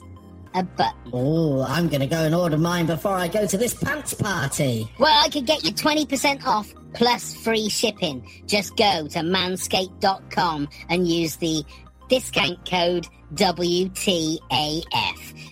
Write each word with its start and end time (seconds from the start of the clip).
a 0.54 0.62
button. 0.62 1.10
Oh, 1.12 1.62
I'm 1.62 1.88
going 1.88 2.00
to 2.00 2.06
go 2.06 2.22
and 2.24 2.34
order 2.34 2.56
mine 2.56 2.86
before 2.86 3.14
I 3.14 3.28
go 3.28 3.46
to 3.46 3.58
this 3.58 3.74
pants 3.74 4.14
party. 4.14 4.90
Well, 4.98 5.24
I 5.24 5.28
could 5.28 5.46
get 5.46 5.64
you 5.64 5.72
20% 5.72 6.46
off 6.46 6.72
plus 6.94 7.34
free 7.34 7.68
shipping. 7.68 8.26
Just 8.46 8.76
go 8.76 9.06
to 9.08 9.18
manscaped.com 9.20 10.68
and 10.88 11.08
use 11.08 11.36
the 11.36 11.64
discount 12.08 12.68
code 12.68 13.06
WTAF. 13.34 14.38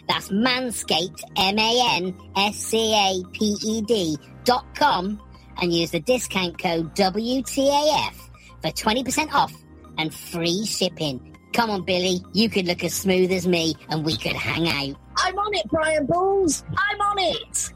That's 0.09 0.28
manscaped, 0.28 1.22
M 1.36 1.59
A 1.59 1.97
N 1.97 2.14
S 2.36 2.56
C 2.56 2.94
A 2.94 3.22
P 3.32 3.56
E 3.64 3.82
D 3.82 4.16
dot 4.44 4.66
com, 4.74 5.20
and 5.60 5.72
use 5.72 5.90
the 5.90 6.00
discount 6.00 6.58
code 6.58 6.94
WTAF 6.94 8.14
for 8.62 8.70
20% 8.70 9.32
off 9.32 9.52
and 9.98 10.14
free 10.14 10.64
shipping. 10.64 11.36
Come 11.52 11.70
on, 11.70 11.82
Billy, 11.82 12.20
you 12.32 12.48
could 12.48 12.66
look 12.66 12.82
as 12.82 12.94
smooth 12.94 13.30
as 13.30 13.46
me 13.46 13.74
and 13.91 14.04
we 14.04 14.16
could 14.16 14.32
hang 14.32 14.68
out. 14.68 14.98
I'm 15.16 15.38
on 15.38 15.54
it, 15.54 15.68
Brian 15.68 16.06
Balls. 16.06 16.64
I'm 16.70 17.00
on 17.00 17.16
it. 17.18 17.72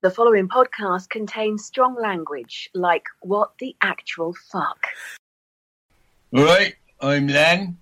The 0.00 0.10
following 0.10 0.48
podcast 0.48 1.08
contains 1.08 1.64
strong 1.64 1.96
language 2.00 2.70
like 2.72 3.04
what 3.20 3.52
the 3.58 3.74
actual 3.82 4.32
fuck. 4.52 4.78
All 6.32 6.44
right, 6.44 6.74
I'm 7.00 7.26
Lan, 7.26 7.78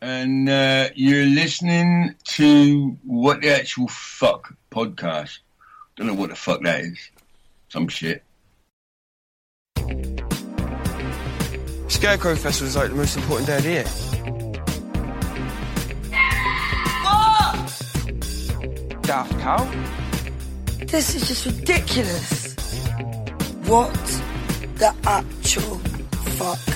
and 0.00 0.48
uh, 0.48 0.88
you're 0.94 1.26
listening 1.26 2.14
to 2.24 2.96
What 3.04 3.42
the 3.42 3.50
Actual 3.50 3.88
Fuck 3.88 4.54
podcast. 4.70 5.40
Don't 5.96 6.06
know 6.06 6.14
what 6.14 6.30
the 6.30 6.36
fuck 6.36 6.62
that 6.62 6.80
is. 6.80 7.10
Some 7.68 7.88
shit. 7.88 8.22
Scarecrow 11.88 12.34
Festival 12.34 12.68
is 12.68 12.76
like 12.76 12.88
the 12.88 12.96
most 12.96 13.16
important 13.16 13.46
day 13.46 13.56
of 13.58 13.62
the 13.62 13.70
year. 13.70 13.84
Daft 19.02 19.38
Cow? 19.40 19.64
This 20.86 21.14
is 21.14 21.28
just 21.28 21.46
ridiculous. 21.46 22.54
What 23.66 23.92
the 24.76 24.94
actual 25.04 25.78
fuck? 26.38 26.71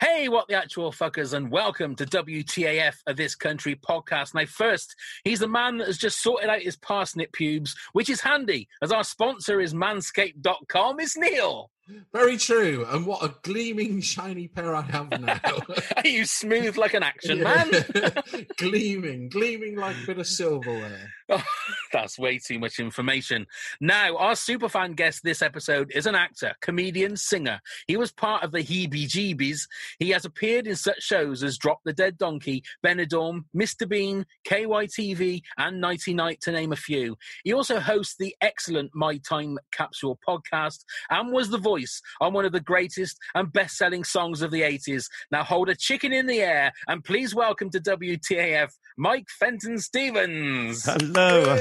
Hey, 0.00 0.28
what 0.28 0.48
the 0.48 0.54
actual 0.54 0.90
fuckers, 0.90 1.34
and 1.34 1.52
welcome 1.52 1.94
to 1.94 2.04
WTAF 2.04 2.94
of 3.06 3.16
This 3.16 3.36
Country 3.36 3.76
podcast. 3.76 4.34
Now, 4.34 4.44
first, 4.44 4.96
he's 5.22 5.38
the 5.38 5.46
man 5.46 5.78
that 5.78 5.86
has 5.86 5.98
just 5.98 6.20
sorted 6.20 6.50
out 6.50 6.62
his 6.62 6.76
parsnip 6.76 7.32
pubes, 7.32 7.76
which 7.92 8.10
is 8.10 8.20
handy, 8.20 8.68
as 8.82 8.90
our 8.90 9.04
sponsor 9.04 9.60
is 9.60 9.72
manscaped.com. 9.72 10.98
It's 10.98 11.16
Neil. 11.16 11.70
Very 12.12 12.36
true. 12.38 12.84
And 12.88 13.06
what 13.06 13.22
a 13.22 13.34
gleaming, 13.42 14.00
shiny 14.00 14.48
pair 14.48 14.74
I 14.74 14.80
have 14.82 15.10
now. 15.20 15.38
Are 15.96 16.08
you 16.08 16.24
smooth 16.24 16.76
like 16.76 16.94
an 16.94 17.02
action 17.02 17.40
man? 17.44 17.70
gleaming, 18.56 19.28
gleaming 19.28 19.76
like 19.76 19.96
a 20.02 20.06
bit 20.06 20.18
of 20.18 20.26
silverware. 20.26 21.12
Oh, 21.30 21.42
that's 21.92 22.18
way 22.18 22.38
too 22.38 22.58
much 22.58 22.78
information. 22.78 23.46
Now, 23.80 24.16
our 24.16 24.32
superfan 24.32 24.94
guest 24.94 25.22
this 25.24 25.40
episode 25.40 25.90
is 25.94 26.06
an 26.06 26.14
actor, 26.14 26.54
comedian, 26.60 27.16
singer. 27.16 27.60
He 27.86 27.96
was 27.96 28.12
part 28.12 28.42
of 28.42 28.52
the 28.52 28.60
Hee 28.60 28.86
Bee 28.86 29.06
Gee 29.06 29.32
Bees. 29.32 29.66
He 29.98 30.10
has 30.10 30.24
appeared 30.24 30.66
in 30.66 30.76
such 30.76 31.02
shows 31.02 31.42
as 31.42 31.56
Drop 31.56 31.80
the 31.84 31.94
Dead 31.94 32.18
Donkey, 32.18 32.62
Benidorm, 32.84 33.44
Mr. 33.56 33.88
Bean, 33.88 34.26
KYTV, 34.46 35.40
and 35.56 35.80
Nighty 35.80 36.12
Night, 36.12 36.40
to 36.42 36.52
name 36.52 36.72
a 36.72 36.76
few. 36.76 37.16
He 37.42 37.54
also 37.54 37.80
hosts 37.80 38.16
the 38.18 38.34
excellent 38.42 38.90
My 38.94 39.16
Time 39.18 39.58
Capsule 39.72 40.18
podcast 40.26 40.84
and 41.08 41.32
was 41.32 41.48
the 41.48 41.58
voice 41.58 42.02
on 42.20 42.34
one 42.34 42.44
of 42.44 42.52
the 42.52 42.60
greatest 42.60 43.18
and 43.34 43.52
best 43.52 43.78
selling 43.78 44.04
songs 44.04 44.42
of 44.42 44.50
the 44.50 44.62
80s. 44.62 45.06
Now, 45.30 45.42
hold 45.42 45.70
a 45.70 45.74
chicken 45.74 46.12
in 46.12 46.26
the 46.26 46.42
air 46.42 46.72
and 46.86 47.02
please 47.02 47.34
welcome 47.34 47.70
to 47.70 47.80
WTAF 47.80 48.70
Mike 48.96 49.26
Fenton 49.28 49.78
Stevens. 49.78 50.84
Hello. 50.84 51.56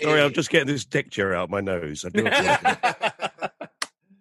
Sorry, 0.00 0.20
I'm 0.22 0.32
just 0.32 0.50
getting 0.50 0.68
this 0.68 0.84
texture 0.84 1.34
out 1.34 1.50
my 1.50 1.60
nose. 1.60 2.04
I 2.04 2.10
do 2.10 2.26
apologize. 2.26 3.50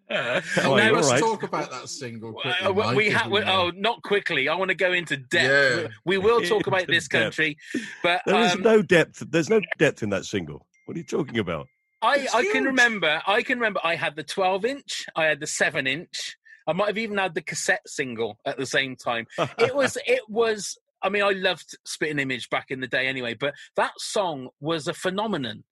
How 0.10 0.74
are 0.74 0.78
Now 0.80 0.92
let's 0.94 1.08
All 1.08 1.14
right. 1.14 1.20
talk 1.20 1.44
about 1.44 1.70
that 1.70 1.90
single 1.90 2.34
quickly. 2.34 2.66
Uh, 2.68 2.72
we- 2.72 2.84
Mike, 2.84 2.96
we 2.96 3.08
as 3.10 3.14
have. 3.14 3.32
we. 3.32 3.42
Oh, 3.44 3.72
not 3.76 4.02
quickly. 4.04 4.50
I 4.50 4.56
want 4.56 4.70
to 4.70 4.76
go 4.76 4.94
into 4.94 5.18
depth. 5.18 5.82
Yeah. 5.84 5.88
We 6.06 6.18
will 6.26 6.42
talk 6.42 6.66
about 6.68 6.88
this 6.88 7.08
depth. 7.08 7.24
country, 7.36 7.58
but 8.02 8.22
There 8.26 8.40
is 8.42 8.54
um, 8.54 8.62
no 8.62 8.82
depth. 8.82 9.24
There's 9.30 9.50
no 9.50 9.62
depth 9.78 10.02
in 10.02 10.10
that 10.10 10.26
single. 10.26 10.66
What 10.86 10.96
are 10.96 11.00
you 11.00 11.04
talking 11.06 11.38
about? 11.40 11.68
I, 12.02 12.28
I 12.34 12.50
can 12.52 12.64
remember. 12.64 13.22
I 13.28 13.42
can 13.44 13.60
remember. 13.60 13.80
I 13.84 13.96
had 13.96 14.16
the 14.16 14.24
12 14.24 14.66
inch. 14.66 15.06
I 15.16 15.26
had 15.26 15.40
the 15.40 15.48
seven 15.48 15.86
inch. 15.88 16.38
I 16.66 16.74
might 16.74 16.88
have 16.88 16.98
even 16.98 17.18
had 17.18 17.34
the 17.36 17.42
cassette 17.42 17.82
single 17.88 18.40
at 18.46 18.58
the 18.58 18.66
same 18.66 18.96
time. 18.96 19.28
It 19.60 19.76
was. 19.76 19.98
It 20.08 20.22
was. 20.30 20.78
I 21.02 21.10
mean, 21.10 21.24
I 21.24 21.32
loved 21.32 21.78
Spitting 21.86 22.20
Image 22.20 22.50
back 22.50 22.68
in 22.70 22.80
the 22.80 22.88
day, 22.88 23.08
anyway. 23.08 23.36
But 23.36 23.54
that 23.76 23.94
song 23.98 24.50
was 24.60 24.88
a 24.88 24.94
phenomenon. 24.94 25.64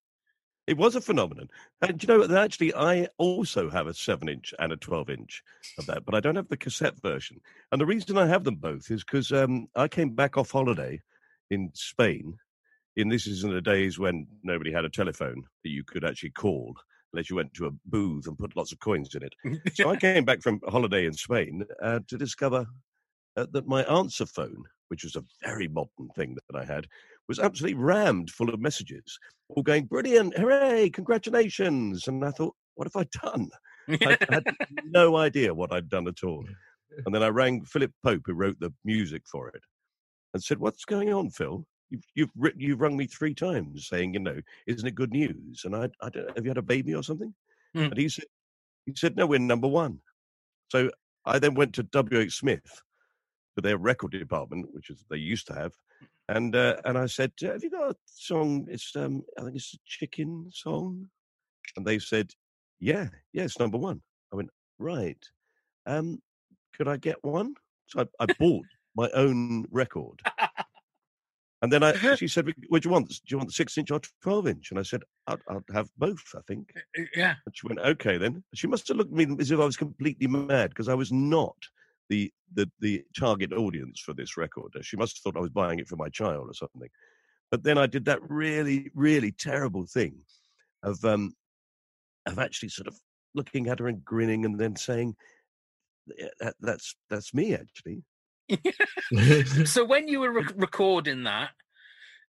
It 0.68 0.78
was 0.78 0.96
a 0.96 1.02
phenomenon. 1.02 1.50
And 1.82 2.02
you 2.02 2.08
know, 2.08 2.38
actually, 2.38 2.74
I 2.74 3.08
also 3.18 3.70
have 3.70 3.88
a 3.88 3.94
seven 3.94 4.30
inch 4.30 4.54
and 4.58 4.72
a 4.74 4.78
12 4.78 5.10
inch 5.12 5.44
of 5.78 5.86
that, 5.86 6.06
but 6.06 6.16
I 6.16 6.20
don't 6.20 6.36
have 6.36 6.48
the 6.48 6.58
cassette 6.58 7.00
version. 7.02 7.40
And 7.72 7.80
the 7.80 7.86
reason 7.86 8.18
I 8.18 8.26
have 8.28 8.44
them 8.44 8.56
both 8.56 8.90
is 8.90 9.04
because 9.04 9.32
um, 9.32 9.68
I 9.76 9.88
came 9.88 10.16
back 10.16 10.38
off 10.38 10.52
holiday 10.52 11.02
in 11.52 11.70
Spain. 11.74 12.38
In 12.96 13.10
this 13.10 13.28
is 13.28 13.44
in 13.44 13.54
the 13.54 13.62
days 13.62 14.00
when 14.00 14.26
nobody 14.42 14.72
had 14.72 14.86
a 14.86 14.90
telephone 14.90 15.44
that 15.64 15.70
you 15.70 15.84
could 15.84 16.04
actually 16.06 16.32
call. 16.32 16.74
unless 17.14 17.30
you 17.30 17.36
went 17.36 17.54
to 17.54 17.68
a 17.68 17.72
booth 17.86 18.28
and 18.28 18.38
put 18.38 18.56
lots 18.56 18.72
of 18.72 18.80
coins 18.80 19.14
in 19.16 19.24
it. 19.24 19.34
So 19.76 19.90
I 19.90 19.98
came 19.98 20.26
back 20.26 20.42
from 20.42 20.60
holiday 20.68 21.06
in 21.06 21.14
Spain 21.14 21.64
uh, 21.82 22.00
to 22.08 22.18
discover 22.18 22.66
uh, 23.38 23.46
that 23.52 23.68
my 23.68 23.84
answer 23.84 24.26
phone, 24.26 24.64
which 24.90 25.04
was 25.04 25.16
a 25.16 25.24
very 25.44 25.68
modern 25.68 26.10
thing 26.16 26.36
that 26.50 26.58
I 26.58 26.66
had, 26.66 26.88
was 27.28 27.40
absolutely 27.40 27.80
rammed 27.80 28.30
full 28.30 28.50
of 28.50 28.60
messages, 28.60 29.18
all 29.50 29.64
going, 29.64 29.86
brilliant, 29.86 30.38
hooray, 30.38 30.90
congratulations. 30.90 32.08
And 32.08 32.24
I 32.24 32.32
thought, 32.32 32.56
what 32.76 32.88
have 32.92 33.02
I 33.02 33.26
done? 33.26 33.50
I 33.90 34.18
had 34.30 34.44
no 34.86 35.18
idea 35.18 35.54
what 35.54 35.74
I'd 35.74 35.90
done 35.90 36.08
at 36.08 36.24
all. 36.24 36.46
And 37.06 37.14
then 37.14 37.24
I 37.24 37.28
rang 37.28 37.64
Philip 37.66 37.92
Pope, 38.04 38.22
who 38.26 38.34
wrote 38.34 38.60
the 38.60 38.74
music 38.84 39.24
for 39.30 39.50
it, 39.50 39.62
and 40.34 40.42
said, 40.42 40.60
"What's 40.60 40.86
going 40.86 41.14
on, 41.14 41.30
Phil? 41.30 41.66
You've 41.90 42.06
you've 42.16 42.30
written, 42.38 42.62
you've 42.62 42.82
rung 42.82 42.96
me 42.96 43.06
three 43.06 43.34
times 43.34 43.88
saying, 43.88 44.14
you 44.14 44.20
know, 44.20 44.40
isn't 44.68 44.88
it 44.88 44.96
good 44.96 45.12
news? 45.12 45.64
And 45.66 45.76
I, 45.76 45.90
I 46.02 46.10
don't, 46.10 46.36
have 46.36 46.46
you 46.46 46.50
had 46.50 46.58
a 46.58 46.62
baby 46.64 46.96
or 46.96 47.04
something?" 47.04 47.34
Hmm. 47.74 47.84
And 47.84 47.98
he 47.98 48.08
said, 48.08 48.26
"He 48.86 48.94
said 48.96 49.18
no, 49.18 49.26
we're 49.26 49.40
number 49.40 49.68
one." 49.68 50.00
So 50.70 50.90
I 51.26 51.40
then 51.40 51.54
went 51.54 51.74
to 51.76 51.84
W. 51.84 52.20
H. 52.20 52.38
Smith 52.38 52.82
for 53.56 53.62
their 53.62 53.78
record 53.78 54.12
department, 54.12 54.68
which 54.74 54.90
is 54.90 55.04
they 55.10 55.18
used 55.18 55.48
to 55.48 55.56
have, 55.56 55.72
and 56.28 56.56
uh, 56.56 56.76
and 56.84 56.98
I 56.98 57.06
said, 57.06 57.32
"Have 57.42 57.64
you 57.64 57.72
got 57.72 57.92
a 57.92 57.96
song? 58.06 58.68
It's 58.70 58.96
um, 58.96 59.24
I 59.40 59.44
think 59.44 59.56
it's 59.56 59.74
a 59.74 59.78
chicken 59.86 60.50
song," 60.52 61.10
and 61.78 61.88
they 61.88 61.98
said, 61.98 62.32
"Yeah, 62.80 63.08
yeah, 63.34 63.44
it's 63.44 63.60
number 63.60 63.78
one." 63.78 64.02
I 64.34 64.36
went, 64.36 64.50
"Right, 64.78 65.24
um, 65.86 66.22
could 66.76 66.90
I 66.90 66.98
get 66.98 67.24
one?" 67.24 67.56
So 67.88 68.02
I, 68.20 68.24
I 68.26 68.34
bought 68.38 68.66
my 68.96 69.10
own 69.12 69.66
record, 69.72 70.22
and 71.62 71.72
then 71.72 71.82
I 71.82 71.94
she 72.16 72.28
said, 72.28 72.54
"What 72.68 72.84
do 72.84 72.90
you 72.90 72.94
want? 72.94 73.08
Do 73.08 73.16
you 73.28 73.38
want 73.38 73.50
the 73.50 73.54
six 73.54 73.78
inch 73.78 73.90
or 73.90 74.02
twelve 74.22 74.48
inch?" 74.48 74.72
And 74.72 74.80
I 74.80 74.84
said, 74.84 75.04
"I'd, 75.28 75.40
I'd 75.48 75.74
have 75.74 75.90
both, 75.98 76.24
I 76.36 76.42
think." 76.46 76.74
yeah. 77.16 77.36
And 77.46 77.56
she 77.56 77.68
went, 77.68 77.80
"Okay, 77.80 78.18
then." 78.18 78.44
She 78.54 78.68
must 78.68 78.90
have 78.90 78.98
looked 78.98 79.14
at 79.14 79.18
me 79.18 79.38
as 79.40 79.50
if 79.50 79.60
I 79.62 79.66
was 79.66 79.78
completely 79.78 80.28
mad 80.28 80.72
because 80.72 80.90
I 80.90 80.94
was 80.94 81.14
not 81.14 81.56
the 82.10 82.32
the 82.54 82.70
the 82.80 83.04
target 83.18 83.54
audience 83.54 84.00
for 84.00 84.14
this 84.14 84.38
record. 84.38 84.72
She 84.82 84.98
must 84.98 85.18
have 85.18 85.22
thought 85.34 85.40
I 85.40 85.42
was 85.42 85.50
buying 85.50 85.80
it 85.80 85.88
for 85.88 85.96
my 85.96 86.10
child 86.10 86.48
or 86.50 86.54
something. 86.54 86.90
But 87.52 87.64
then 87.64 87.78
I 87.78 87.88
did 87.88 88.06
that 88.06 88.20
really, 88.30 88.90
really 88.96 89.32
terrible 89.32 89.86
thing 89.86 90.16
of 90.84 91.04
um 91.06 91.34
of 92.26 92.40
actually 92.40 92.70
sort 92.70 92.88
of 92.88 93.00
looking 93.34 93.68
at 93.68 93.80
her 93.80 93.88
and 93.88 94.04
grinning 94.06 94.46
and 94.46 94.60
then 94.60 94.76
saying, 94.76 95.16
that, 96.40 96.56
"That's 96.60 96.96
that's 97.10 97.34
me 97.34 97.54
actually." 97.56 98.04
So 99.66 99.84
when 99.84 100.08
you 100.08 100.20
were 100.20 100.32
re- 100.32 100.48
recording 100.56 101.24
that, 101.24 101.50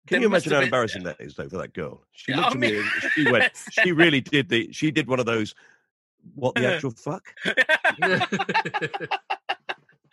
Can 0.06 0.20
you 0.22 0.28
imagine 0.28 0.52
how 0.52 0.58
been- 0.60 0.68
embarrassing 0.68 1.02
that 1.04 1.20
is, 1.20 1.34
though, 1.34 1.48
for 1.48 1.58
that 1.58 1.72
girl? 1.74 2.04
She 2.12 2.32
I 2.32 2.36
looked 2.36 2.52
at 2.54 2.58
me 2.60 2.78
and 2.78 2.86
she 3.14 3.30
went, 3.30 3.52
she 3.70 3.92
really 3.92 4.20
did 4.20 4.48
the, 4.48 4.72
she 4.72 4.90
did 4.90 5.06
one 5.08 5.18
of 5.20 5.26
those, 5.26 5.54
what 6.34 6.54
the 6.54 6.66
actual 6.72 6.90
fuck? 6.92 7.24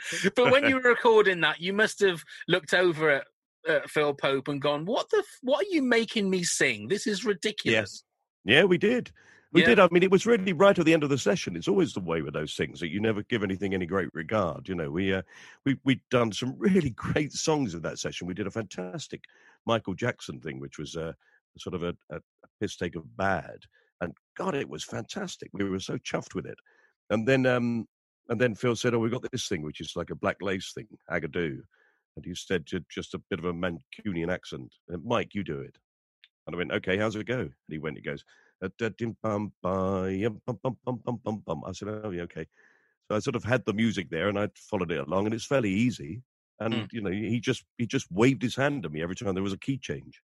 but 0.36 0.52
when 0.52 0.66
you 0.68 0.76
were 0.82 0.90
recording 0.90 1.42
that, 1.42 1.60
you 1.60 1.74
must 1.74 2.00
have 2.02 2.24
looked 2.48 2.74
over 2.74 3.10
at 3.10 3.24
uh, 3.68 3.80
Phil 3.88 4.14
Pope 4.14 4.48
and 4.48 4.62
gone, 4.62 4.86
"What 4.86 5.10
the? 5.10 5.18
F- 5.18 5.40
what 5.42 5.66
are 5.66 5.70
you 5.70 5.82
making 5.82 6.30
me 6.30 6.44
sing? 6.44 6.88
This 6.88 7.08
is 7.08 7.26
ridiculous." 7.26 7.74
Yes. 7.76 8.04
Yeah, 8.44 8.64
we 8.64 8.78
did. 8.78 9.12
We 9.54 9.62
Yeah. 9.62 9.68
did. 9.68 9.80
I 9.80 9.88
mean, 9.92 10.02
it 10.04 10.12
was 10.12 10.26
really 10.26 10.54
right 10.54 10.78
at 10.78 10.86
the 10.86 10.94
end 10.94 11.04
of 11.04 11.10
the 11.10 11.18
session. 11.18 11.56
It's 11.56 11.68
always 11.68 11.94
the 11.94 12.00
way 12.00 12.22
with 12.22 12.34
those 12.34 12.56
things 12.56 12.80
that 12.80 12.88
you 12.90 13.00
never 13.02 13.22
give 13.24 13.44
anything 13.44 13.74
any 13.74 13.86
great 13.86 14.10
regard. 14.14 14.68
You 14.68 14.76
know, 14.76 14.90
we 14.90 15.14
uh, 15.14 15.22
we 15.66 15.78
we'd 15.84 16.02
done 16.10 16.32
some 16.32 16.56
really 16.58 16.92
great 16.92 17.34
songs 17.34 17.76
in 17.76 17.82
that 17.82 18.00
session. 18.00 18.28
We 18.28 18.34
did 18.34 18.48
a 18.48 18.52
fantastic 18.52 19.24
Michael 19.66 19.94
Jackson 19.94 20.40
thing, 20.40 20.60
which 20.60 20.80
was 20.80 20.96
uh, 20.96 21.14
sort 21.58 21.76
of 21.76 21.84
a, 21.84 21.96
a, 22.10 22.16
a 22.18 22.48
piss 22.60 22.78
take 22.78 22.96
of 22.96 23.16
bad, 23.18 23.60
and 24.00 24.14
God, 24.38 24.56
it 24.56 24.70
was 24.70 24.84
fantastic. 24.84 25.50
We 25.54 25.70
were 25.70 25.80
so 25.80 25.98
chuffed 25.98 26.34
with 26.34 26.46
it. 26.46 26.58
And 27.10 27.28
then 27.28 27.46
um, 27.46 27.88
and 28.30 28.40
then 28.40 28.56
Phil 28.56 28.76
said, 28.76 28.94
"Oh, 28.94 29.00
we've 29.00 29.12
got 29.12 29.30
this 29.32 29.48
thing, 29.48 29.62
which 29.64 29.82
is 29.82 29.94
like 29.96 30.10
a 30.10 30.16
black 30.16 30.38
lace 30.42 30.74
thing, 30.74 30.88
Agadoo." 31.10 31.62
And 32.16 32.26
he 32.26 32.36
said 32.36 32.66
just 32.90 33.14
a 33.14 33.22
bit 33.30 33.40
of 33.40 33.46
a 33.46 33.54
Mancunian 33.54 34.32
accent. 34.32 34.74
Uh, 34.94 34.98
Mike, 35.04 35.34
you 35.34 35.44
do 35.44 35.60
it. 35.60 35.78
And 36.46 36.56
I 36.56 36.58
went, 36.58 36.72
okay, 36.72 36.98
how's 36.98 37.16
it 37.16 37.26
go? 37.26 37.40
And 37.40 37.54
he 37.70 37.78
went, 37.78 37.98
he 37.98 38.04
goes. 38.04 38.24
I 38.62 38.70
said, 38.78 38.90
oh, 41.88 42.12
yeah, 42.12 42.22
okay. 42.24 42.48
So 43.08 43.16
I 43.16 43.20
sort 43.20 43.36
of 43.36 43.44
had 43.44 43.66
the 43.66 43.74
music 43.74 44.10
there 44.10 44.28
and 44.30 44.38
I 44.40 44.50
followed 44.56 44.92
it 44.92 45.00
along 45.08 45.26
and 45.26 45.34
it's 45.34 45.46
fairly 45.46 45.72
easy. 45.72 46.22
And, 46.60 46.74
Mm. 46.74 46.88
you 46.94 47.02
know, 47.02 47.10
he 47.10 47.40
just, 47.40 47.64
he 47.78 47.88
just 47.88 48.12
waved 48.12 48.42
his 48.42 48.56
hand 48.56 48.86
at 48.86 48.92
me 48.92 49.02
every 49.02 49.16
time 49.16 49.34
there 49.34 49.44
was 49.44 49.54
a 49.54 49.58
key 49.58 49.78
change. 49.78 50.22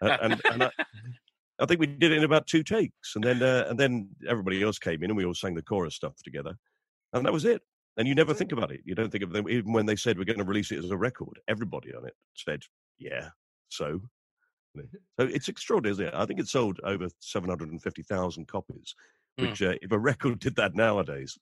Uh, 0.00 0.16
and, 0.20 0.40
and 0.52 0.64
I, 0.64 0.70
I 1.58 1.66
think 1.66 1.80
we 1.80 1.86
did 1.86 2.12
it 2.12 2.18
in 2.18 2.24
about 2.24 2.46
two 2.46 2.62
takes. 2.62 3.14
And 3.16 3.24
then, 3.24 3.42
uh, 3.42 3.64
and 3.68 3.80
then 3.80 4.10
everybody 4.28 4.62
else 4.62 4.78
came 4.78 5.02
in 5.02 5.10
and 5.10 5.16
we 5.16 5.24
all 5.24 5.34
sang 5.34 5.54
the 5.54 5.62
chorus 5.62 5.94
stuff 5.96 6.14
together. 6.22 6.56
And 7.12 7.24
that 7.24 7.32
was 7.32 7.44
it. 7.44 7.62
And 7.96 8.06
you 8.06 8.14
never 8.14 8.34
think 8.34 8.52
about 8.52 8.70
it. 8.70 8.80
You 8.84 8.94
don't 8.94 9.10
think 9.10 9.24
of 9.24 9.32
them, 9.32 9.48
even 9.48 9.72
when 9.72 9.86
they 9.86 9.96
said 9.96 10.18
we're 10.18 10.24
going 10.24 10.38
to 10.38 10.44
release 10.44 10.70
it 10.70 10.84
as 10.84 10.90
a 10.90 10.96
record, 10.96 11.40
everybody 11.48 11.94
on 11.94 12.06
it 12.06 12.14
said, 12.34 12.62
yeah, 12.98 13.28
so. 13.68 14.00
So 14.76 15.24
it's 15.24 15.48
extraordinary, 15.48 15.92
isn't 15.92 16.06
it? 16.08 16.14
I 16.14 16.26
think 16.26 16.38
it 16.38 16.48
sold 16.48 16.78
over 16.84 17.08
750,000 17.20 18.46
copies, 18.46 18.94
Mm. 19.38 19.48
which 19.48 19.62
uh, 19.62 19.74
if 19.82 19.92
a 19.92 19.98
record 19.98 20.38
did 20.40 20.56
that 20.56 20.74
nowadays, 20.74 21.38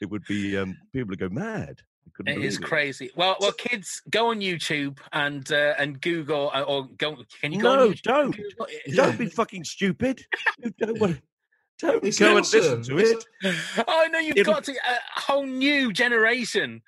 it 0.00 0.06
would 0.10 0.24
be, 0.26 0.56
um, 0.56 0.76
people 0.92 1.10
would 1.10 1.18
go 1.18 1.28
mad. 1.28 1.80
It 2.26 2.38
is 2.42 2.56
believe 2.56 2.60
crazy. 2.68 3.10
Well, 3.16 3.36
well, 3.40 3.52
kids, 3.52 4.02
go 4.10 4.28
on 4.28 4.40
YouTube 4.40 4.98
and 5.12 5.50
uh, 5.50 5.74
and 5.78 6.00
Google 6.02 6.50
uh, 6.52 6.60
or 6.62 6.86
go. 6.98 7.16
Can 7.40 7.52
you 7.52 7.62
go? 7.62 7.76
No, 7.76 7.86
on 7.88 7.94
don't. 8.02 8.36
Google? 8.36 8.66
Don't 8.94 9.18
be 9.18 9.26
fucking 9.40 9.64
stupid. 9.64 10.22
You 10.62 10.70
don't, 10.78 11.00
want, 11.00 11.20
don't 11.78 12.04
It's 12.04 12.18
go 12.18 12.36
and 12.36 12.46
listen 12.52 12.82
to 12.82 12.98
it. 12.98 13.24
Oh 13.88 14.08
no, 14.10 14.18
you've 14.18 14.36
It'll- 14.36 14.54
got 14.54 14.64
to 14.64 14.72
a 14.72 15.20
whole 15.20 15.46
new 15.46 15.92
generation. 15.92 16.82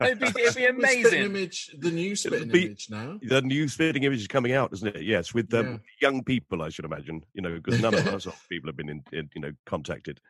It'd 0.00 0.18
be, 0.18 0.26
it'd 0.26 0.54
be 0.56 0.62
The 0.62 0.68
amazing. 0.70 1.22
image, 1.22 1.70
the 1.78 1.90
new 1.90 2.16
spitting 2.16 2.48
be- 2.48 2.66
image 2.66 2.88
now. 2.90 3.18
The 3.22 3.42
new 3.42 3.68
spitting 3.68 4.02
image 4.02 4.20
is 4.20 4.26
coming 4.26 4.52
out, 4.52 4.72
isn't 4.72 4.96
it? 4.96 5.02
Yes, 5.02 5.32
with 5.32 5.52
um, 5.54 5.66
Yeah. 5.66 5.78
young 6.08 6.24
people, 6.24 6.62
I 6.62 6.68
should 6.70 6.84
imagine. 6.84 7.24
You 7.32 7.42
know, 7.42 7.54
because 7.60 7.80
none 7.80 7.94
of 7.94 8.06
us 8.08 8.26
people 8.48 8.68
have 8.68 8.76
been 8.76 8.88
in, 8.88 9.04
in, 9.12 9.30
you 9.34 9.40
know, 9.40 9.52
contacted. 9.66 10.20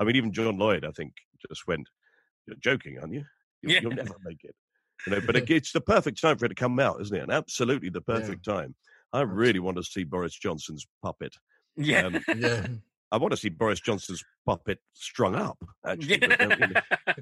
I 0.00 0.04
mean, 0.04 0.14
even 0.16 0.32
John 0.32 0.56
Lloyd, 0.56 0.84
I 0.84 0.92
think, 0.92 1.14
just 1.48 1.66
went. 1.66 1.88
You're 2.46 2.56
joking, 2.60 2.98
aren't 3.00 3.12
you? 3.12 3.24
You'll, 3.62 3.72
Yeah. 3.72 3.80
you'll 3.82 3.92
never 3.92 4.14
make 4.24 4.44
it. 4.44 4.54
You 5.06 5.12
know, 5.12 5.20
but 5.26 5.36
it, 5.36 5.50
it's 5.50 5.72
the 5.72 5.80
perfect 5.80 6.20
time 6.20 6.38
for 6.38 6.46
it 6.46 6.50
to 6.50 6.54
come 6.54 6.78
out, 6.78 7.00
isn't 7.00 7.14
it? 7.16 7.22
And 7.22 7.32
absolutely 7.32 7.88
the 7.90 8.02
Yeah. 8.08 8.14
perfect 8.20 8.44
time. 8.44 8.74
I 9.12 9.22
really 9.22 9.58
want 9.58 9.76
to 9.78 9.82
see 9.82 10.04
Boris 10.04 10.34
Johnson's 10.38 10.86
puppet. 11.02 11.34
Yeah. 11.76 12.06
Um, 12.06 12.20
Yeah. 12.36 12.66
I 13.10 13.16
want 13.16 13.30
to 13.32 13.36
see 13.36 13.48
Boris 13.48 13.80
Johnson's 13.80 14.22
puppet 14.46 14.78
strung 14.92 15.34
up. 15.34 15.58
Actually, 15.86 16.18
but, 16.18 16.40
you 16.40 16.46
know, 16.46 16.80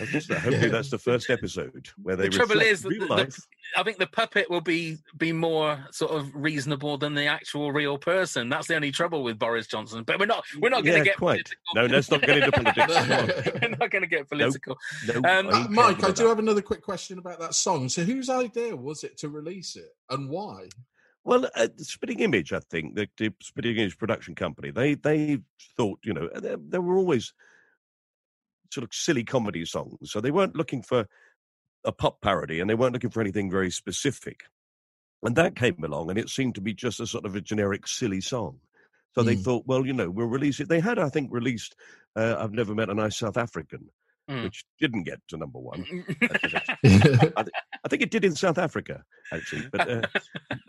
I 0.00 0.04
guess 0.12 0.26
that- 0.28 0.34
hopefully 0.38 0.58
Yeah. 0.58 0.68
that's 0.68 0.90
the 0.90 0.98
first 0.98 1.28
episode 1.28 1.88
where 2.00 2.14
they 2.14 2.28
The 2.28 2.36
trouble 2.36 2.60
is 2.60 2.84
real 2.84 3.00
the- 3.08 3.16
the- 3.16 3.42
I 3.76 3.82
think 3.82 3.98
the 3.98 4.06
puppet 4.06 4.48
will 4.50 4.60
be 4.60 4.98
be 5.16 5.32
more 5.32 5.84
sort 5.90 6.12
of 6.12 6.30
reasonable 6.34 6.98
than 6.98 7.14
the 7.14 7.24
actual 7.26 7.72
real 7.72 7.96
person. 7.98 8.48
That's 8.48 8.68
the 8.68 8.76
only 8.76 8.92
trouble 8.92 9.24
with 9.24 9.38
Boris 9.40 9.66
Johnson. 9.66 10.04
But 10.04 10.20
we're 10.20 10.26
not 10.26 10.44
we're 10.60 10.68
not 10.68 10.84
going 10.84 10.92
to 10.92 10.98
Yeah, 10.98 11.04
get 11.04 11.16
quite. 11.16 11.44
political. 11.74 11.74
No, 11.74 11.86
let's 11.86 12.10
not 12.10 12.20
get 12.22 12.38
into 12.38 12.52
politics. 13.32 13.60
We're 13.62 13.68
not 13.70 13.90
going 13.90 14.02
to 14.02 14.08
get 14.08 14.28
political. 14.28 14.76
No, 15.08 15.14
Um, 15.16 15.48
I 15.48 15.62
Uh, 15.62 15.68
Mike, 15.70 16.04
I 16.04 16.08
do 16.08 16.22
that. 16.24 16.28
have 16.28 16.38
another 16.38 16.62
quick 16.62 16.82
question 16.82 17.18
about 17.18 17.40
that 17.40 17.54
song. 17.54 17.88
So, 17.88 18.04
whose 18.04 18.28
idea 18.28 18.76
was 18.76 19.02
it 19.04 19.16
to 19.18 19.30
release 19.30 19.74
it, 19.74 19.88
and 20.10 20.28
why? 20.28 20.68
Well, 21.24 21.48
uh, 21.54 21.68
Spitting 21.78 22.20
Image, 22.20 22.52
I 22.52 22.60
think, 22.60 22.96
the, 22.96 23.08
the 23.16 23.32
Spitting 23.40 23.76
Image 23.76 23.98
production 23.98 24.34
company, 24.34 24.70
they 24.70 24.94
they 24.94 25.38
thought, 25.76 26.00
you 26.04 26.12
know, 26.12 26.28
there, 26.34 26.56
there 26.58 26.82
were 26.82 26.96
always 26.96 27.32
sort 28.70 28.84
of 28.84 28.94
silly 28.94 29.24
comedy 29.24 29.64
songs, 29.64 30.10
so 30.10 30.20
they 30.20 30.30
weren't 30.30 30.56
looking 30.56 30.82
for 30.82 31.06
a 31.84 31.92
pop 31.92 32.20
parody, 32.22 32.60
and 32.60 32.70
they 32.70 32.74
weren't 32.74 32.94
looking 32.94 33.10
for 33.10 33.20
anything 33.20 33.50
very 33.50 33.70
specific. 33.70 34.44
And 35.22 35.36
that 35.36 35.56
came 35.56 35.82
along, 35.84 36.10
and 36.10 36.18
it 36.18 36.30
seemed 36.30 36.54
to 36.56 36.62
be 36.62 36.74
just 36.74 37.00
a 37.00 37.06
sort 37.06 37.26
of 37.26 37.36
a 37.36 37.40
generic 37.40 37.86
silly 37.88 38.20
song. 38.20 38.60
So 39.14 39.22
they 39.22 39.36
Mm. 39.36 39.44
thought, 39.44 39.66
well, 39.66 39.86
you 39.86 39.92
know, 39.94 40.10
we'll 40.10 40.26
release 40.28 40.60
it. 40.60 40.68
They 40.68 40.80
had, 40.80 40.98
I 40.98 41.08
think, 41.10 41.32
released 41.32 41.76
uh, 42.16 42.36
"I've 42.38 42.52
Never 42.52 42.74
Met 42.74 42.90
a 42.90 42.94
Nice 42.94 43.18
South 43.18 43.36
African," 43.38 43.90
Mm. 44.30 44.44
which 44.44 44.64
didn't 44.80 45.02
get 45.02 45.18
to 45.28 45.36
number 45.36 45.58
one. 45.58 45.84
I 46.84 47.88
think 47.88 48.02
it 48.02 48.10
did 48.12 48.24
in 48.24 48.36
South 48.36 48.56
Africa, 48.56 49.02
actually. 49.32 49.68
But 49.72 49.90
uh, 49.90 50.02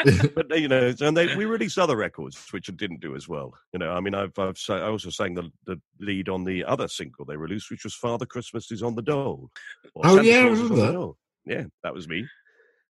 but 0.36 0.52
uh, 0.52 0.56
you 0.56 0.68
know, 0.68 0.94
and 1.00 1.16
they 1.16 1.36
we 1.36 1.46
released 1.46 1.78
other 1.78 1.96
records 1.96 2.36
which 2.52 2.68
it 2.68 2.78
didn't 2.78 3.00
do 3.00 3.16
as 3.16 3.28
well. 3.30 3.54
You 3.72 3.80
know, 3.80 3.92
I 3.92 4.00
mean, 4.00 4.16
I've 4.16 4.38
I've 4.40 4.58
I 4.70 4.82
also 4.82 5.12
sang 5.12 5.36
the 5.36 5.52
the 5.66 5.80
lead 6.00 6.30
on 6.30 6.44
the 6.44 6.66
other 6.66 6.88
single 6.88 7.26
they 7.26 7.38
released, 7.38 7.70
which 7.70 7.84
was 7.84 7.94
"Father 7.94 8.26
Christmas 8.26 8.72
is 8.72 8.82
on 8.82 8.96
the 8.96 9.04
Dole." 9.04 9.50
Oh, 9.98 10.16
Santa 10.16 10.28
yeah, 10.28 10.40
I 10.40 10.44
remember 10.50 10.76
that. 10.76 11.14
Yeah, 11.46 11.64
that 11.84 11.94
was 11.94 12.08
me. 12.08 12.26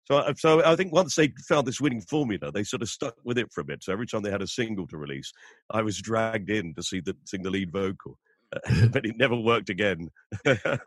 So, 0.05 0.17
I- 0.17 0.33
so 0.33 0.63
I 0.63 0.75
think 0.75 0.91
once 0.93 1.15
they 1.15 1.33
found 1.47 1.65
this 1.67 1.79
winning 1.81 2.01
formula, 2.01 2.51
they 2.51 2.63
sort 2.63 2.81
of 2.81 2.89
stuck 2.89 3.15
with 3.23 3.37
it 3.37 3.51
for 3.51 3.61
a 3.61 3.65
bit. 3.65 3.83
So 3.83 3.91
every 3.93 4.05
time 4.07 4.21
they 4.21 4.31
had 4.31 4.41
a 4.41 4.47
single 4.47 4.87
to 4.87 4.97
release, 4.97 5.31
I 5.71 5.81
was 5.81 6.01
dragged 6.01 6.49
in 6.49 6.73
to 6.75 6.83
see 6.83 6.99
the 6.99 7.15
sing 7.25 7.41
the 7.43 7.49
lead 7.49 7.71
vocal, 7.71 8.17
but 8.91 9.05
it 9.05 9.17
never 9.17 9.35
worked 9.35 9.69
again. 9.69 10.09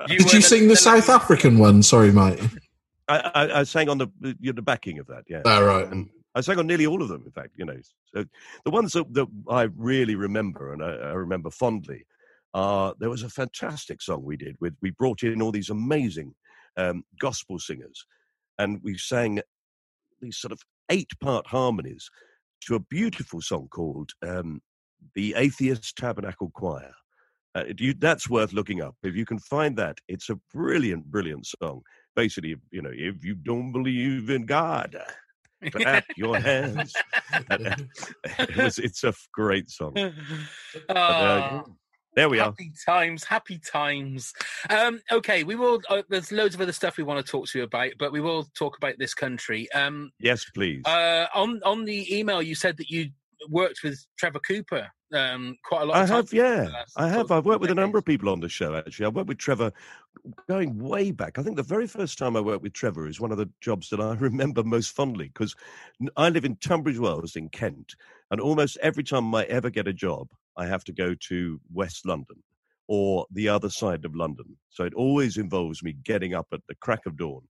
You 0.09 0.19
Did 0.19 0.33
you 0.33 0.41
sing 0.41 0.69
the 0.69 0.77
South 0.77 1.09
African 1.09 1.59
one? 1.59 1.83
Sorry, 1.83 2.13
Mike. 2.13 2.41
I, 3.09 3.19
I, 3.35 3.61
I 3.61 3.63
sang 3.65 3.89
on 3.89 3.99
the 3.99 4.09
the, 4.21 4.53
the 4.53 4.63
backing 4.63 4.99
of 4.99 5.07
that, 5.09 5.25
yeah. 5.29 5.43
Oh, 5.45 5.65
right. 5.65 5.87
And 5.87 6.09
I 6.35 6.41
sang 6.41 6.59
on 6.59 6.67
nearly 6.67 6.87
all 6.87 7.03
of 7.03 7.09
them, 7.09 7.23
in 7.25 7.33
fact. 7.33 7.51
You 7.57 7.65
know, 7.65 7.77
so 8.15 8.25
the 8.65 8.71
ones 8.71 8.93
that, 8.93 9.13
that 9.15 9.27
I 9.49 9.69
really 9.77 10.15
remember 10.15 10.73
and 10.73 10.83
I, 10.83 10.91
I 10.91 11.13
remember 11.13 11.51
fondly 11.51 12.05
are 12.55 12.95
there 12.99 13.11
was 13.11 13.23
a 13.23 13.29
fantastic 13.29 14.01
song 14.01 14.25
we 14.25 14.37
did 14.37 14.57
with 14.61 14.75
we 14.83 14.91
brought 14.91 15.23
in 15.23 15.43
all 15.43 15.53
these 15.53 15.71
amazing 15.71 16.35
um, 16.77 17.05
gospel 17.21 17.59
singers, 17.59 18.05
and 18.59 18.81
we 18.83 18.97
sang 18.99 19.41
these 20.21 20.39
sort 20.39 20.53
of 20.53 20.61
eight-part 20.91 21.47
harmonies 21.47 22.09
to 22.63 22.75
a 22.75 22.81
beautiful 22.81 23.41
song 23.41 23.69
called 23.69 24.11
um, 24.27 24.61
"The 25.15 25.35
Atheist 25.37 25.97
Tabernacle 25.97 26.51
Choir." 26.55 26.93
Uh, 27.57 27.65
you, 27.79 27.95
that's 27.95 28.29
worth 28.29 28.53
looking 28.53 28.83
up. 28.83 28.95
If 29.03 29.17
you 29.17 29.25
can 29.25 29.39
find 29.39 29.79
that, 29.79 29.99
it's 30.09 30.29
a 30.29 30.39
brilliant, 30.53 31.07
brilliant 31.07 31.47
song. 31.47 31.81
Basically, 32.15 32.57
you 32.71 32.83
know, 32.83 32.91
if 32.93 33.25
you 33.25 33.35
don't 33.35 33.73
believe 33.73 34.29
in 34.29 34.45
God, 34.45 34.95
clap 35.71 36.05
your 36.19 36.39
hands. 36.39 36.95
it 37.51 38.57
was, 38.57 38.79
it's 38.79 39.05
a 39.05 39.15
great 39.33 39.71
song. 39.71 39.95
But, 39.95 40.97
uh, 40.97 41.63
Oh, 41.67 41.77
there 42.15 42.29
we 42.29 42.41
are. 42.41 42.45
happy 42.45 42.73
times, 42.87 43.25
happy 43.25 43.59
times. 43.59 44.35
Um, 44.69 45.01
okay, 45.11 45.43
we 45.45 45.55
will. 45.55 45.81
Uh, 45.89 46.03
there's 46.11 46.33
loads 46.33 46.55
of 46.55 46.61
other 46.61 46.73
stuff 46.73 46.99
we 46.99 47.05
want 47.05 47.25
to 47.25 47.31
talk 47.31 47.47
to 47.49 47.59
you 47.59 47.65
about, 47.65 47.93
but 47.99 48.13
we 48.13 48.21
will 48.21 48.45
talk 48.55 48.77
about 48.77 48.95
this 48.99 49.15
country. 49.15 49.71
Um, 49.73 50.11
Yes, 50.21 50.45
please. 50.55 50.83
uh, 50.85 51.27
on 51.35 51.61
on 51.65 51.87
the 51.87 52.19
email, 52.19 52.43
you 52.43 52.55
said 52.55 52.77
that 52.77 52.91
you 52.91 53.11
worked 53.49 53.81
with 53.83 54.05
Trevor 54.19 54.41
Cooper 54.41 54.89
um, 55.15 55.57
quite 55.65 55.83
a 55.83 55.85
lot. 55.85 55.97
I 55.97 56.07
have, 56.07 56.33
yeah, 56.33 56.69
I 56.97 57.09
have. 57.09 57.31
I've 57.31 57.47
worked 57.47 57.61
with 57.61 57.71
a 57.71 57.75
number 57.75 57.99
of 57.99 58.05
people 58.05 58.29
on 58.29 58.41
the 58.41 58.49
show. 58.49 58.75
Actually, 58.75 59.07
I 59.07 59.11
worked 59.11 59.29
with 59.29 59.39
Trevor 59.39 59.73
going 60.49 60.79
way 60.79 61.13
back. 61.13 61.39
I 61.39 61.43
think 61.43 61.57
the 61.57 61.63
very 61.63 61.87
first 61.87 62.19
time 62.19 62.37
I 62.37 62.41
worked 62.41 62.63
with 62.63 62.73
Trevor 62.73 63.07
is 63.07 63.21
one 63.21 63.31
of 63.31 63.39
the 63.39 63.49
jobs 63.61 63.91
that 63.91 64.01
I 64.01 64.15
remember 64.19 64.65
most 64.65 64.91
fondly 64.91 65.29
because 65.29 65.55
I 66.17 66.29
live 66.29 66.45
in 66.45 66.57
Tunbridge 66.57 66.99
Wells 66.99 67.37
in 67.37 67.49
Kent, 67.51 67.95
and 68.31 68.41
almost 68.41 68.79
every 68.83 69.05
time 69.05 69.33
I 69.35 69.45
ever 69.45 69.71
get 69.71 69.89
a 69.89 69.93
job, 69.93 70.29
I 70.57 70.67
have 70.67 70.85
to 70.85 70.93
go 70.93 71.15
to 71.29 71.61
West 71.73 72.05
London 72.05 72.43
or 72.89 73.27
the 73.31 73.49
other 73.49 73.71
side 73.71 74.05
of 74.05 74.15
London. 74.15 74.57
So 74.71 74.85
it 74.85 74.95
always 74.95 75.37
involves 75.37 75.83
me 75.83 75.93
getting 76.05 76.35
up 76.35 76.47
at 76.53 76.61
the 76.69 76.75
crack 76.77 77.07
of 77.07 77.17
dawn. 77.17 77.43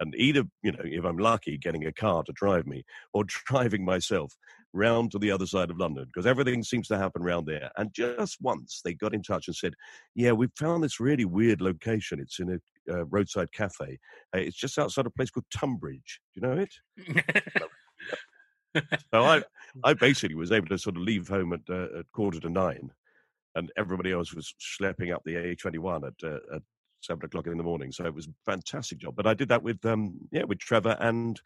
And 0.00 0.14
either, 0.14 0.44
you 0.62 0.72
know, 0.72 0.80
if 0.82 1.04
I'm 1.04 1.18
lucky, 1.18 1.58
getting 1.58 1.84
a 1.84 1.92
car 1.92 2.22
to 2.22 2.32
drive 2.32 2.66
me 2.66 2.84
or 3.12 3.24
driving 3.46 3.84
myself 3.84 4.34
round 4.72 5.10
to 5.10 5.18
the 5.18 5.30
other 5.30 5.46
side 5.46 5.70
of 5.70 5.78
London 5.78 6.04
because 6.06 6.26
everything 6.26 6.62
seems 6.62 6.88
to 6.88 6.98
happen 6.98 7.22
round 7.22 7.46
there. 7.46 7.70
And 7.76 7.92
just 7.92 8.36
once 8.40 8.80
they 8.84 8.94
got 8.94 9.14
in 9.14 9.22
touch 9.22 9.48
and 9.48 9.56
said, 9.56 9.74
Yeah, 10.14 10.32
we 10.32 10.48
found 10.58 10.84
this 10.84 11.00
really 11.00 11.24
weird 11.24 11.60
location. 11.60 12.20
It's 12.20 12.38
in 12.38 12.50
a 12.50 12.58
uh, 12.92 13.04
roadside 13.06 13.52
cafe. 13.52 13.98
Uh, 14.34 14.38
it's 14.38 14.56
just 14.56 14.78
outside 14.78 15.06
a 15.06 15.10
place 15.10 15.30
called 15.30 15.46
Tunbridge. 15.50 16.20
Do 16.34 16.40
you 16.40 16.48
know 16.48 16.62
it? 16.62 17.62
So 19.12 19.22
I, 19.22 19.42
I 19.82 19.94
basically 19.94 20.36
was 20.36 20.52
able 20.52 20.68
to 20.68 20.78
sort 20.78 20.96
of 20.96 21.02
leave 21.02 21.28
home 21.28 21.52
at, 21.52 21.60
uh, 21.70 21.98
at 22.00 22.12
quarter 22.12 22.38
to 22.40 22.50
nine, 22.50 22.90
and 23.54 23.72
everybody 23.76 24.12
else 24.12 24.34
was 24.34 24.54
schlepping 24.60 25.12
up 25.12 25.22
the 25.24 25.34
A21 25.34 26.06
at, 26.06 26.28
uh, 26.28 26.56
at 26.56 26.62
seven 27.00 27.24
o'clock 27.24 27.46
in 27.46 27.56
the 27.56 27.64
morning. 27.64 27.92
So 27.92 28.04
it 28.04 28.14
was 28.14 28.26
a 28.26 28.50
fantastic 28.50 28.98
job. 28.98 29.16
But 29.16 29.26
I 29.26 29.34
did 29.34 29.48
that 29.48 29.62
with, 29.62 29.84
um, 29.84 30.18
yeah, 30.30 30.44
with 30.44 30.58
Trevor 30.58 30.96
and 31.00 31.40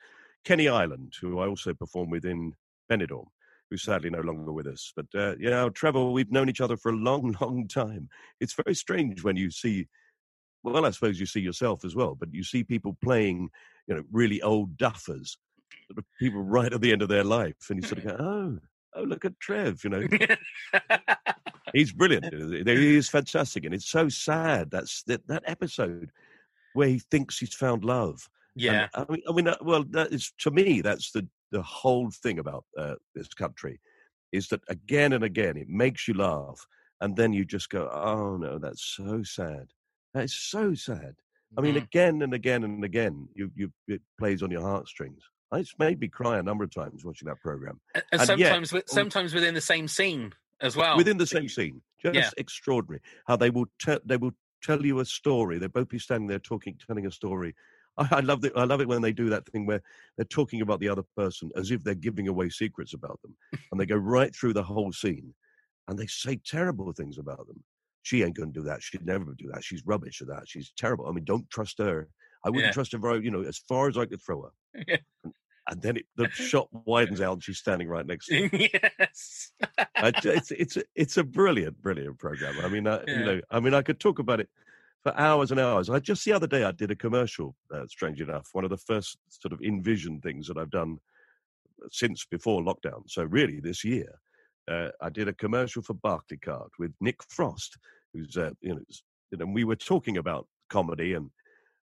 Kenny 0.45 0.69
Ireland, 0.69 1.15
who 1.21 1.39
I 1.39 1.47
also 1.47 1.73
performed 1.75 2.11
with 2.11 2.25
in 2.25 2.53
Benidorm, 2.93 3.27
who's 3.71 3.83
sadly 3.83 4.11
no 4.11 4.21
longer 4.21 4.53
with 4.53 4.67
us. 4.67 4.93
But 4.95 5.07
uh, 5.15 5.35
you 5.39 5.51
know, 5.51 5.71
Trevor, 5.71 6.11
we've 6.11 6.31
known 6.31 6.49
each 6.49 6.61
other 6.61 6.77
for 6.77 6.91
a 6.91 6.97
long, 6.97 7.35
long 7.41 7.69
time. 7.69 8.09
It's 8.41 8.55
very 8.55 8.75
strange 8.75 9.23
when 9.23 9.37
you 9.37 9.51
see. 9.51 9.89
Well, 10.65 10.87
I 10.87 10.91
suppose 10.91 11.19
you 11.19 11.27
see 11.27 11.41
yourself 11.41 11.85
as 11.85 11.97
well, 11.97 12.15
but 12.15 12.33
you 12.33 12.45
see 12.45 12.63
people 12.63 12.97
playing, 13.03 13.51
you 13.89 13.97
know, 13.97 14.05
really 14.13 14.41
old 14.43 14.77
duffers, 14.77 15.37
sort 15.89 15.99
of 15.99 16.05
people 16.21 16.41
right 16.41 16.73
at 16.73 16.81
the 16.81 16.93
end 16.93 17.03
of 17.03 17.09
their 17.09 17.25
life, 17.25 17.69
and 17.69 17.83
you 17.83 17.89
sort 17.89 18.05
of 18.05 18.05
go, 18.05 18.17
"Oh, 18.21 18.59
oh, 18.95 19.03
look 19.03 19.25
at 19.25 19.41
Trev," 19.41 19.83
you 19.83 19.91
know. 19.91 20.07
He's 21.75 21.93
brilliant. 21.93 22.33
He 22.69 22.97
is 22.97 23.09
fantastic, 23.09 23.65
and 23.65 23.75
it's 23.75 23.89
so 23.89 24.09
sad. 24.09 24.71
That's 24.71 25.03
that, 25.05 25.27
that 25.27 25.43
episode 25.47 26.11
where 26.75 26.89
he 26.89 26.99
thinks 26.99 27.39
he's 27.39 27.55
found 27.55 27.85
love. 27.85 28.29
And, 28.55 28.63
yeah, 28.63 28.89
I 28.95 29.07
mean, 29.09 29.23
I 29.29 29.33
mean, 29.33 29.49
uh, 29.49 29.57
well, 29.63 29.85
that 29.91 30.13
is 30.13 30.33
to 30.41 30.51
me. 30.51 30.83
That's 30.83 31.13
the 31.13 31.27
the 31.53 31.63
whole 31.63 32.11
thing 32.11 32.39
about 32.41 32.65
uh, 32.77 32.97
this 33.15 33.29
country 33.29 33.81
is 34.33 34.49
that 34.49 34.63
again 34.69 35.13
and 35.13 35.23
again 35.23 35.57
it 35.57 35.69
makes 35.69 36.09
you 36.09 36.15
laugh, 36.15 36.67
and 37.01 37.17
then 37.17 37.33
you 37.33 37.45
just 37.45 37.71
go, 37.71 37.89
"Oh 37.93 38.37
no, 38.37 38.59
that's 38.59 38.83
so 38.97 39.23
sad. 39.23 39.69
That 40.15 40.25
is 40.25 40.35
so 40.37 40.75
sad." 40.75 41.15
I 41.57 41.61
mean, 41.61 41.77
again 41.77 42.23
and 42.23 42.33
again 42.33 42.65
and 42.65 42.83
again, 42.83 43.29
you 43.35 43.51
you 43.55 43.71
it 43.87 44.01
plays 44.19 44.43
on 44.43 44.51
your 44.51 44.63
heartstrings. 44.63 45.23
It's 45.55 45.75
made 45.79 46.01
me 46.01 46.09
cry 46.09 46.39
a 46.39 46.43
number 46.43 46.65
of 46.65 46.75
times 46.75 47.05
watching 47.05 47.29
that 47.29 47.41
program 47.43 47.79
and, 47.95 48.03
and 48.13 48.21
and 48.31 48.41
yet- 48.41 48.49
sometimes 48.67 48.85
sometimes 48.91 49.35
within 49.35 49.53
the 49.53 49.61
same 49.61 49.87
scene 49.87 50.33
as 50.63 50.77
well. 50.77 50.97
within 50.97 51.19
the 51.19 51.27
same 51.27 51.49
scene. 51.49 51.83
Just 52.03 52.15
Yeah. 52.17 52.31
extraordinary 52.39 53.03
how 53.27 53.37
they 53.37 53.51
will 53.51 53.67
tell 53.79 53.99
they 54.05 54.17
will 54.17 54.33
tell 54.63 54.85
you 54.87 55.01
a 55.01 55.05
story. 55.05 55.59
They'll 55.59 55.69
both 55.69 55.91
be 55.91 55.99
standing 55.99 56.27
there 56.29 56.39
talking, 56.39 56.79
telling 56.87 57.05
a 57.05 57.11
story. 57.11 57.55
I, 57.99 58.09
I 58.13 58.21
love 58.21 58.45
it. 58.45 58.53
I 58.57 58.65
love 58.65 58.81
it 58.81 58.89
when 58.89 59.03
they 59.03 59.13
do 59.13 59.29
that 59.31 59.47
thing 59.47 59.67
where 59.67 59.83
they're 60.17 60.25
talking 60.27 60.61
about 60.63 60.81
the 60.81 60.89
other 60.89 61.05
person 61.17 61.51
as 61.57 61.71
if 61.71 61.83
they're 61.85 61.95
giving 61.95 62.29
away 62.29 62.49
secrets 62.49 62.95
about 62.95 63.21
them, 63.23 63.37
and 63.71 63.81
they 63.81 63.87
go 63.87 63.97
right 63.97 64.35
through 64.35 64.55
the 64.55 64.63
whole 64.63 64.93
scene, 64.93 65.35
and 65.89 65.99
they 65.99 66.07
say 66.07 66.41
terrible 66.45 66.93
things 66.93 67.19
about 67.19 67.47
them. 67.47 67.63
She 68.03 68.23
ain't 68.23 68.37
going 68.37 68.53
to 68.53 68.61
do 68.61 68.65
that. 68.67 68.83
She'd 68.83 69.07
never 69.07 69.35
do 69.39 69.49
that. 69.53 69.63
She's 69.63 69.83
rubbish 69.87 70.21
at 70.23 70.29
that. 70.29 70.49
She's 70.49 70.73
terrible. 70.77 71.07
I 71.07 71.13
mean, 71.13 71.25
don't 71.25 71.49
trust 71.51 71.79
her. 71.79 72.09
I 72.45 72.49
wouldn't 72.51 72.67
Yeah. 72.67 72.73
trust 72.73 72.93
her 72.93 72.99
very, 72.99 73.23
you 73.25 73.31
know, 73.31 73.43
as 73.43 73.59
far 73.59 73.89
as 73.89 73.97
I 73.97 74.07
could 74.07 74.21
throw 74.21 74.43
her. 74.43 74.51
And, 74.75 75.33
and 75.71 75.81
then 75.83 75.97
it, 75.99 76.07
the 76.17 76.29
shot 76.33 76.67
widens 76.73 77.21
out, 77.21 77.35
and 77.35 77.45
she's 77.45 77.59
standing 77.59 77.87
right 77.89 78.05
next 78.05 78.27
to 78.27 78.49
her. 78.49 78.57
yes. 78.57 79.53
I 79.97 80.11
j- 80.11 80.31
it's 80.37 80.51
it's 80.51 80.77
a- 80.79 80.85
it's 80.97 81.17
a 81.19 81.23
brilliant, 81.25 81.81
brilliant 81.81 82.19
program. 82.19 82.57
I 82.65 82.69
mean, 82.69 82.87
uh, 82.89 83.03
Yeah. 83.07 83.19
you 83.19 83.25
know, 83.25 83.41
I 83.51 83.61
mean, 83.61 83.75
I 83.75 83.83
could 83.83 84.01
talk 84.01 84.19
about 84.19 84.41
it 84.41 84.49
for 85.03 85.19
hours 85.19 85.51
and 85.51 85.59
hours. 85.61 85.91
I 85.91 85.99
just 85.99 86.25
the 86.25 86.33
other 86.33 86.47
day 86.47 86.65
I 86.65 86.73
did 86.73 86.91
a 86.91 86.97
commercial. 86.97 87.57
Uh, 87.73 87.87
strange 87.87 88.21
enough, 88.21 88.49
one 88.53 88.65
of 88.65 88.71
the 88.71 88.77
first 88.77 89.19
sort 89.29 89.53
of 89.53 89.61
envision 89.63 90.21
things 90.21 90.47
that 90.49 90.57
I've 90.57 90.71
done 90.71 90.99
since 91.91 92.25
before 92.25 92.63
lockdown. 92.63 93.03
So 93.09 93.25
really, 93.25 93.61
this 93.61 93.83
year, 93.85 94.21
uh, 94.71 94.89
I 95.01 95.09
did 95.09 95.29
a 95.29 95.33
commercial 95.33 95.83
for 95.83 95.95
Barclaycard 95.95 96.69
with 96.79 96.93
Nick 97.01 97.23
Frost, 97.29 97.77
who's 98.15 98.37
uh, 98.37 98.51
you 98.61 98.75
know, 98.75 98.81
s- 98.89 99.03
you 99.31 99.39
know, 99.39 99.45
and 99.47 99.55
we 99.55 99.65
were 99.65 99.77
talking 99.77 100.17
about 100.19 100.47
comedy 100.71 101.15
and 101.15 101.31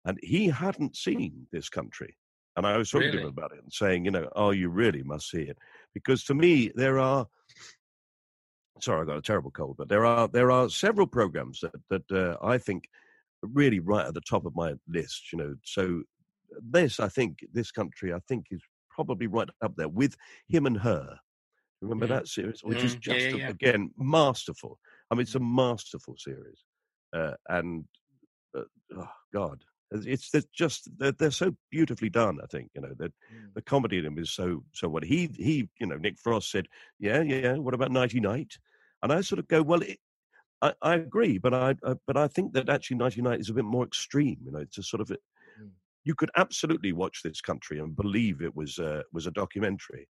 and 0.05 0.17
he 0.23 0.47
hadn't 0.47 0.95
seen 0.95 1.45
this 1.51 1.67
country. 1.69 2.15
And 2.55 2.65
I 2.65 2.77
was 2.77 2.89
talking 2.89 3.11
to 3.11 3.19
him 3.19 3.27
about 3.27 3.51
it 3.51 3.61
and 3.61 3.71
saying, 3.71 4.05
you 4.05 4.11
know, 4.11 4.27
oh, 4.35 4.51
you 4.51 4.69
really 4.69 5.03
must 5.03 5.29
see 5.29 5.41
it 5.43 5.57
because 5.93 6.23
to 6.25 6.33
me 6.33 6.71
there 6.73 6.99
are 6.99 7.27
sorry, 8.81 9.01
I 9.01 9.05
got 9.05 9.17
a 9.17 9.21
terrible 9.21 9.51
cold, 9.51 9.75
but 9.77 9.89
there 9.89 10.05
are 10.05 10.27
there 10.27 10.51
are 10.51 10.69
several 10.69 11.07
programs 11.07 11.59
that 11.61 11.75
that 11.89 12.11
uh, 12.11 12.37
I 12.45 12.57
think 12.57 12.85
really 13.41 13.79
right 13.79 14.05
at 14.05 14.13
the 14.13 14.21
top 14.21 14.45
of 14.45 14.55
my 14.55 14.73
list. 14.87 15.31
You 15.31 15.39
know, 15.39 15.55
so 15.63 16.03
this 16.61 16.99
I 16.99 17.09
think 17.09 17.39
this 17.53 17.71
country 17.71 18.13
I 18.13 18.19
think 18.27 18.47
is 18.51 18.61
probably 18.89 19.27
right 19.27 19.49
up 19.61 19.75
there 19.77 19.89
with 19.89 20.15
him 20.47 20.65
and 20.65 20.77
her. 20.79 21.17
Remember 21.81 22.05
Mhm. 22.07 22.09
that 22.09 22.27
series, 22.27 22.61
which 22.63 22.83
is 22.83 22.95
Mm, 22.95 23.05
yeah, 23.07 23.13
just 23.13 23.27
yeah, 23.27 23.35
a- 23.35 23.39
yeah. 23.39 23.49
again 23.49 23.93
masterful. 23.97 24.79
I 25.09 25.15
mean, 25.15 25.21
it's 25.21 25.35
a 25.35 25.39
masterful 25.39 26.15
series, 26.17 26.63
uh, 27.13 27.35
and 27.47 27.87
uh, 28.55 28.63
oh 28.97 29.11
God, 29.33 29.63
it's, 29.91 30.31
just 30.53 30.89
they're, 30.97 31.11
they're 31.13 31.31
so 31.31 31.55
beautifully 31.71 32.09
done. 32.09 32.39
I 32.43 32.47
think 32.47 32.71
you 32.75 32.81
know 32.81 32.93
that 32.99 33.13
the 33.55 33.61
comedy 33.61 33.97
in 33.99 34.03
them 34.03 34.17
is 34.17 34.31
so 34.31 34.63
so 34.73 34.89
what 34.89 35.03
he 35.03 35.27
he 35.35 35.69
you 35.79 35.87
know 35.87 35.97
Nick 35.97 36.17
Frost 36.19 36.51
said 36.51 36.67
yeah 36.99 37.21
yeah 37.21 37.37
yeah 37.37 37.53
what 37.57 37.73
about 37.73 37.91
Nighty 37.91 38.19
Night 38.19 38.57
and 39.01 39.11
I 39.11 39.21
sort 39.21 39.39
of 39.39 39.47
go 39.47 39.61
well 39.63 39.81
it, 39.81 39.99
I, 40.61 40.73
I 40.81 40.95
agree 40.95 41.37
but 41.37 41.53
I, 41.53 41.75
I 41.83 41.95
but 42.05 42.17
I 42.17 42.27
think 42.27 42.53
that 42.53 42.69
actually 42.69 42.97
Nighty 42.97 43.21
Night 43.21 43.39
is 43.39 43.49
a 43.49 43.53
bit 43.53 43.65
more 43.65 43.85
extreme 43.85 44.37
you 44.43 44.51
know 44.51 44.59
it's 44.59 44.77
a 44.77 44.83
sort 44.83 45.01
of 45.01 45.11
a, 45.11 45.17
you 46.03 46.15
could 46.15 46.31
absolutely 46.37 46.93
watch 46.93 47.21
this 47.23 47.41
country 47.41 47.79
and 47.79 47.95
believe 47.95 48.41
it 48.41 48.55
was 48.55 48.79
uh, 48.79 49.03
was 49.13 49.27
a 49.27 49.31
documentary 49.31 50.07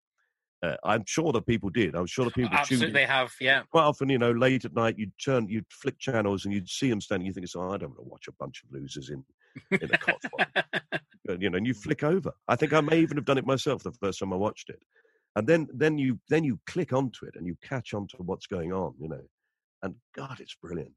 uh, 0.63 0.75
I'm 0.83 1.03
sure 1.05 1.31
that 1.33 1.45
people 1.45 1.69
did 1.69 1.95
I'm 1.95 2.07
sure 2.07 2.25
that 2.25 2.35
people 2.35 2.49
tuned 2.49 2.61
Absolutely, 2.61 2.93
they 2.93 3.05
have. 3.05 3.33
Yeah. 3.39 3.63
quite 3.71 3.83
often 3.83 4.09
you 4.09 4.17
know 4.17 4.31
late 4.31 4.65
at 4.65 4.73
night 4.73 4.97
you'd 4.97 5.17
turn 5.23 5.47
you'd 5.47 5.65
flick 5.69 5.99
channels 5.99 6.45
and 6.45 6.53
you'd 6.53 6.69
see 6.69 6.89
them 6.89 7.01
standing 7.01 7.27
you 7.27 7.33
think 7.33 7.47
oh 7.55 7.71
I 7.71 7.77
don't 7.77 7.89
want 7.89 7.99
to 7.99 8.09
watch 8.09 8.27
a 8.27 8.33
bunch 8.33 8.63
of 8.63 8.71
losers 8.71 9.09
in 9.09 9.23
in 9.71 9.89
a 9.91 9.97
Cotswold 9.97 10.45
you 11.39 11.49
know, 11.49 11.57
and 11.57 11.67
you 11.67 11.73
flick 11.73 12.03
over. 12.03 12.31
I 12.47 12.55
think 12.55 12.73
I 12.73 12.81
may 12.81 12.99
even 12.99 13.17
have 13.17 13.25
done 13.25 13.37
it 13.37 13.45
myself 13.45 13.83
the 13.83 13.91
first 13.91 14.19
time 14.19 14.33
I 14.33 14.37
watched 14.37 14.69
it, 14.69 14.81
and 15.35 15.47
then 15.47 15.67
then 15.73 15.97
you 15.97 16.19
then 16.29 16.43
you 16.43 16.59
click 16.65 16.93
onto 16.93 17.25
it 17.25 17.35
and 17.35 17.45
you 17.45 17.57
catch 17.61 17.93
on 17.93 18.07
to 18.07 18.17
what's 18.17 18.47
going 18.47 18.71
on, 18.71 18.93
you 18.99 19.09
know, 19.09 19.21
and 19.83 19.95
God, 20.15 20.39
it's 20.39 20.55
brilliant. 20.55 20.95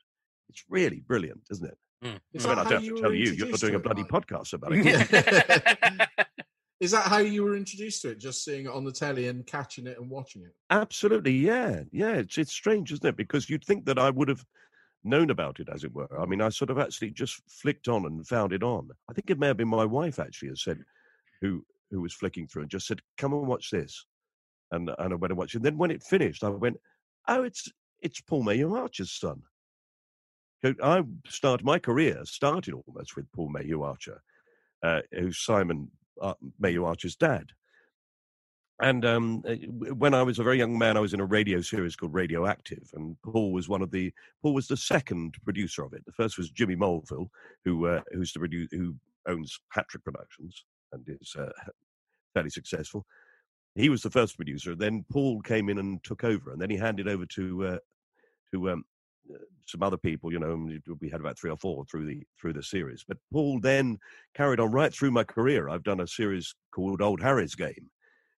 It's 0.48 0.64
really 0.68 1.00
brilliant, 1.00 1.42
isn't 1.50 1.66
it 1.68 1.78
it? 2.02 2.20
Is 2.32 2.46
I 2.46 2.50
mean, 2.50 2.58
I 2.58 2.62
don't 2.64 2.72
have 2.72 2.84
you 2.84 2.96
to 2.96 3.02
tell 3.02 3.12
you, 3.12 3.32
you're 3.32 3.52
doing 3.52 3.74
a 3.74 3.78
bloody 3.78 4.02
Mike? 4.02 4.10
podcast 4.10 4.52
about 4.52 4.72
it. 4.74 6.08
Is 6.80 6.92
that 6.92 7.04
how 7.08 7.18
you 7.18 7.44
were 7.44 7.56
introduced 7.56 8.02
to 8.02 8.10
it? 8.10 8.18
Just 8.18 8.42
seeing 8.42 8.64
it 8.64 8.70
on 8.70 8.84
the 8.84 8.92
telly 8.92 9.28
and 9.28 9.46
catching 9.46 9.86
it 9.86 9.98
and 10.00 10.08
watching 10.08 10.42
it? 10.42 10.54
Absolutely, 10.70 11.32
yeah, 11.32 11.82
yeah. 11.92 12.12
It's 12.14 12.38
it's 12.38 12.52
strange, 12.52 12.90
isn't 12.92 13.06
it? 13.06 13.16
Because 13.16 13.50
you'd 13.50 13.64
think 13.64 13.84
that 13.84 13.98
I 13.98 14.08
would 14.08 14.28
have 14.28 14.42
known 15.04 15.28
about 15.30 15.60
it, 15.60 15.68
as 15.72 15.84
it 15.84 15.92
were. 15.92 16.08
I 16.18 16.24
mean, 16.24 16.40
I 16.40 16.48
sort 16.48 16.70
of 16.70 16.78
actually 16.78 17.10
just 17.10 17.42
flicked 17.48 17.88
on 17.88 18.06
and 18.06 18.26
found 18.26 18.54
it 18.54 18.62
on. 18.62 18.88
I 19.10 19.12
think 19.12 19.28
it 19.28 19.38
may 19.38 19.48
have 19.48 19.58
been 19.58 19.68
my 19.68 19.84
wife 19.84 20.18
actually 20.18 20.48
has 20.48 20.62
said, 20.62 20.78
who 21.42 21.64
who 21.90 22.00
was 22.00 22.14
flicking 22.14 22.46
through 22.46 22.62
and 22.62 22.70
just 22.70 22.86
said, 22.86 23.00
"Come 23.18 23.34
and 23.34 23.46
watch 23.46 23.68
this," 23.70 24.06
and 24.72 24.88
and 24.98 25.12
I 25.12 25.16
went 25.16 25.32
and 25.32 25.38
watched. 25.38 25.54
it. 25.54 25.58
And 25.58 25.66
then 25.66 25.76
when 25.76 25.90
it 25.90 26.02
finished, 26.02 26.42
I 26.44 26.48
went, 26.48 26.78
"Oh, 27.28 27.42
it's 27.42 27.68
it's 28.02 28.20
Paul 28.20 28.44
Mayhew 28.44 28.74
Archer's 28.74 29.12
son." 29.12 29.42
I 30.82 31.02
started 31.26 31.64
my 31.64 31.78
career 31.78 32.20
started 32.24 32.74
almost 32.74 33.16
with 33.16 33.30
Paul 33.32 33.50
Mayhew 33.50 33.82
Archer, 33.82 34.22
uh, 34.82 35.00
who's 35.12 35.38
Simon 35.38 35.90
uh, 36.20 36.34
Mayhew 36.58 36.84
Archer's 36.84 37.16
dad. 37.16 37.46
And 38.82 39.04
um, 39.04 39.42
uh, 39.46 39.54
when 39.94 40.14
I 40.14 40.22
was 40.22 40.38
a 40.38 40.42
very 40.42 40.56
young 40.56 40.78
man, 40.78 40.96
I 40.96 41.00
was 41.00 41.12
in 41.12 41.20
a 41.20 41.26
radio 41.26 41.60
series 41.60 41.96
called 41.96 42.14
Radioactive, 42.14 42.90
and 42.94 43.14
Paul 43.22 43.52
was 43.52 43.68
one 43.68 43.82
of 43.82 43.90
the 43.90 44.12
Paul 44.42 44.54
was 44.54 44.68
the 44.68 44.76
second 44.76 45.34
producer 45.44 45.84
of 45.84 45.92
it. 45.92 46.04
The 46.06 46.12
first 46.12 46.38
was 46.38 46.50
Jimmy 46.50 46.76
Mulville, 46.76 47.30
who 47.64 47.86
uh, 47.86 48.00
who's 48.12 48.32
the 48.32 48.40
produ- 48.40 48.68
who 48.70 48.94
owns 49.26 49.58
Hat 49.70 49.86
Trick 49.88 50.04
Productions 50.04 50.64
and 50.92 51.04
is 51.08 51.34
uh, 51.38 51.50
fairly 52.34 52.50
successful. 52.50 53.04
He 53.74 53.88
was 53.88 54.02
the 54.02 54.10
first 54.10 54.36
producer. 54.36 54.74
Then 54.74 55.04
Paul 55.10 55.40
came 55.42 55.68
in 55.68 55.78
and 55.78 56.02
took 56.02 56.24
over, 56.24 56.52
and 56.52 56.60
then 56.60 56.70
he 56.70 56.76
handed 56.76 57.08
over 57.08 57.24
to 57.26 57.66
uh, 57.66 57.78
to 58.52 58.70
um, 58.70 58.84
uh, 59.32 59.38
some 59.66 59.82
other 59.82 59.96
people. 59.96 60.32
You 60.32 60.40
know, 60.40 60.68
we 61.00 61.08
had 61.08 61.20
about 61.20 61.38
three 61.38 61.50
or 61.50 61.56
four 61.56 61.84
through 61.84 62.06
the 62.06 62.22
through 62.40 62.54
the 62.54 62.62
series. 62.62 63.04
But 63.06 63.18
Paul 63.32 63.60
then 63.60 63.98
carried 64.34 64.60
on 64.60 64.72
right 64.72 64.92
through 64.92 65.12
my 65.12 65.24
career. 65.24 65.68
I've 65.68 65.84
done 65.84 66.00
a 66.00 66.06
series 66.06 66.54
called 66.74 67.00
Old 67.00 67.20
Harry's 67.22 67.54
Game, 67.54 67.90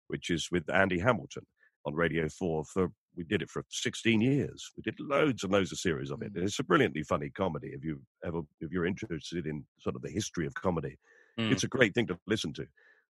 which 0.09 0.31
is 0.31 0.49
with 0.51 0.69
Andy 0.71 0.99
Hamilton 0.99 1.47
on 1.87 1.95
Radio 1.95 2.29
Four. 2.29 2.65
For 2.65 2.89
we 3.17 3.25
did 3.25 3.43
it 3.43 3.51
for 3.51 3.63
16 3.69 4.23
years. 4.23 4.71
We 4.75 4.83
did 4.83 4.99
loads 4.99 5.43
and 5.45 5.53
loads 5.53 5.71
of 5.71 5.79
series 5.79 6.11
of 6.11 6.23
it. 6.23 6.33
And 6.35 6.45
it's 6.45 6.59
a 6.59 6.65
brilliantly 6.65 7.03
funny 7.03 7.29
comedy. 7.29 7.69
If 7.75 7.85
you 7.85 8.01
ever 8.25 8.41
if 8.61 8.71
you're 8.71 8.87
interested 8.87 9.47
in 9.47 9.65
sort 9.81 9.97
of 9.97 10.03
the 10.03 10.11
history 10.11 10.47
of 10.47 10.55
comedy, 10.55 10.99
Mm. 11.39 11.51
it's 11.51 11.65
a 11.65 11.69
great 11.69 11.95
thing 11.95 12.07
to 12.09 12.19
listen 12.27 12.53
to. 12.53 12.67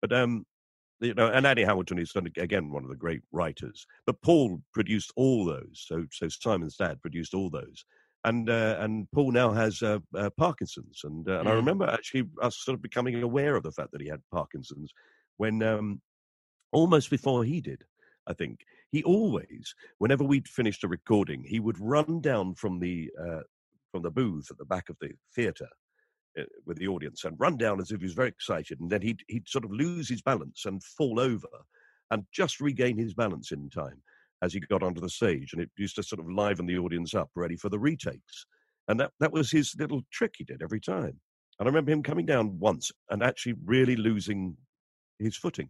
But 0.01 0.13
um, 0.13 0.47
you 1.01 1.15
know, 1.15 1.29
and 1.29 1.47
Andy 1.47 1.65
Hamilton 1.65 1.99
is 1.99 2.13
again 2.39 2.71
one 2.71 2.85
of 2.85 2.91
the 2.91 2.97
great 2.97 3.23
writers. 3.33 3.87
But 4.07 4.21
Paul 4.23 4.63
produced 4.73 5.13
all 5.17 5.45
those. 5.45 5.85
So 5.87 6.07
so 6.13 6.29
Simon's 6.29 6.77
dad 6.77 7.01
produced 7.01 7.35
all 7.35 7.51
those. 7.51 7.85
And 8.25 8.49
uh, 8.49 8.77
and 8.81 9.07
Paul 9.13 9.33
now 9.33 9.53
has 9.53 9.83
uh, 9.83 9.99
uh, 10.17 10.31
Parkinson's, 10.39 11.03
and 11.05 11.29
uh, 11.29 11.41
and 11.41 11.49
I 11.49 11.53
remember 11.53 11.87
actually 11.87 12.25
us 12.41 12.57
sort 12.57 12.75
of 12.75 12.81
becoming 12.81 13.23
aware 13.23 13.55
of 13.55 13.63
the 13.63 13.73
fact 13.73 13.93
that 13.93 14.01
he 14.01 14.09
had 14.09 14.23
Parkinson's 14.33 14.93
when 15.37 15.63
um, 15.63 16.01
almost 16.73 17.11
before 17.11 17.45
he 17.45 17.61
did. 17.61 17.83
I 18.27 18.33
think 18.33 18.61
he 18.91 19.03
always, 19.03 19.75
whenever 19.99 20.25
we'd 20.25 20.49
finished 20.49 20.85
a 20.85 20.89
recording, 20.89 21.45
he 21.47 21.61
would 21.61 21.79
run 21.79 22.23
down 22.23 22.55
from 22.55 22.81
the 22.81 23.11
uh, 23.23 23.41
from 23.93 24.03
the 24.03 24.11
booth 24.11 24.47
at 24.51 24.57
the 24.57 24.65
back 24.65 24.89
of 24.89 24.97
the 25.03 25.11
theatre 25.35 25.69
Uh, 26.39 26.43
with 26.67 26.77
the 26.79 26.89
audience 26.89 27.25
and 27.25 27.39
run 27.39 27.57
down 27.57 27.81
as 27.81 27.93
if 27.93 28.01
he 28.01 28.07
was 28.07 28.15
very 28.15 28.29
excited, 28.29 28.81
and 28.81 28.91
then 28.91 29.01
he'd 29.01 29.23
he'd 29.29 29.49
sort 29.49 29.65
of 29.65 29.71
lose 29.71 30.09
his 30.09 30.21
balance 30.23 30.65
and 30.65 30.83
fall 30.83 31.21
over, 31.21 31.47
and 32.11 32.25
just 32.33 32.61
regain 32.61 32.99
his 32.99 33.15
balance 33.15 33.53
in 33.53 33.71
time 33.71 34.03
as 34.43 34.53
he 34.53 34.61
got 34.61 34.83
onto 34.83 35.01
the 35.01 35.09
stage, 35.09 35.53
and 35.53 35.63
it 35.63 35.71
used 35.77 35.95
to 35.97 36.03
sort 36.03 36.21
of 36.21 36.29
liven 36.29 36.67
the 36.67 36.77
audience 36.77 37.15
up, 37.15 37.31
ready 37.37 37.57
for 37.57 37.69
the 37.69 37.79
retakes, 37.79 38.47
and 38.89 38.99
that 38.99 39.13
that 39.21 39.33
was 39.33 39.51
his 39.51 39.75
little 39.79 40.03
trick 40.11 40.35
he 40.37 40.45
did 40.45 40.61
every 40.63 40.81
time. 40.81 41.21
And 41.59 41.69
I 41.69 41.71
remember 41.71 41.93
him 41.93 42.03
coming 42.03 42.27
down 42.27 42.59
once 42.59 42.91
and 43.11 43.23
actually 43.23 43.55
really 43.65 43.95
losing 43.95 44.57
his 45.21 45.37
footing. 45.37 45.69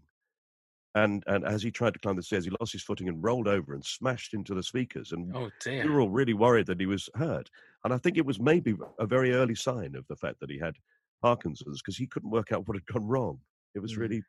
And 0.94 1.24
and 1.26 1.44
as 1.44 1.62
he 1.62 1.70
tried 1.70 1.94
to 1.94 1.98
climb 2.00 2.16
the 2.16 2.22
stairs, 2.22 2.44
he 2.44 2.52
lost 2.60 2.72
his 2.72 2.82
footing 2.82 3.08
and 3.08 3.22
rolled 3.22 3.48
over 3.48 3.74
and 3.74 3.84
smashed 3.84 4.32
into 4.34 4.54
the 4.54 4.62
speakers. 4.62 5.12
And 5.12 5.34
Oh 5.34 5.50
we 5.82 5.90
were 5.90 6.00
all 6.00 6.10
really 6.10 6.34
worried 6.34 6.66
that 6.66 6.80
he 6.80 6.86
was 6.86 7.08
hurt. 7.14 7.50
And 7.82 7.92
I 7.92 7.98
think 7.98 8.16
it 8.16 8.26
was 8.26 8.40
maybe 8.40 8.74
a 8.98 9.06
very 9.06 9.32
early 9.32 9.54
sign 9.56 9.94
of 9.96 10.06
the 10.08 10.16
fact 10.16 10.40
that 10.40 10.50
he 10.50 10.58
had 10.58 10.76
Parkinson's 11.20 11.82
because 11.82 11.96
he 11.96 12.06
couldn't 12.06 12.30
work 12.30 12.52
out 12.52 12.68
what 12.68 12.76
had 12.76 12.86
gone 12.86 13.06
wrong. 13.06 13.40
It 13.74 13.80
was 13.80 13.96
Mm. 13.96 13.98
really 13.98 14.24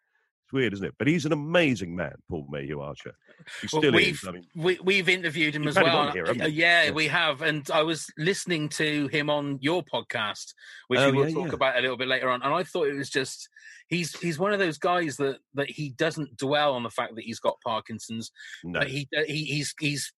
it's 0.45 0.53
weird, 0.53 0.73
isn't 0.73 0.85
it? 0.85 0.93
But 0.99 1.07
he's 1.07 1.25
an 1.25 1.31
amazing 1.31 1.95
man, 1.95 2.13
Paul 2.29 2.47
Mayhew 2.51 2.79
Archer. 2.79 3.15
He 3.61 3.67
Well, 3.73 3.81
still 3.81 3.93
we've 3.93 4.13
is. 4.13 4.27
I 4.27 4.31
mean, 4.31 4.45
we, 4.55 4.77
we've 4.83 5.09
interviewed 5.09 5.55
him 5.55 5.67
as 5.67 5.75
well. 5.75 6.11
here, 6.11 6.31
yeah, 6.33 6.45
Yeah. 6.85 6.91
we 6.91 7.07
have, 7.07 7.41
and 7.41 7.67
I 7.71 7.81
was 7.81 8.07
listening 8.17 8.69
to 8.69 9.07
him 9.07 9.29
on 9.31 9.57
your 9.61 9.83
podcast, 9.83 10.53
which 10.87 10.99
Oh, 10.99 11.09
we 11.11 11.17
will 11.17 11.29
yeah, 11.29 11.33
talk 11.35 11.47
yeah. 11.47 11.53
about 11.53 11.77
a 11.77 11.81
little 11.81 11.97
bit 11.97 12.07
later 12.07 12.29
on. 12.29 12.43
And 12.43 12.53
I 12.53 12.63
thought 12.63 12.87
it 12.87 12.95
was 12.95 13.09
just 13.09 13.49
he's 13.87 14.17
he's 14.19 14.37
one 14.39 14.53
of 14.53 14.59
those 14.59 14.77
guys 14.77 15.17
that 15.17 15.37
that 15.55 15.69
he 15.69 15.89
doesn't 15.89 16.37
dwell 16.37 16.73
on 16.73 16.83
the 16.83 16.89
fact 16.91 17.15
that 17.15 17.23
he's 17.25 17.39
got 17.39 17.57
Parkinson's, 17.65 18.31
no. 18.63 18.79
but 18.79 18.87
he, 18.87 19.07
he 19.25 19.45
he's 19.45 19.73
he's 19.79 20.13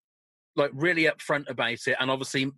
like 0.58 0.72
really 0.74 1.04
upfront 1.06 1.50
about 1.50 1.72
it, 1.88 1.96
and 2.00 2.12
obviously 2.12 2.52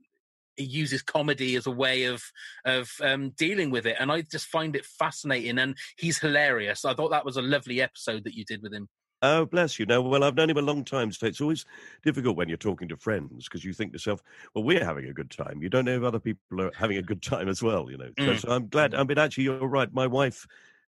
he 0.60 0.66
uses 0.66 1.02
comedy 1.02 1.56
as 1.56 1.66
a 1.66 1.72
way 1.72 2.04
of 2.04 2.22
of 2.66 2.92
um, 3.02 3.32
dealing 3.32 3.72
with 3.72 3.86
it. 3.88 3.96
And 4.00 4.12
I 4.12 4.22
just 4.22 4.48
find 4.48 4.76
it 4.76 4.86
fascinating, 4.86 5.58
and 5.58 5.76
he's 5.98 6.20
hilarious. 6.20 6.86
I 6.86 6.94
thought 6.94 7.10
that 7.12 7.26
was 7.26 7.38
a 7.38 7.42
lovely 7.42 7.82
episode 7.82 8.26
that 8.26 8.36
you 8.36 8.44
did 8.46 8.62
with 8.62 8.74
him. 8.74 8.88
Oh, 9.22 9.46
bless 9.46 9.80
you. 9.80 9.86
No, 9.86 10.02
well, 10.02 10.24
I've 10.24 10.36
known 10.36 10.50
him 10.50 10.58
a 10.58 10.62
long 10.62 10.86
time, 10.86 11.12
so 11.12 11.26
it's 11.26 11.42
always 11.42 11.66
difficult 12.04 12.38
when 12.38 12.48
you're 12.48 12.58
talking 12.58 12.88
to 12.88 12.96
friends 12.96 13.46
because 13.46 13.66
you 13.66 13.74
think 13.74 13.92
to 13.92 13.96
yourself, 13.96 14.22
well, 14.56 14.64
we're 14.64 14.84
having 14.84 15.06
a 15.06 15.14
good 15.14 15.30
time. 15.30 15.62
You 15.62 15.68
don't 15.70 15.84
know 15.86 15.98
if 15.98 16.04
other 16.04 16.20
people 16.20 16.62
are 16.62 16.72
having 16.74 16.98
a 16.98 17.02
good 17.02 17.22
time 17.22 17.50
as 17.50 17.62
well, 17.62 17.90
you 17.92 17.98
know. 17.98 18.12
So, 18.18 18.26
Mm. 18.26 18.40
so 18.40 18.50
I'm 18.52 18.68
glad. 18.70 18.96
I 18.96 19.04
mean, 19.04 19.18
actually, 19.18 19.46
you're 19.46 19.68
right. 19.68 19.94
My 19.94 20.08
wife 20.08 20.46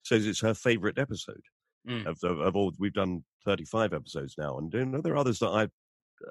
says 0.04 0.28
it's 0.28 0.42
her 0.42 0.54
favourite 0.54 0.98
episode 0.98 1.42
Mm. 1.88 2.06
of, 2.06 2.22
of, 2.24 2.40
of 2.40 2.56
all. 2.58 2.74
We've 2.78 2.92
done 2.92 3.24
35 3.46 3.94
episodes 3.94 4.36
now, 4.38 4.58
and 4.58 4.74
you 4.74 4.86
know, 4.86 5.00
there 5.02 5.14
are 5.14 5.18
others 5.18 5.40
that 5.40 5.48
I 5.50 5.64
uh, 5.64 5.68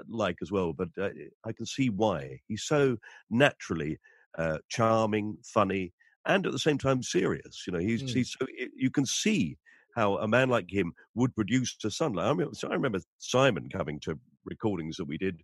like 0.08 0.36
as 0.42 0.52
well, 0.52 0.72
but 0.72 0.88
uh, 1.00 1.10
I 1.44 1.52
can 1.52 1.66
see 1.66 1.90
why. 1.90 2.40
He's 2.48 2.64
so 2.64 2.96
naturally 3.30 3.98
uh, 4.38 4.58
charming, 4.68 5.38
funny, 5.44 5.92
and 6.26 6.46
at 6.46 6.52
the 6.52 6.58
same 6.58 6.78
time 6.78 7.02
serious. 7.02 7.64
You 7.66 7.72
know, 7.72 7.78
he's, 7.78 8.02
Mm. 8.02 8.14
he's 8.14 8.36
so, 8.38 8.46
you 8.74 8.90
can 8.90 9.06
see 9.06 9.58
how 9.94 10.18
a 10.18 10.28
man 10.28 10.48
like 10.50 10.70
him 10.70 10.92
would 11.14 11.34
produce 11.34 11.76
to 11.78 11.90
Sunlight. 11.90 12.26
I, 12.26 12.34
mean, 12.34 12.52
so 12.54 12.68
I 12.68 12.74
remember 12.74 13.00
Simon 13.18 13.68
coming 13.70 13.98
to 14.00 14.18
recordings 14.44 14.96
that 14.96 15.06
we 15.06 15.16
did 15.18 15.40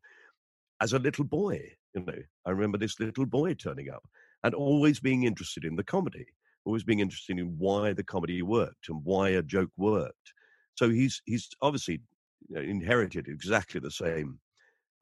as 0.80 0.92
a 0.92 0.98
little 0.98 1.24
boy. 1.24 1.72
You 1.94 2.04
know, 2.04 2.18
I 2.46 2.50
remember 2.50 2.78
this 2.78 2.98
little 3.00 3.26
boy 3.26 3.54
turning 3.54 3.90
up 3.90 4.04
and 4.44 4.54
always 4.54 5.00
being 5.00 5.24
interested 5.24 5.64
in 5.64 5.76
the 5.76 5.84
comedy, 5.84 6.26
always 6.64 6.84
being 6.84 7.00
interested 7.00 7.38
in 7.38 7.56
why 7.58 7.92
the 7.92 8.04
comedy 8.04 8.42
worked 8.42 8.88
and 8.88 9.02
why 9.04 9.30
a 9.30 9.42
joke 9.42 9.70
worked. 9.76 10.32
So 10.74 10.90
he's 10.90 11.22
he's 11.26 11.48
obviously 11.60 12.00
you 12.48 12.56
know, 12.56 12.62
inherited 12.62 13.28
exactly 13.28 13.80
the 13.80 13.90
same 13.90 14.38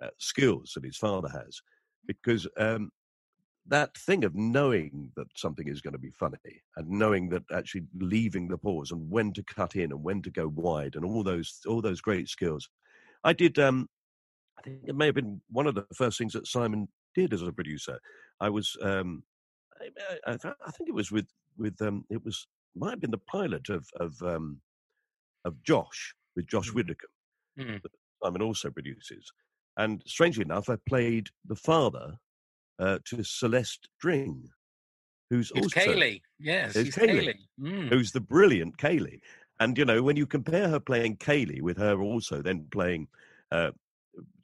uh, 0.02 0.08
skills 0.18 0.72
that 0.74 0.84
his 0.84 0.96
father 0.96 1.28
has, 1.28 1.60
because 2.06 2.46
um, 2.56 2.90
that 3.66 3.96
thing 3.96 4.24
of 4.24 4.34
knowing 4.34 5.10
that 5.16 5.26
something 5.36 5.68
is 5.68 5.80
going 5.80 5.92
to 5.92 5.98
be 5.98 6.10
funny 6.10 6.36
and 6.76 6.88
knowing 6.88 7.28
that 7.28 7.42
actually 7.52 7.84
leaving 7.98 8.48
the 8.48 8.58
pause 8.58 8.90
and 8.90 9.10
when 9.10 9.32
to 9.32 9.42
cut 9.44 9.76
in 9.76 9.92
and 9.92 10.02
when 10.02 10.22
to 10.22 10.30
go 10.30 10.48
wide 10.48 10.96
and 10.96 11.04
all 11.04 11.22
those 11.22 11.60
all 11.68 11.80
those 11.80 12.00
great 12.00 12.28
skills. 12.28 12.68
I 13.24 13.32
did. 13.32 13.58
Um, 13.58 13.88
I 14.58 14.62
think 14.62 14.80
it 14.86 14.96
may 14.96 15.06
have 15.06 15.14
been 15.14 15.40
one 15.50 15.66
of 15.66 15.74
the 15.74 15.86
first 15.94 16.18
things 16.18 16.32
that 16.34 16.46
Simon 16.46 16.88
did 17.14 17.32
as 17.32 17.42
a 17.42 17.52
producer. 17.52 17.98
I 18.40 18.50
was. 18.50 18.76
Um, 18.82 19.22
I, 20.26 20.32
I, 20.32 20.52
I 20.66 20.70
think 20.72 20.88
it 20.88 20.94
was 20.94 21.10
with 21.10 21.26
with. 21.56 21.80
Um, 21.80 22.04
it 22.10 22.24
was 22.24 22.46
might 22.74 22.90
have 22.90 23.00
been 23.00 23.10
the 23.10 23.18
pilot 23.18 23.68
of 23.68 23.86
of 23.98 24.20
um, 24.22 24.60
of 25.44 25.62
Josh 25.62 26.14
with 26.36 26.46
Josh 26.46 26.72
Widdicombe. 26.72 27.10
Mm. 27.58 27.82
that 27.82 27.92
Simon 28.22 28.42
also 28.42 28.70
produces. 28.70 29.30
And 29.76 30.02
strangely 30.06 30.42
enough, 30.44 30.68
I 30.68 30.76
played 30.88 31.28
the 31.46 31.56
father 31.56 32.16
uh, 32.78 32.98
to 33.06 33.22
Celeste 33.22 33.88
Dring, 34.00 34.48
who's 35.30 35.52
It's 35.54 35.74
also 35.74 35.90
Kaylee. 35.92 36.22
Yes, 36.38 36.76
It's 36.76 36.96
Kaylee. 36.96 37.34
Kaylee. 37.34 37.38
Mm. 37.60 37.88
who's 37.88 38.12
the 38.12 38.20
brilliant 38.20 38.76
Kaylee. 38.78 39.20
And 39.60 39.76
you 39.76 39.84
know, 39.84 40.02
when 40.02 40.16
you 40.16 40.26
compare 40.26 40.68
her 40.68 40.80
playing 40.80 41.18
Kaylee 41.18 41.60
with 41.62 41.76
her 41.76 42.00
also 42.00 42.40
then 42.42 42.66
playing, 42.70 43.08
uh, 43.52 43.70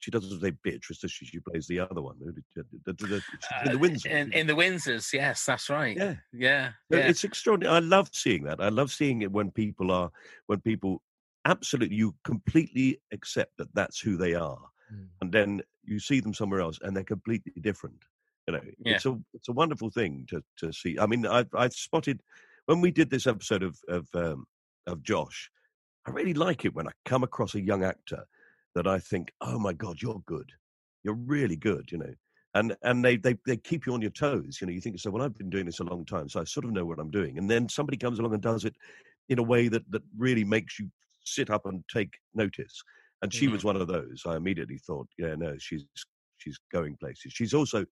she 0.01 0.11
doesn't 0.11 0.40
say 0.40 0.53
Beatrice, 0.62 0.99
does 0.99 1.11
she? 1.11 1.25
She 1.27 1.40
plays 1.40 1.66
the 1.66 1.81
other 1.81 2.01
one. 2.01 2.16
who 2.19 2.33
did- 2.33 2.45
the- 2.55 2.92
the- 2.92 3.07
the- 3.07 3.23
she's 3.23 3.73
in 3.73 3.81
the 3.81 4.11
Uh, 4.11 4.16
In, 4.16 4.33
in 4.33 4.47
the 4.47 4.53
Windsors, 4.55 5.12
yes, 5.12 5.45
that's 5.45 5.69
right. 5.69 5.97
Yeah. 5.97 6.16
yeah, 6.33 6.73
yeah. 6.90 7.09
It's 7.09 7.25
extraordinary. 7.25 7.75
I 7.77 7.81
love 7.81 8.11
seeing 8.12 8.45
that. 8.45 8.61
I 8.61 8.69
love 8.69 8.92
seeing 8.92 9.23
it 9.23 9.33
when 9.33 9.51
people 9.51 9.90
are, 9.90 10.11
when 10.47 10.61
people 10.61 11.03
absolutely, 11.47 11.97
you 11.97 12.15
completely 12.25 13.01
accept 13.13 13.53
that 13.59 13.75
that's 13.75 13.99
who 13.99 14.17
they 14.17 14.35
are. 14.35 14.61
Mm. 14.93 15.07
And 15.21 15.33
then 15.33 15.63
you 15.85 15.99
see 15.99 16.21
them 16.21 16.35
somewhere 16.35 16.61
else 16.61 16.79
and 16.83 16.95
they're 16.95 17.05
completely 17.05 17.53
different. 17.61 18.03
You 18.47 18.55
know, 18.55 18.61
Yeah. 18.85 18.95
it's 18.95 19.07
a, 19.07 19.19
it's 19.33 19.49
a 19.49 19.53
wonderful 19.53 19.91
thing 19.91 20.27
to, 20.31 20.43
to 20.59 20.73
see. 20.73 20.99
I 20.99 21.07
mean, 21.07 21.27
I've, 21.27 21.53
I've 21.55 21.73
spotted, 21.73 22.21
when 22.67 22.81
we 22.81 22.91
did 22.91 23.11
this 23.11 23.27
episode 23.27 23.63
of, 23.63 23.79
of, 23.89 24.07
um, 24.15 24.47
of 24.87 25.03
Josh, 25.03 25.51
I 26.07 26.11
really 26.11 26.35
like 26.35 26.65
it 26.65 26.75
when 26.75 26.89
I 26.89 26.93
come 27.05 27.23
across 27.23 27.55
a 27.55 27.61
young 27.61 27.83
actor 27.83 28.25
that 28.75 28.87
I 28.87 28.99
think, 28.99 29.33
oh 29.41 29.59
my 29.59 29.73
God, 29.73 30.03
you're 30.03 30.23
good. 30.27 30.53
You're 31.03 31.15
really 31.15 31.57
good, 31.57 31.91
you 31.91 31.99
know. 31.99 32.15
And 32.55 32.75
and 32.83 33.05
they, 33.05 33.17
they 33.17 33.37
they 33.45 33.57
keep 33.59 33.87
you 33.87 33.93
on 33.93 34.01
your 34.01 34.11
toes. 34.13 34.59
You 34.61 34.67
know, 34.67 34.73
you 34.73 34.81
think 34.81 34.99
so, 34.99 35.11
well, 35.11 35.23
I've 35.23 35.37
been 35.37 35.51
doing 35.51 35.67
this 35.67 35.81
a 35.81 35.85
long 35.85 36.07
time, 36.07 36.29
so 36.29 36.41
I 36.41 36.45
sort 36.45 36.65
of 36.65 36.73
know 36.73 36.87
what 36.87 36.99
I'm 36.99 37.11
doing. 37.11 37.37
And 37.39 37.51
then 37.51 37.69
somebody 37.69 37.99
comes 37.99 38.19
along 38.19 38.33
and 38.33 38.43
does 38.43 38.65
it 38.65 38.75
in 39.29 39.39
a 39.39 39.43
way 39.43 39.69
that 39.69 39.91
that 39.91 40.03
really 40.17 40.45
makes 40.45 40.79
you 40.79 40.91
sit 41.27 41.51
up 41.51 41.67
and 41.67 41.85
take 41.93 42.19
notice. 42.35 42.83
And 43.23 43.33
she 43.33 43.49
was 43.49 43.65
one 43.65 43.77
of 43.77 43.89
those. 43.89 44.23
I 44.27 44.37
immediately 44.37 44.79
thought, 44.79 45.09
yeah, 45.19 45.35
no, 45.35 45.57
she's 45.59 45.87
she's 46.39 46.59
going 46.73 46.97
places. 46.99 47.33
She's 47.33 47.55
also 47.55 47.87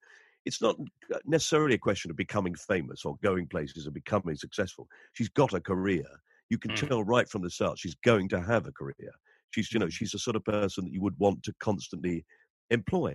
it's 0.44 0.60
not 0.60 0.76
necessarily 1.24 1.74
a 1.74 1.78
question 1.78 2.10
of 2.10 2.16
becoming 2.16 2.54
famous 2.54 3.04
or 3.04 3.16
going 3.22 3.48
places 3.48 3.86
and 3.86 3.94
becoming 3.94 4.36
successful. 4.36 4.88
She's 5.12 5.28
got 5.30 5.54
a 5.54 5.60
career. 5.60 6.04
You 6.50 6.58
can 6.58 6.72
Mm. 6.72 6.74
tell 6.74 7.02
right 7.02 7.28
from 7.28 7.42
the 7.42 7.50
start 7.50 7.78
she's 7.78 7.94
going 7.94 8.28
to 8.28 8.42
have 8.42 8.66
a 8.66 8.72
career. 8.72 9.12
She's, 9.50 9.72
you 9.72 9.78
know, 9.78 9.88
Mm. 9.88 9.88
she's 9.88 10.10
the 10.12 10.18
sort 10.18 10.36
of 10.36 10.44
person 10.44 10.84
that 10.84 10.92
you 10.92 11.00
would 11.00 11.18
want 11.18 11.42
to 11.44 11.54
constantly 11.60 12.26
employ, 12.70 13.14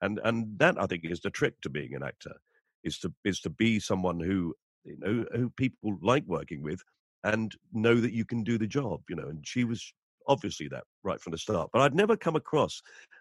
and 0.00 0.20
and 0.24 0.58
that 0.58 0.80
I 0.80 0.86
think 0.86 1.04
is 1.04 1.20
the 1.20 1.30
trick 1.30 1.60
to 1.62 1.70
being 1.70 1.94
an 1.94 2.02
actor, 2.02 2.34
is 2.82 2.98
to 3.00 3.14
is 3.24 3.40
to 3.40 3.50
be 3.50 3.78
someone 3.80 4.20
who 4.20 4.54
you 4.84 4.96
know 4.98 5.26
who 5.34 5.50
people 5.50 5.96
like 6.02 6.24
working 6.26 6.62
with, 6.62 6.82
and 7.24 7.54
know 7.72 7.96
that 7.96 8.12
you 8.12 8.24
can 8.24 8.42
do 8.44 8.56
the 8.58 8.66
job. 8.66 9.02
You 9.08 9.16
know, 9.16 9.28
and 9.28 9.46
she 9.46 9.64
was 9.64 9.92
obviously 10.28 10.68
that 10.68 10.84
right 11.02 11.20
from 11.20 11.32
the 11.32 11.38
start. 11.38 11.70
But 11.72 11.82
I'd 11.82 11.94
never 11.94 12.16
come 12.16 12.36
across, 12.36 12.80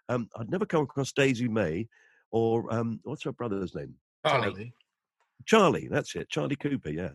um, 0.10 0.30
I'd 0.38 0.50
never 0.52 0.66
come 0.66 0.84
across 0.84 1.12
Daisy 1.12 1.48
May, 1.48 1.88
or 2.32 2.74
um, 2.74 3.00
what's 3.04 3.24
her 3.24 3.32
brother's 3.34 3.76
name? 3.76 3.96
Charlie. 4.26 4.74
Charlie, 5.46 5.88
that's 5.90 6.16
it, 6.16 6.30
Charlie 6.30 6.56
Cooper. 6.56 6.90
Yeah, 6.92 7.12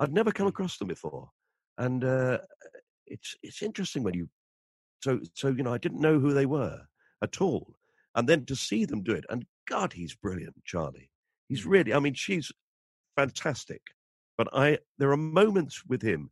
I'd 0.00 0.12
never 0.12 0.30
come 0.30 0.46
Mm. 0.46 0.50
across 0.50 0.78
them 0.78 0.88
before, 0.88 1.30
and 1.78 2.04
uh, 2.04 2.38
it's 3.06 3.34
it's 3.42 3.62
interesting 3.62 4.02
when 4.02 4.14
you 4.14 4.28
so 5.02 5.20
so 5.34 5.48
you 5.48 5.62
know 5.62 5.72
I 5.74 5.78
didn't 5.78 6.00
know 6.00 6.18
who 6.20 6.32
they 6.32 6.46
were 6.46 6.80
at 7.22 7.40
all, 7.40 7.74
and 8.14 8.28
then 8.28 8.44
to 8.46 8.54
see 8.54 8.84
them 8.84 9.02
do 9.02 9.12
it, 9.12 9.24
and 9.30 9.44
God, 9.66 9.92
he's 9.94 10.14
brilliant, 10.14 10.54
Charlie. 10.64 11.10
He's 11.48 11.66
really, 11.66 11.92
I 11.92 11.98
mean, 11.98 12.14
she's 12.14 12.52
fantastic, 13.16 13.82
but 14.36 14.48
I 14.52 14.78
there 14.98 15.12
are 15.12 15.16
moments 15.16 15.84
with 15.86 16.02
him 16.02 16.30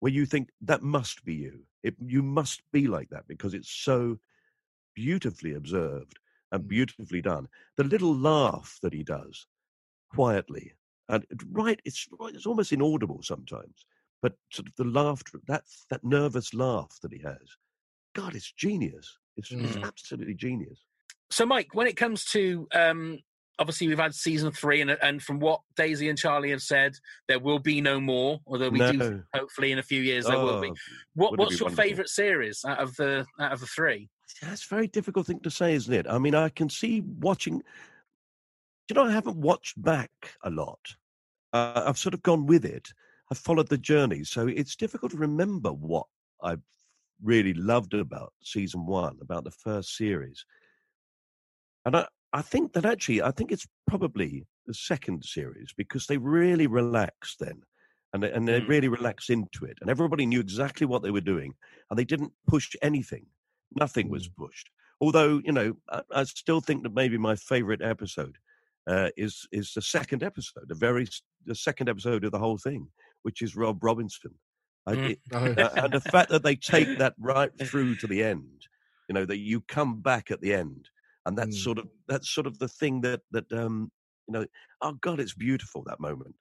where 0.00 0.12
you 0.12 0.26
think 0.26 0.50
that 0.62 0.82
must 0.82 1.24
be 1.24 1.34
you. 1.34 1.64
It 1.82 1.96
you 2.04 2.22
must 2.22 2.62
be 2.72 2.86
like 2.86 3.10
that 3.10 3.28
because 3.28 3.54
it's 3.54 3.70
so 3.70 4.18
beautifully 4.94 5.54
observed 5.54 6.18
and 6.52 6.64
Mm. 6.64 6.68
beautifully 6.68 7.22
done. 7.22 7.48
The 7.76 7.84
little 7.84 8.14
laugh 8.14 8.78
that 8.82 8.92
he 8.92 9.04
does 9.04 9.46
quietly 10.14 10.74
and 11.08 11.24
right, 11.52 11.80
it's 11.84 12.06
it's 12.34 12.46
almost 12.46 12.72
inaudible 12.72 13.22
sometimes, 13.22 13.86
but 14.22 14.34
sort 14.50 14.68
of 14.68 14.76
the 14.76 14.84
laughter, 14.84 15.40
that 15.46 15.64
that 15.90 16.04
nervous 16.04 16.52
laugh 16.52 16.98
that 17.02 17.12
he 17.12 17.20
has, 17.20 17.56
God, 18.14 18.34
it's 18.34 18.52
genius. 18.52 19.18
It's, 19.36 19.52
it's 19.52 19.76
Mm. 19.76 19.84
absolutely 19.84 20.34
genius. 20.34 20.84
So, 21.30 21.46
Mike, 21.46 21.74
when 21.74 21.86
it 21.86 21.96
comes 21.96 22.24
to 22.26 22.68
um, 22.74 23.20
obviously 23.58 23.88
we've 23.88 23.98
had 23.98 24.14
season 24.14 24.52
three, 24.52 24.80
and 24.80 24.90
and 24.90 25.22
from 25.22 25.40
what 25.40 25.60
Daisy 25.76 26.08
and 26.08 26.18
Charlie 26.18 26.50
have 26.50 26.62
said, 26.62 26.94
there 27.26 27.38
will 27.38 27.58
be 27.58 27.80
no 27.80 28.00
more, 28.00 28.40
although 28.46 28.70
we 28.70 28.78
do 28.78 29.22
hopefully 29.34 29.72
in 29.72 29.78
a 29.78 29.82
few 29.82 30.00
years 30.00 30.26
there 30.26 30.38
will 30.38 30.60
be. 30.60 30.70
Oh, 30.70 30.74
What 31.14 31.38
what's 31.38 31.58
be 31.58 31.64
your 31.64 31.70
favourite 31.70 32.08
series 32.08 32.64
out 32.66 32.78
of 32.78 32.96
the 32.96 33.26
out 33.40 33.52
of 33.52 33.60
the 33.60 33.66
three? 33.66 34.08
That's 34.42 34.64
a 34.64 34.74
very 34.74 34.86
difficult 34.86 35.26
thing 35.26 35.40
to 35.40 35.50
say, 35.50 35.74
isn't 35.74 35.92
it? 35.92 36.06
I 36.08 36.18
mean, 36.18 36.34
I 36.34 36.48
can 36.48 36.68
see 36.68 37.00
watching. 37.00 37.62
You 38.88 38.94
know, 38.94 39.04
I 39.04 39.12
haven't 39.12 39.36
watched 39.36 39.80
back 39.80 40.10
a 40.42 40.50
lot. 40.50 40.80
Uh, 41.52 41.82
I've 41.86 41.98
sort 41.98 42.14
of 42.14 42.22
gone 42.22 42.46
with 42.46 42.64
it. 42.64 42.88
I've 43.30 43.38
followed 43.38 43.68
the 43.68 43.76
journey, 43.78 44.24
so 44.24 44.46
it's 44.46 44.76
difficult 44.76 45.12
to 45.12 45.18
remember 45.18 45.70
what 45.70 46.06
I've 46.42 46.62
really 47.22 47.52
loved 47.52 47.94
about 47.94 48.32
season 48.42 48.86
one, 48.86 49.18
about 49.20 49.44
the 49.44 49.50
first 49.50 49.96
series. 49.96 50.44
And 51.84 51.96
I, 51.96 52.06
I 52.32 52.42
think 52.42 52.72
that 52.74 52.84
actually, 52.84 53.22
I 53.22 53.30
think 53.30 53.52
it's 53.52 53.66
probably 53.86 54.44
the 54.66 54.74
second 54.74 55.24
series 55.24 55.72
because 55.76 56.06
they 56.06 56.18
really 56.18 56.66
relaxed 56.66 57.38
then, 57.40 57.62
and 58.12 58.22
they, 58.22 58.30
and 58.32 58.46
they 58.46 58.60
Mm. 58.60 58.68
really 58.68 58.88
relaxed 58.88 59.30
into 59.30 59.64
it, 59.64 59.78
and 59.80 59.88
everybody 59.90 60.26
knew 60.26 60.40
exactly 60.40 60.86
what 60.86 61.02
they 61.02 61.10
were 61.10 61.22
doing, 61.22 61.54
and 61.90 61.98
they 61.98 62.04
didn't 62.04 62.32
push 62.46 62.74
anything. 62.82 63.26
Nothing 63.74 64.08
was 64.10 64.28
pushed. 64.28 64.68
Although 65.00 65.40
you 65.44 65.52
know, 65.52 65.76
I, 65.90 66.02
I 66.12 66.24
still 66.24 66.60
think 66.60 66.82
that 66.82 66.94
maybe 66.94 67.16
my 67.18 67.36
favourite 67.36 67.82
episode 67.82 68.36
uh, 68.86 69.10
is 69.16 69.46
is 69.52 69.72
the 69.74 69.82
second 69.82 70.22
episode, 70.22 70.68
the 70.68 70.74
very 70.74 71.06
the 71.46 71.54
second 71.54 71.88
episode 71.88 72.24
of 72.24 72.32
the 72.32 72.38
whole 72.38 72.58
thing, 72.58 72.88
which 73.22 73.40
is 73.42 73.56
Rob 73.56 73.82
Robinson. 73.82 74.34
I, 74.86 74.94
Mm. 74.94 75.10
it- 75.10 75.20
uh, 75.32 75.70
and 75.76 75.92
the 75.92 76.00
fact 76.00 76.30
that 76.30 76.42
they 76.42 76.56
take 76.56 76.88
that 76.98 77.14
right 77.18 77.50
through 77.58 77.96
to 77.96 78.06
the 78.06 78.22
end, 78.22 78.66
you 79.08 79.14
know, 79.14 79.24
that 79.24 79.38
you 79.38 79.60
come 79.62 80.00
back 80.00 80.30
at 80.30 80.40
the 80.40 80.52
end, 80.54 80.88
and 81.28 81.38
that's 81.38 81.58
Mm. 81.58 81.62
sort 81.62 81.78
of 81.78 81.88
that's 82.08 82.30
sort 82.30 82.48
of 82.48 82.58
the 82.60 82.68
thing 82.68 83.02
that 83.02 83.22
that 83.32 83.52
um, 83.52 83.92
you 84.28 84.32
know, 84.34 84.46
oh 84.82 84.94
God, 84.94 85.20
it's 85.20 85.34
beautiful 85.34 85.84
that 85.84 86.00
moment 86.00 86.36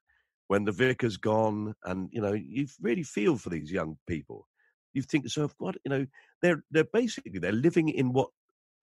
when 0.47 0.65
the 0.65 0.73
vicar's 0.73 1.17
gone, 1.17 1.75
and 1.85 2.09
you 2.13 2.21
know, 2.21 2.33
you 2.33 2.67
really 2.81 3.03
feel 3.03 3.37
for 3.37 3.49
these 3.49 3.71
young 3.71 3.97
people. 4.07 4.47
You 4.93 5.03
think 5.03 5.23
to 5.23 5.27
yourself, 5.27 5.55
what 5.59 5.77
you 5.85 5.89
know, 5.89 6.07
they're 6.41 6.63
they're 6.71 6.85
basically 6.85 7.39
they're 7.39 7.53
living 7.53 7.89
in 7.89 8.13
what 8.13 8.31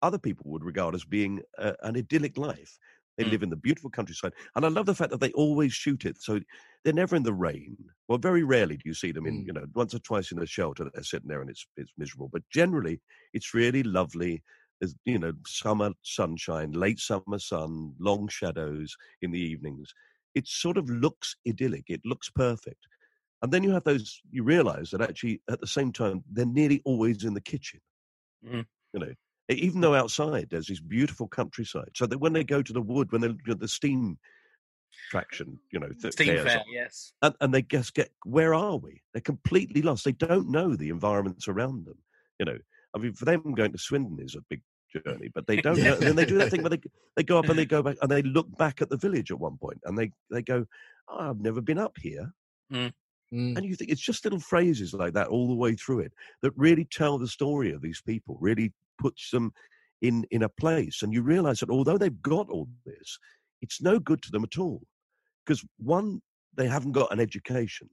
other 0.03 0.19
people 0.19 0.51
would 0.51 0.65
regard 0.65 0.95
as 0.95 1.05
being 1.05 1.43
uh, 1.59 1.75
an 1.83 1.97
idyllic 1.97 2.37
life. 2.37 2.79
They 3.19 3.25
Mm. 3.25 3.31
live 3.31 3.43
in 3.43 3.51
the 3.51 3.57
beautiful 3.57 3.91
countryside, 3.91 4.33
and 4.57 4.65
I 4.65 4.69
love 4.69 4.87
the 4.87 4.95
fact 4.95 5.11
that 5.11 5.21
they 5.21 5.33
always 5.33 5.75
shoot 5.75 6.07
it. 6.07 6.19
So 6.23 6.41
they're 6.83 6.95
never 6.95 7.15
in 7.15 7.25
the 7.25 7.35
rain. 7.35 7.77
Well, 8.09 8.19
very 8.19 8.43
rarely 8.43 8.77
do 8.79 8.83
you 8.87 8.95
see 8.95 9.13
them 9.13 9.27
in, 9.27 9.43
Mm. 9.43 9.47
you 9.47 9.53
know, 9.53 9.67
once 9.75 9.95
or 9.95 9.99
twice 9.99 10.33
in 10.33 10.39
a 10.41 10.47
shelter. 10.47 10.91
They're 10.93 11.03
sitting 11.05 11.29
there 11.29 11.43
and 11.43 11.51
it's 11.51 11.67
it's 11.77 11.93
miserable. 11.99 12.29
But 12.33 12.49
generally, 12.51 13.03
it's 13.35 13.53
really 13.55 13.83
lovely. 13.83 14.43
There's 14.83 14.97
you 15.05 15.21
know 15.21 15.33
summer 15.47 15.93
sunshine, 16.03 16.73
late 16.73 16.99
summer 16.99 17.39
sun, 17.39 17.95
long 18.01 18.27
shadows 18.27 18.97
in 19.23 19.31
the 19.31 19.39
evenings. 19.39 19.95
It 20.35 20.49
sort 20.49 20.77
of 20.77 20.91
looks 20.91 21.37
idyllic. 21.49 21.85
It 21.89 22.01
looks 22.05 22.29
perfect. 22.29 22.89
And 23.43 23.53
then 23.53 23.63
you 23.63 23.71
have 23.71 23.85
those. 23.85 24.21
You 24.33 24.43
realise 24.43 24.91
that 24.91 25.01
actually, 25.01 25.41
at 25.49 25.61
the 25.61 25.69
same 25.69 25.93
time, 25.93 26.25
they're 26.33 26.45
nearly 26.45 26.83
always 26.85 27.23
in 27.23 27.33
the 27.33 27.41
kitchen. 27.41 27.81
Mm. 28.45 28.67
You 28.93 29.01
know, 29.01 29.13
even 29.51 29.81
though 29.81 29.95
outside 29.95 30.49
there's 30.51 30.67
this 30.67 30.81
beautiful 30.81 31.29
countryside, 31.29 31.91
so 31.95 32.07
that 32.07 32.19
when 32.19 32.33
they 32.33 32.43
go 32.43 32.61
to 32.61 32.73
the 32.73 32.83
wood, 32.83 33.13
when 33.13 33.21
they 33.21 33.55
the 33.55 33.69
steam 33.69 34.19
traction, 35.13 35.61
you 35.71 35.79
know, 35.79 35.91
th- 36.01 36.13
Steam 36.13 36.43
Fair, 36.45 36.59
on, 36.59 36.65
yes. 36.73 37.13
and, 37.23 37.35
and 37.41 37.55
they 37.55 37.63
just 37.63 37.95
get 37.95 38.11
where 38.25 38.53
are 38.53 38.79
we? 38.79 39.01
They're 39.13 39.21
completely 39.21 39.81
lost. 39.81 40.05
They 40.05 40.13
don't 40.13 40.51
know 40.51 40.75
the 40.75 40.89
environments 40.89 41.47
around 41.47 41.87
them. 41.87 41.99
You 42.41 42.47
know, 42.47 42.59
I 42.95 42.99
mean, 42.99 43.13
for 43.13 43.25
them 43.25 43.55
going 43.55 43.73
to 43.73 43.79
Swindon 43.79 44.19
is 44.21 44.35
a 44.35 44.45
big 44.51 44.61
journey, 44.93 45.29
but 45.35 45.47
they 45.47 45.57
don't. 45.57 45.79
know. 45.83 45.95
And 45.95 46.03
then 46.03 46.17
they 46.17 46.25
do 46.25 46.39
that 46.39 46.51
thing 46.51 46.63
where 46.63 46.71
they 46.71 46.81
they 47.17 47.23
go 47.23 47.39
up 47.39 47.49
and 47.49 47.59
they 47.59 47.67
go 47.67 47.83
back 47.83 47.97
and 48.03 48.11
they 48.11 48.23
look 48.23 48.55
back 48.57 48.83
at 48.83 48.91
the 48.91 48.97
village 48.97 49.31
at 49.31 49.41
one 49.41 49.57
point 49.57 49.81
and 49.85 49.97
they 49.97 50.11
they 50.31 50.43
go, 50.43 50.67
oh, 51.09 51.31
I've 51.31 51.41
never 51.41 51.61
been 51.61 51.79
up 51.79 51.97
here. 51.99 52.33
Mm. 52.73 52.93
And 53.57 53.65
you 53.65 53.75
think 53.75 53.91
it's 53.91 54.01
just 54.03 54.25
little 54.25 54.41
phrases 54.41 54.93
like 54.93 55.15
that 55.15 55.29
all 55.29 55.49
the 55.49 55.55
way 55.55 55.75
through 55.75 56.01
it 56.01 56.13
that 56.43 56.53
really 56.55 56.85
tell 56.85 57.17
the 57.17 57.27
story 57.27 57.73
of 57.73 57.81
these 57.81 58.03
people, 58.03 58.37
really 58.41 58.73
puts 58.99 59.31
them 59.31 59.53
in 60.03 60.25
in 60.31 60.43
a 60.43 60.49
place. 60.49 61.03
And 61.03 61.15
you 61.15 61.23
realize 61.23 61.61
that 61.61 61.71
although 61.71 61.97
they've 61.97 62.23
got 62.23 62.51
all 62.51 62.69
this, 62.85 63.19
it's 63.63 63.81
no 63.81 63.99
good 63.99 64.21
to 64.23 64.31
them 64.31 64.45
at 64.45 64.59
all. 64.59 64.83
Because 65.47 65.65
one, 65.79 66.21
they 66.57 66.69
haven't 66.69 66.93
got 66.93 67.11
an 67.13 67.21
education. 67.21 67.89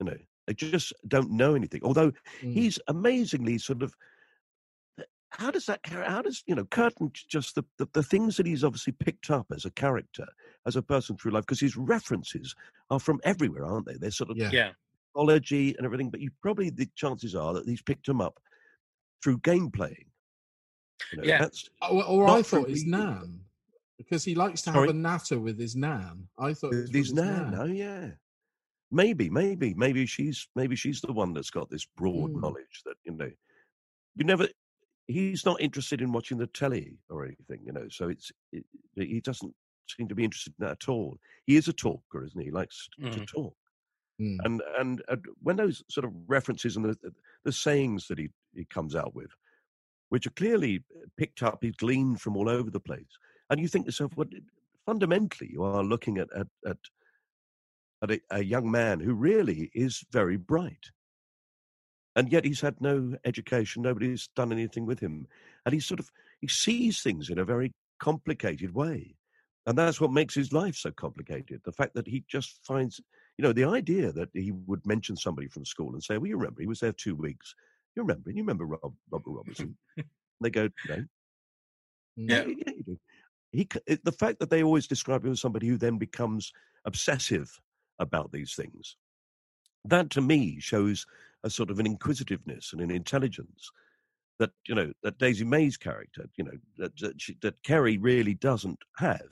You 0.00 0.06
know, 0.06 0.16
they 0.46 0.54
just 0.54 0.92
don't 1.06 1.30
know 1.30 1.54
anything. 1.54 1.82
Although 1.84 2.10
Mm. 2.42 2.52
he's 2.52 2.78
amazingly 2.88 3.58
sort 3.58 3.82
of 3.82 3.94
how 5.38 5.50
does 5.50 5.66
that 5.66 5.80
how 5.84 6.22
does 6.22 6.42
you 6.46 6.54
know 6.54 6.64
Kurtan 6.66 7.10
just 7.28 7.54
the, 7.54 7.64
the, 7.78 7.88
the 7.92 8.02
things 8.02 8.36
that 8.36 8.46
he's 8.46 8.64
obviously 8.64 8.92
picked 8.92 9.30
up 9.30 9.46
as 9.54 9.64
a 9.64 9.70
character 9.70 10.26
as 10.66 10.76
a 10.76 10.82
person 10.82 11.16
through 11.16 11.32
life 11.32 11.42
because 11.44 11.60
his 11.60 11.76
references 11.76 12.54
are 12.90 13.00
from 13.00 13.20
everywhere 13.24 13.64
aren't 13.64 13.86
they 13.86 13.94
they're 13.96 14.10
sort 14.10 14.30
of 14.30 14.36
Yeah. 14.36 14.50
Yeah. 14.52 14.70
mythology 15.14 15.74
and 15.76 15.84
everything 15.84 16.10
but 16.10 16.20
you 16.20 16.30
probably 16.42 16.70
the 16.70 16.88
chances 16.96 17.34
are 17.34 17.52
that 17.54 17.66
he's 17.68 17.82
picked 17.82 18.06
them 18.06 18.20
up 18.20 18.38
through 19.22 19.38
game 19.38 19.70
playing 19.70 20.06
you 21.12 21.18
know, 21.18 21.24
Yeah. 21.24 21.38
that's 21.38 21.68
Or, 21.90 22.04
or 22.04 22.28
I 22.28 22.42
thought 22.42 22.68
his 22.68 22.84
nan, 22.86 23.40
because 23.98 24.24
he 24.24 24.34
likes 24.34 24.62
to 24.62 24.70
Sorry? 24.72 24.86
have 24.88 24.94
a 24.96 24.98
natter 24.98 25.38
with 25.40 25.58
his 25.58 25.74
nan. 25.76 26.28
I 26.38 26.54
thought 26.54 26.72
it 26.74 26.76
was 26.76 26.76
with 26.76 26.88
with 26.88 26.94
his 26.94 27.06
his 27.08 27.14
nan 27.14 27.50
nan. 27.50 27.60
oh 27.60 27.64
yeah 27.66 28.10
maybe 28.90 29.28
maybe 29.30 29.74
maybe 29.74 30.06
she's 30.06 30.46
maybe 30.54 30.76
she's 30.76 31.00
the 31.00 31.12
one 31.12 31.32
that's 31.32 31.50
got 31.50 31.68
this 31.70 31.86
broad 31.96 32.30
Mm. 32.32 32.40
knowledge 32.42 32.82
that 32.84 32.96
you 33.04 33.12
know 33.12 33.30
you 34.16 34.24
never 34.24 34.46
he's 35.06 35.44
not 35.44 35.60
interested 35.60 36.00
in 36.00 36.12
watching 36.12 36.38
the 36.38 36.46
telly 36.46 36.96
or 37.10 37.24
anything 37.24 37.60
you 37.64 37.72
know 37.72 37.86
so 37.90 38.08
it's 38.08 38.32
it, 38.52 38.64
he 38.96 39.20
doesn't 39.20 39.54
seem 39.88 40.08
to 40.08 40.14
be 40.14 40.24
interested 40.24 40.54
in 40.58 40.64
that 40.66 40.72
at 40.82 40.88
all 40.88 41.18
he 41.46 41.56
is 41.56 41.68
a 41.68 41.72
talker 41.72 42.24
isn't 42.24 42.40
he 42.40 42.46
he 42.46 42.50
likes 42.50 42.88
to 43.02 43.20
Mm. 43.20 43.26
talk 43.26 43.56
Mm. 44.20 44.38
and 44.44 44.62
and 44.78 45.02
uh, 45.08 45.16
when 45.42 45.56
those 45.56 45.82
sort 45.90 46.04
of 46.04 46.12
references 46.28 46.76
and 46.76 46.84
the, 46.84 46.96
the 47.44 47.50
sayings 47.52 48.06
that 48.06 48.16
he, 48.16 48.28
he 48.54 48.64
comes 48.66 48.94
out 48.94 49.12
with 49.12 49.30
which 50.10 50.24
are 50.28 50.30
clearly 50.30 50.84
picked 51.16 51.42
up 51.42 51.58
he's 51.62 51.74
gleaned 51.74 52.20
from 52.20 52.36
all 52.36 52.48
over 52.48 52.70
the 52.70 52.78
place 52.78 53.18
and 53.50 53.58
you 53.58 53.66
think 53.66 53.86
to 53.86 53.88
yourself 53.88 54.12
what 54.14 54.28
fundamentally 54.86 55.50
you 55.50 55.64
are 55.64 55.82
looking 55.82 56.18
at 56.18 56.28
at, 56.36 56.46
at 56.64 56.76
at 58.02 58.10
a, 58.12 58.20
a 58.30 58.44
young 58.44 58.70
man 58.70 59.00
who 59.00 59.14
really 59.14 59.70
is 59.74 60.04
very 60.12 60.36
bright. 60.36 60.90
And 62.16 62.30
yet 62.30 62.44
he's 62.44 62.60
had 62.60 62.80
no 62.80 63.16
education, 63.24 63.82
nobody's 63.82 64.28
done 64.36 64.52
anything 64.52 64.86
with 64.86 65.00
him. 65.00 65.26
And 65.66 65.74
he 65.74 65.80
sort 65.80 66.00
of 66.00 66.10
he 66.40 66.48
sees 66.48 67.02
things 67.02 67.30
in 67.30 67.38
a 67.38 67.44
very 67.44 67.72
complicated 67.98 68.74
way. 68.74 69.16
And 69.66 69.78
that's 69.78 70.00
what 70.00 70.12
makes 70.12 70.34
his 70.34 70.52
life 70.52 70.76
so 70.76 70.90
complicated. 70.90 71.62
The 71.64 71.72
fact 71.72 71.94
that 71.94 72.06
he 72.06 72.22
just 72.28 72.64
finds, 72.64 73.00
you 73.38 73.42
know, 73.42 73.52
the 73.52 73.64
idea 73.64 74.12
that 74.12 74.28
he 74.34 74.52
would 74.52 74.86
mention 74.86 75.16
somebody 75.16 75.48
from 75.48 75.64
school 75.64 75.94
and 75.94 76.02
say, 76.02 76.18
Well, 76.18 76.28
you 76.28 76.36
remember, 76.36 76.60
he 76.60 76.66
was 76.66 76.80
there 76.80 76.92
two 76.92 77.14
weeks. 77.14 77.54
You 77.96 78.02
remember, 78.02 78.30
you 78.30 78.42
remember 78.42 78.66
Rob, 78.66 78.94
Robert 79.10 79.30
Robertson. 79.30 79.76
they 80.40 80.50
go, 80.50 80.68
No. 80.88 81.04
Yeah. 82.16 82.44
yeah, 82.46 82.72
you 82.76 82.84
do. 82.84 82.98
He, 83.52 83.68
the 84.02 84.12
fact 84.12 84.40
that 84.40 84.50
they 84.50 84.62
always 84.62 84.86
describe 84.86 85.24
him 85.24 85.32
as 85.32 85.40
somebody 85.40 85.68
who 85.68 85.78
then 85.78 85.96
becomes 85.96 86.52
obsessive 86.84 87.60
about 87.98 88.32
these 88.32 88.54
things, 88.54 88.96
that 89.84 90.10
to 90.10 90.20
me 90.20 90.58
shows 90.60 91.06
a 91.44 91.50
sort 91.50 91.70
of 91.70 91.78
an 91.78 91.86
inquisitiveness 91.86 92.72
and 92.72 92.80
an 92.80 92.90
intelligence 92.90 93.70
that 94.38 94.50
you 94.66 94.74
know 94.74 94.92
that 95.02 95.18
Daisy 95.18 95.44
May's 95.44 95.76
character, 95.76 96.26
you 96.36 96.44
know, 96.44 96.58
that 96.78 96.96
that, 96.98 97.20
she, 97.20 97.36
that 97.42 97.62
Kerry 97.62 97.98
really 97.98 98.34
doesn't 98.34 98.80
have. 98.96 99.30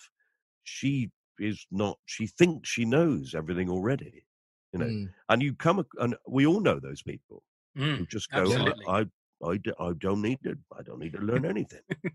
She 0.64 1.10
is 1.40 1.66
not. 1.72 1.98
She 2.06 2.26
thinks 2.26 2.68
she 2.68 2.84
knows 2.84 3.34
everything 3.34 3.68
already, 3.68 4.24
you 4.72 4.78
know. 4.78 4.86
Mm. 4.86 5.08
And 5.28 5.42
you 5.42 5.54
come, 5.54 5.84
and 5.98 6.16
we 6.28 6.46
all 6.46 6.60
know 6.60 6.78
those 6.78 7.02
people 7.02 7.42
who 7.74 7.82
Mm, 7.84 8.08
just 8.08 8.30
go. 8.30 8.52
I, 8.86 9.00
I, 9.00 9.06
I, 9.44 9.56
d- 9.56 9.72
I 9.80 9.92
don't 9.98 10.22
need 10.22 10.38
to, 10.44 10.56
I 10.78 10.82
don't 10.82 11.00
need 11.00 11.14
to 11.14 11.20
learn 11.20 11.46
anything 11.46 11.80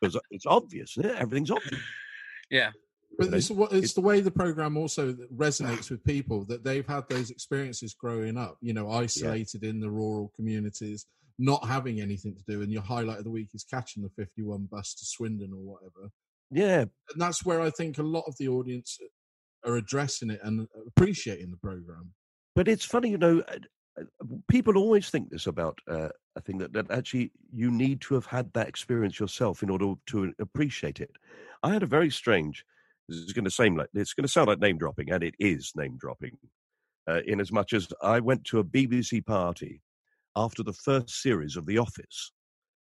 because 0.00 0.18
it's 0.30 0.46
obvious. 0.46 0.96
Everything's 1.02 1.50
obvious. 1.50 1.82
yeah. 2.50 2.70
But 3.18 3.32
it's, 3.32 3.50
it's 3.50 3.92
the 3.92 4.00
way 4.00 4.20
the 4.20 4.30
program 4.30 4.76
also 4.76 5.12
resonates 5.34 5.90
with 5.90 6.04
people 6.04 6.44
that 6.46 6.64
they've 6.64 6.86
had 6.86 7.08
those 7.08 7.30
experiences 7.30 7.94
growing 7.94 8.36
up, 8.36 8.56
you 8.60 8.72
know, 8.72 8.90
isolated 8.90 9.62
in 9.62 9.80
the 9.80 9.90
rural 9.90 10.32
communities, 10.34 11.06
not 11.38 11.66
having 11.66 12.00
anything 12.00 12.34
to 12.34 12.42
do. 12.46 12.62
And 12.62 12.72
your 12.72 12.82
highlight 12.82 13.18
of 13.18 13.24
the 13.24 13.30
week 13.30 13.50
is 13.54 13.64
catching 13.64 14.02
the 14.02 14.10
51 14.10 14.68
bus 14.70 14.94
to 14.94 15.04
Swindon 15.04 15.52
or 15.52 15.60
whatever. 15.60 16.10
Yeah, 16.50 16.80
And 16.80 17.20
that's 17.20 17.44
where 17.44 17.60
I 17.60 17.70
think 17.70 17.98
a 17.98 18.02
lot 18.02 18.24
of 18.26 18.36
the 18.36 18.48
audience 18.48 18.98
are 19.64 19.76
addressing 19.76 20.30
it 20.30 20.40
and 20.42 20.68
appreciating 20.86 21.50
the 21.50 21.56
program. 21.56 22.12
But 22.54 22.68
it's 22.68 22.84
funny, 22.84 23.10
you 23.10 23.18
know, 23.18 23.42
uh, 23.48 23.58
uh, 24.00 24.04
people 24.48 24.76
always 24.76 25.10
think 25.10 25.30
this 25.30 25.46
about 25.46 25.78
uh, 25.88 26.08
a 26.36 26.40
thing 26.40 26.58
that, 26.58 26.72
that 26.72 26.90
actually 26.90 27.32
you 27.52 27.70
need 27.70 28.00
to 28.02 28.14
have 28.14 28.26
had 28.26 28.52
that 28.52 28.68
experience 28.68 29.18
yourself 29.18 29.62
in 29.62 29.70
order 29.70 29.94
to 30.06 30.32
appreciate 30.38 31.00
it. 31.00 31.10
I 31.62 31.72
had 31.72 31.82
a 31.82 31.86
very 31.86 32.10
strange. 32.10 32.64
This 33.08 33.18
is 33.18 33.32
going 33.32 33.44
to 33.44 33.50
seem 33.50 33.76
like 33.76 33.88
it's 33.94 34.14
going 34.14 34.24
to 34.24 34.32
sound 34.32 34.48
like 34.48 34.60
name 34.60 34.78
dropping, 34.78 35.10
and 35.10 35.22
it 35.22 35.34
is 35.38 35.72
name 35.76 35.96
dropping. 35.98 36.38
Uh, 37.06 37.20
in 37.26 37.38
as 37.38 37.52
much 37.52 37.74
as 37.74 37.86
I 38.02 38.18
went 38.20 38.44
to 38.44 38.60
a 38.60 38.64
BBC 38.64 39.24
party 39.26 39.82
after 40.36 40.62
the 40.62 40.72
first 40.72 41.10
series 41.20 41.56
of 41.56 41.66
The 41.66 41.76
Office 41.78 42.32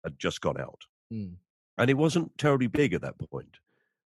had 0.04 0.20
just 0.20 0.42
gone 0.42 0.60
out, 0.60 0.82
Mm. 1.12 1.38
and 1.78 1.90
it 1.90 1.96
wasn't 1.98 2.38
terribly 2.38 2.68
big 2.68 2.94
at 2.94 3.02
that 3.02 3.18
point. 3.32 3.58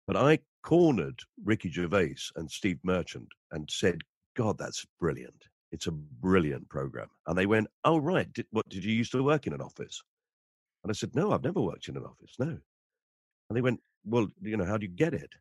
But 0.06 0.16
I 0.18 0.40
cornered 0.64 1.20
Ricky 1.44 1.70
Gervais 1.72 2.16
and 2.36 2.50
Steve 2.50 2.80
Merchant 2.84 3.28
and 3.52 3.70
said, 3.70 4.02
"God, 4.36 4.58
that's 4.60 4.86
brilliant! 5.00 5.44
It's 5.72 5.88
a 5.88 5.92
brilliant 5.92 6.70
program." 6.70 7.10
And 7.26 7.36
they 7.38 7.48
went, 7.48 7.68
"Oh, 7.84 7.98
right. 7.98 8.32
Did, 8.32 8.46
what 8.52 8.70
did 8.70 8.86
you 8.86 8.94
used 8.94 9.12
to 9.14 9.24
work 9.24 9.48
in 9.48 9.54
an 9.54 9.62
office?" 9.62 10.02
And 10.84 10.92
I 10.92 10.94
said, 10.94 11.16
"No, 11.16 11.32
I've 11.32 11.44
never 11.44 11.60
worked 11.62 11.88
in 11.90 11.98
an 11.98 12.06
office. 12.06 12.36
No." 12.40 12.48
And 13.50 13.58
they 13.58 13.62
went, 13.62 13.82
"Well, 14.06 14.28
you 14.42 14.58
know, 14.58 14.66
how 14.66 14.78
do 14.78 14.86
you 14.86 14.92
get 14.92 15.14
it?" 15.16 15.34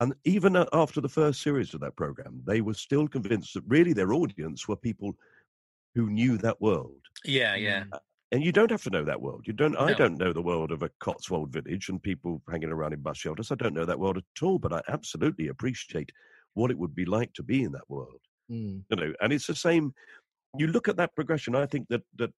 And 0.00 0.14
even 0.24 0.56
after 0.72 1.00
the 1.00 1.08
first 1.08 1.42
series 1.42 1.74
of 1.74 1.80
that 1.80 1.94
program, 1.94 2.42
they 2.46 2.62
were 2.62 2.74
still 2.74 3.06
convinced 3.06 3.54
that 3.54 3.64
really 3.68 3.92
their 3.92 4.14
audience 4.14 4.66
were 4.66 4.76
people 4.76 5.14
who 5.94 6.08
knew 6.08 6.38
that 6.38 6.60
world. 6.60 6.96
Yeah, 7.24 7.54
yeah. 7.54 7.84
And 8.32 8.42
you 8.42 8.52
don't 8.52 8.70
have 8.70 8.82
to 8.84 8.90
know 8.90 9.04
that 9.04 9.20
world. 9.20 9.42
You 9.46 9.52
don't. 9.52 9.76
I 9.76 9.92
don't 9.92 10.16
know 10.16 10.32
the 10.32 10.40
world 10.40 10.70
of 10.70 10.82
a 10.82 10.90
Cotswold 11.00 11.52
village 11.52 11.88
and 11.88 12.02
people 12.02 12.40
hanging 12.48 12.70
around 12.70 12.92
in 12.92 13.00
bus 13.00 13.18
shelters. 13.18 13.50
I 13.50 13.56
don't 13.56 13.74
know 13.74 13.84
that 13.84 13.98
world 13.98 14.16
at 14.18 14.42
all. 14.42 14.58
But 14.58 14.72
I 14.72 14.80
absolutely 14.88 15.48
appreciate 15.48 16.12
what 16.54 16.70
it 16.70 16.78
would 16.78 16.94
be 16.94 17.04
like 17.04 17.32
to 17.34 17.42
be 17.42 17.64
in 17.64 17.72
that 17.72 17.88
world. 17.88 18.20
Mm. 18.50 18.84
You 18.88 18.96
know, 18.96 19.12
and 19.20 19.32
it's 19.32 19.48
the 19.48 19.54
same. 19.54 19.92
You 20.56 20.68
look 20.68 20.88
at 20.88 20.96
that 20.96 21.14
progression. 21.14 21.54
I 21.56 21.66
think 21.66 21.88
that 21.88 22.02
that 22.18 22.30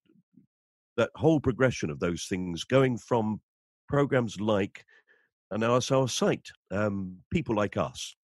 that 0.97 1.11
whole 1.15 1.41
progression 1.41 1.91
of 1.91 2.01
those 2.01 2.25
things, 2.25 2.65
going 2.65 2.97
from 2.97 3.41
programs 3.89 4.41
like, 4.41 4.85
and 5.53 5.65
our 5.65 5.81
our 5.93 6.09
site, 6.09 6.51
um, 6.71 7.19
people 7.31 7.55
like 7.55 7.77
us, 7.77 8.17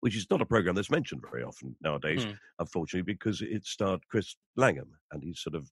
which 0.00 0.16
is 0.16 0.26
not 0.30 0.42
a 0.42 0.46
program 0.46 0.74
that's 0.74 0.90
mentioned 0.90 1.22
very 1.30 1.42
often 1.42 1.76
nowadays, 1.80 2.24
Hmm. 2.24 2.32
unfortunately, 2.58 3.12
because 3.14 3.40
it 3.42 3.64
starred 3.66 4.06
Chris 4.10 4.36
Langham, 4.56 4.90
and 5.12 5.22
he's 5.22 5.40
sort 5.40 5.54
of 5.54 5.70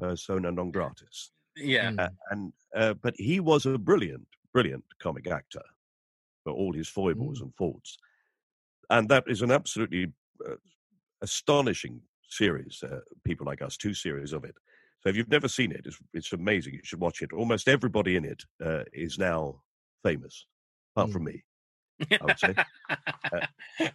persona 0.00 0.50
non 0.50 0.70
gratis. 0.70 1.32
Yeah. 1.56 1.90
Mm. 1.90 2.00
Uh, 2.00 2.08
and 2.30 2.52
uh, 2.74 2.94
but 2.94 3.14
he 3.16 3.40
was 3.40 3.66
a 3.66 3.78
brilliant, 3.78 4.26
brilliant 4.52 4.84
comic 5.00 5.26
actor 5.26 5.62
for 6.44 6.52
all 6.52 6.72
his 6.72 6.88
foibles 6.88 7.40
and 7.40 7.52
faults, 7.56 7.98
and 8.90 9.08
that 9.08 9.24
is 9.26 9.42
an 9.42 9.50
absolutely 9.50 10.12
uh, 10.48 10.56
astonishing 11.22 12.00
series. 12.28 12.82
Uh, 12.82 13.00
People 13.24 13.46
like 13.46 13.62
us, 13.62 13.76
two 13.76 13.94
series 13.94 14.32
of 14.32 14.44
it. 14.44 14.54
So 15.00 15.08
if 15.10 15.16
you've 15.16 15.30
never 15.30 15.48
seen 15.48 15.72
it, 15.72 15.82
it's, 15.86 15.98
it's 16.12 16.32
amazing. 16.32 16.74
You 16.74 16.80
should 16.84 17.00
watch 17.00 17.22
it. 17.22 17.32
Almost 17.32 17.68
everybody 17.68 18.16
in 18.16 18.24
it 18.24 18.42
uh, 18.64 18.84
is 18.92 19.18
now 19.18 19.62
famous, 20.10 20.46
apart 20.94 21.10
Mm. 21.10 21.12
from 21.12 21.24
me. 21.24 21.44
I 22.10 22.24
would 22.24 22.38
say. 22.38 22.54
Uh, 23.32 23.88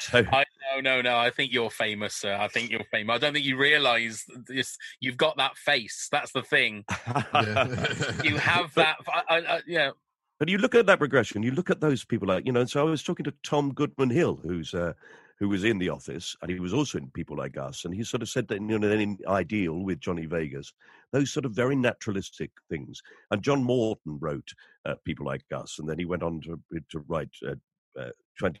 so 0.00 0.18
I 0.32 0.44
no 0.74 0.80
no 0.80 1.00
no. 1.00 1.16
I 1.16 1.30
think 1.30 1.52
you're 1.52 1.70
famous, 1.70 2.14
sir. 2.14 2.34
I 2.34 2.48
think 2.48 2.70
you're 2.70 2.84
famous. 2.90 3.14
I 3.14 3.18
don't 3.18 3.32
think 3.32 3.46
you 3.46 3.56
realise 3.56 4.24
this. 4.46 4.76
You've 5.00 5.16
got 5.16 5.36
that 5.38 5.56
face. 5.56 6.08
That's 6.12 6.32
the 6.32 6.42
thing. 6.42 6.84
You 8.24 8.36
have 8.52 8.74
that. 8.74 8.96
I, 9.08 9.22
I, 9.28 9.38
I, 9.56 9.60
yeah. 9.66 9.90
But 10.38 10.48
you 10.48 10.58
look 10.58 10.74
at 10.74 10.86
that 10.86 10.98
progression. 10.98 11.42
You 11.42 11.50
look 11.52 11.70
at 11.70 11.80
those 11.80 12.04
people, 12.04 12.28
like 12.28 12.46
you 12.46 12.52
know. 12.52 12.60
And 12.60 12.70
so 12.70 12.80
I 12.80 12.90
was 12.90 13.02
talking 13.02 13.24
to 13.24 13.34
Tom 13.42 13.72
Goodman 13.72 14.10
Hill, 14.10 14.38
who's 14.42 14.72
uh, 14.74 14.92
who 15.38 15.48
was 15.48 15.64
in 15.64 15.78
the 15.78 15.88
office, 15.88 16.34
and 16.42 16.50
he 16.50 16.58
was 16.58 16.74
also 16.74 16.98
in 16.98 17.10
People 17.10 17.36
Like 17.36 17.56
Us, 17.56 17.84
and 17.84 17.94
he 17.94 18.02
sort 18.02 18.22
of 18.22 18.28
said 18.28 18.48
that 18.48 18.60
you 18.60 18.78
know, 18.78 18.90
in 18.90 19.18
Ideal 19.26 19.84
with 19.84 20.00
Johnny 20.00 20.26
Vegas, 20.26 20.72
those 21.12 21.32
sort 21.32 21.46
of 21.46 21.52
very 21.52 21.76
naturalistic 21.76 22.50
things. 22.68 23.00
And 23.30 23.42
John 23.42 23.62
Morton 23.62 24.18
wrote 24.20 24.48
uh, 24.84 24.94
People 25.04 25.26
Like 25.26 25.44
Us, 25.54 25.78
and 25.78 25.88
then 25.88 25.98
he 25.98 26.04
went 26.04 26.22
on 26.22 26.40
to 26.42 26.60
to 26.90 26.98
write 27.08 27.30
uh, 27.46 27.54
uh, 27.98 28.10
20, 28.38 28.58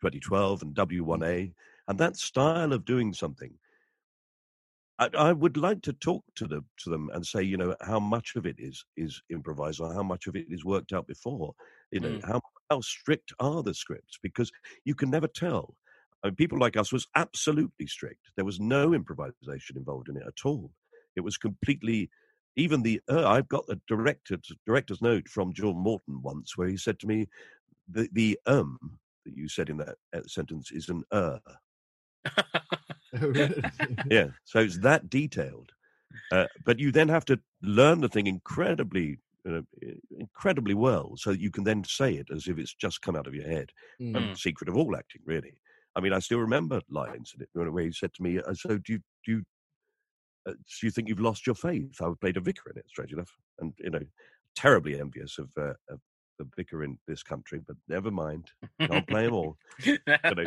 2012 0.00 0.62
and 0.62 0.74
W1A, 0.74 1.52
and 1.88 1.98
that 1.98 2.16
style 2.16 2.72
of 2.72 2.84
doing 2.84 3.12
something. 3.12 3.52
I, 4.98 5.10
I 5.18 5.32
would 5.32 5.58
like 5.58 5.82
to 5.82 5.92
talk 5.92 6.24
to 6.36 6.46
them 6.46 6.64
to 6.78 6.90
them 6.90 7.10
and 7.12 7.26
say, 7.26 7.42
you 7.42 7.56
know, 7.58 7.76
how 7.82 8.00
much 8.00 8.34
of 8.36 8.46
it 8.46 8.56
is 8.58 8.84
is 8.96 9.20
improvised 9.30 9.80
or 9.80 9.92
how 9.92 10.02
much 10.02 10.26
of 10.26 10.36
it 10.36 10.46
is 10.48 10.64
worked 10.64 10.92
out 10.92 11.06
before. 11.06 11.54
You 11.90 12.00
know, 12.00 12.08
Mm. 12.08 12.24
how 12.26 12.40
how 12.70 12.80
strict 12.80 13.32
are 13.38 13.62
the 13.62 13.74
scripts? 13.74 14.18
Because 14.22 14.50
you 14.84 14.94
can 14.94 15.10
never 15.10 15.28
tell. 15.28 15.76
I 16.22 16.28
mean, 16.28 16.36
people 16.36 16.58
like 16.58 16.76
us 16.76 16.92
was 16.92 17.06
absolutely 17.14 17.86
strict. 17.86 18.30
There 18.36 18.44
was 18.44 18.60
no 18.60 18.92
improvisation 18.94 19.76
involved 19.76 20.08
in 20.08 20.16
it 20.16 20.24
at 20.26 20.44
all. 20.44 20.72
It 21.16 21.20
was 21.22 21.36
completely. 21.38 22.10
Even 22.58 22.82
the 22.82 23.00
uh, 23.10 23.28
I've 23.28 23.48
got 23.48 23.64
a 23.68 23.80
director's 23.86 24.50
director's 24.66 25.02
note 25.02 25.28
from 25.28 25.52
John 25.52 25.76
Morton 25.76 26.22
once 26.22 26.56
where 26.56 26.68
he 26.68 26.76
said 26.78 26.98
to 27.00 27.06
me, 27.06 27.26
"the 27.88 28.08
the 28.12 28.38
um 28.46 28.98
that 29.26 29.36
you 29.36 29.48
said 29.48 29.70
in 29.70 29.78
that 29.78 29.96
uh, 30.14 30.22
sentence 30.26 30.72
is 30.72 30.88
an 30.88 31.04
er." 31.12 31.40
Yeah 34.10 34.28
so 34.44 34.60
it's 34.60 34.78
that 34.80 35.08
detailed 35.10 35.72
uh, 36.30 36.48
but 36.64 36.78
you 36.80 36.92
then 36.92 37.08
have 37.08 37.24
to 37.26 37.40
learn 37.62 38.00
the 38.00 38.08
thing 38.08 38.26
incredibly 38.26 39.18
uh, 39.48 39.62
incredibly 40.18 40.74
well 40.74 41.16
so 41.16 41.30
you 41.30 41.50
can 41.50 41.64
then 41.64 41.84
say 41.84 42.14
it 42.14 42.30
as 42.30 42.48
if 42.48 42.58
it's 42.58 42.74
just 42.74 43.02
come 43.02 43.16
out 43.16 43.26
of 43.26 43.34
your 43.34 43.46
head 43.48 43.70
Mm. 44.00 44.36
secret 44.36 44.68
of 44.68 44.76
all 44.76 44.96
acting 44.96 45.22
really 45.24 45.60
i 45.96 46.00
mean 46.00 46.12
i 46.12 46.18
still 46.20 46.38
remember 46.38 46.80
lines 46.90 47.34
in 47.36 47.42
it 47.42 47.72
where 47.72 47.84
he 47.84 47.92
said 47.92 48.14
to 48.14 48.22
me 48.22 48.38
uh, 48.40 48.54
so 48.54 48.78
do 48.78 48.94
you 48.94 48.98
do 49.24 49.32
you 49.32 49.44
uh, 50.48 50.52
do 50.52 50.86
you 50.86 50.90
think 50.90 51.08
you've 51.08 51.20
lost 51.20 51.46
your 51.46 51.54
faith 51.56 52.00
i 52.02 52.08
would 52.08 52.20
played 52.20 52.36
a 52.36 52.40
vicar 52.40 52.70
in 52.70 52.78
it 52.78 52.88
strange 52.88 53.12
enough 53.12 53.36
and 53.60 53.72
you 53.78 53.90
know 53.90 54.02
terribly 54.54 54.98
envious 55.00 55.38
of, 55.38 55.50
uh, 55.58 55.74
of 55.90 56.00
the 56.38 56.48
vicar 56.56 56.84
in 56.84 56.98
this 57.08 57.22
country 57.22 57.60
but 57.66 57.76
never 57.88 58.10
mind 58.10 58.50
i'll 58.90 59.02
play 59.02 59.24
them 59.24 59.34
all 59.34 59.56
you 59.84 60.36
know. 60.36 60.46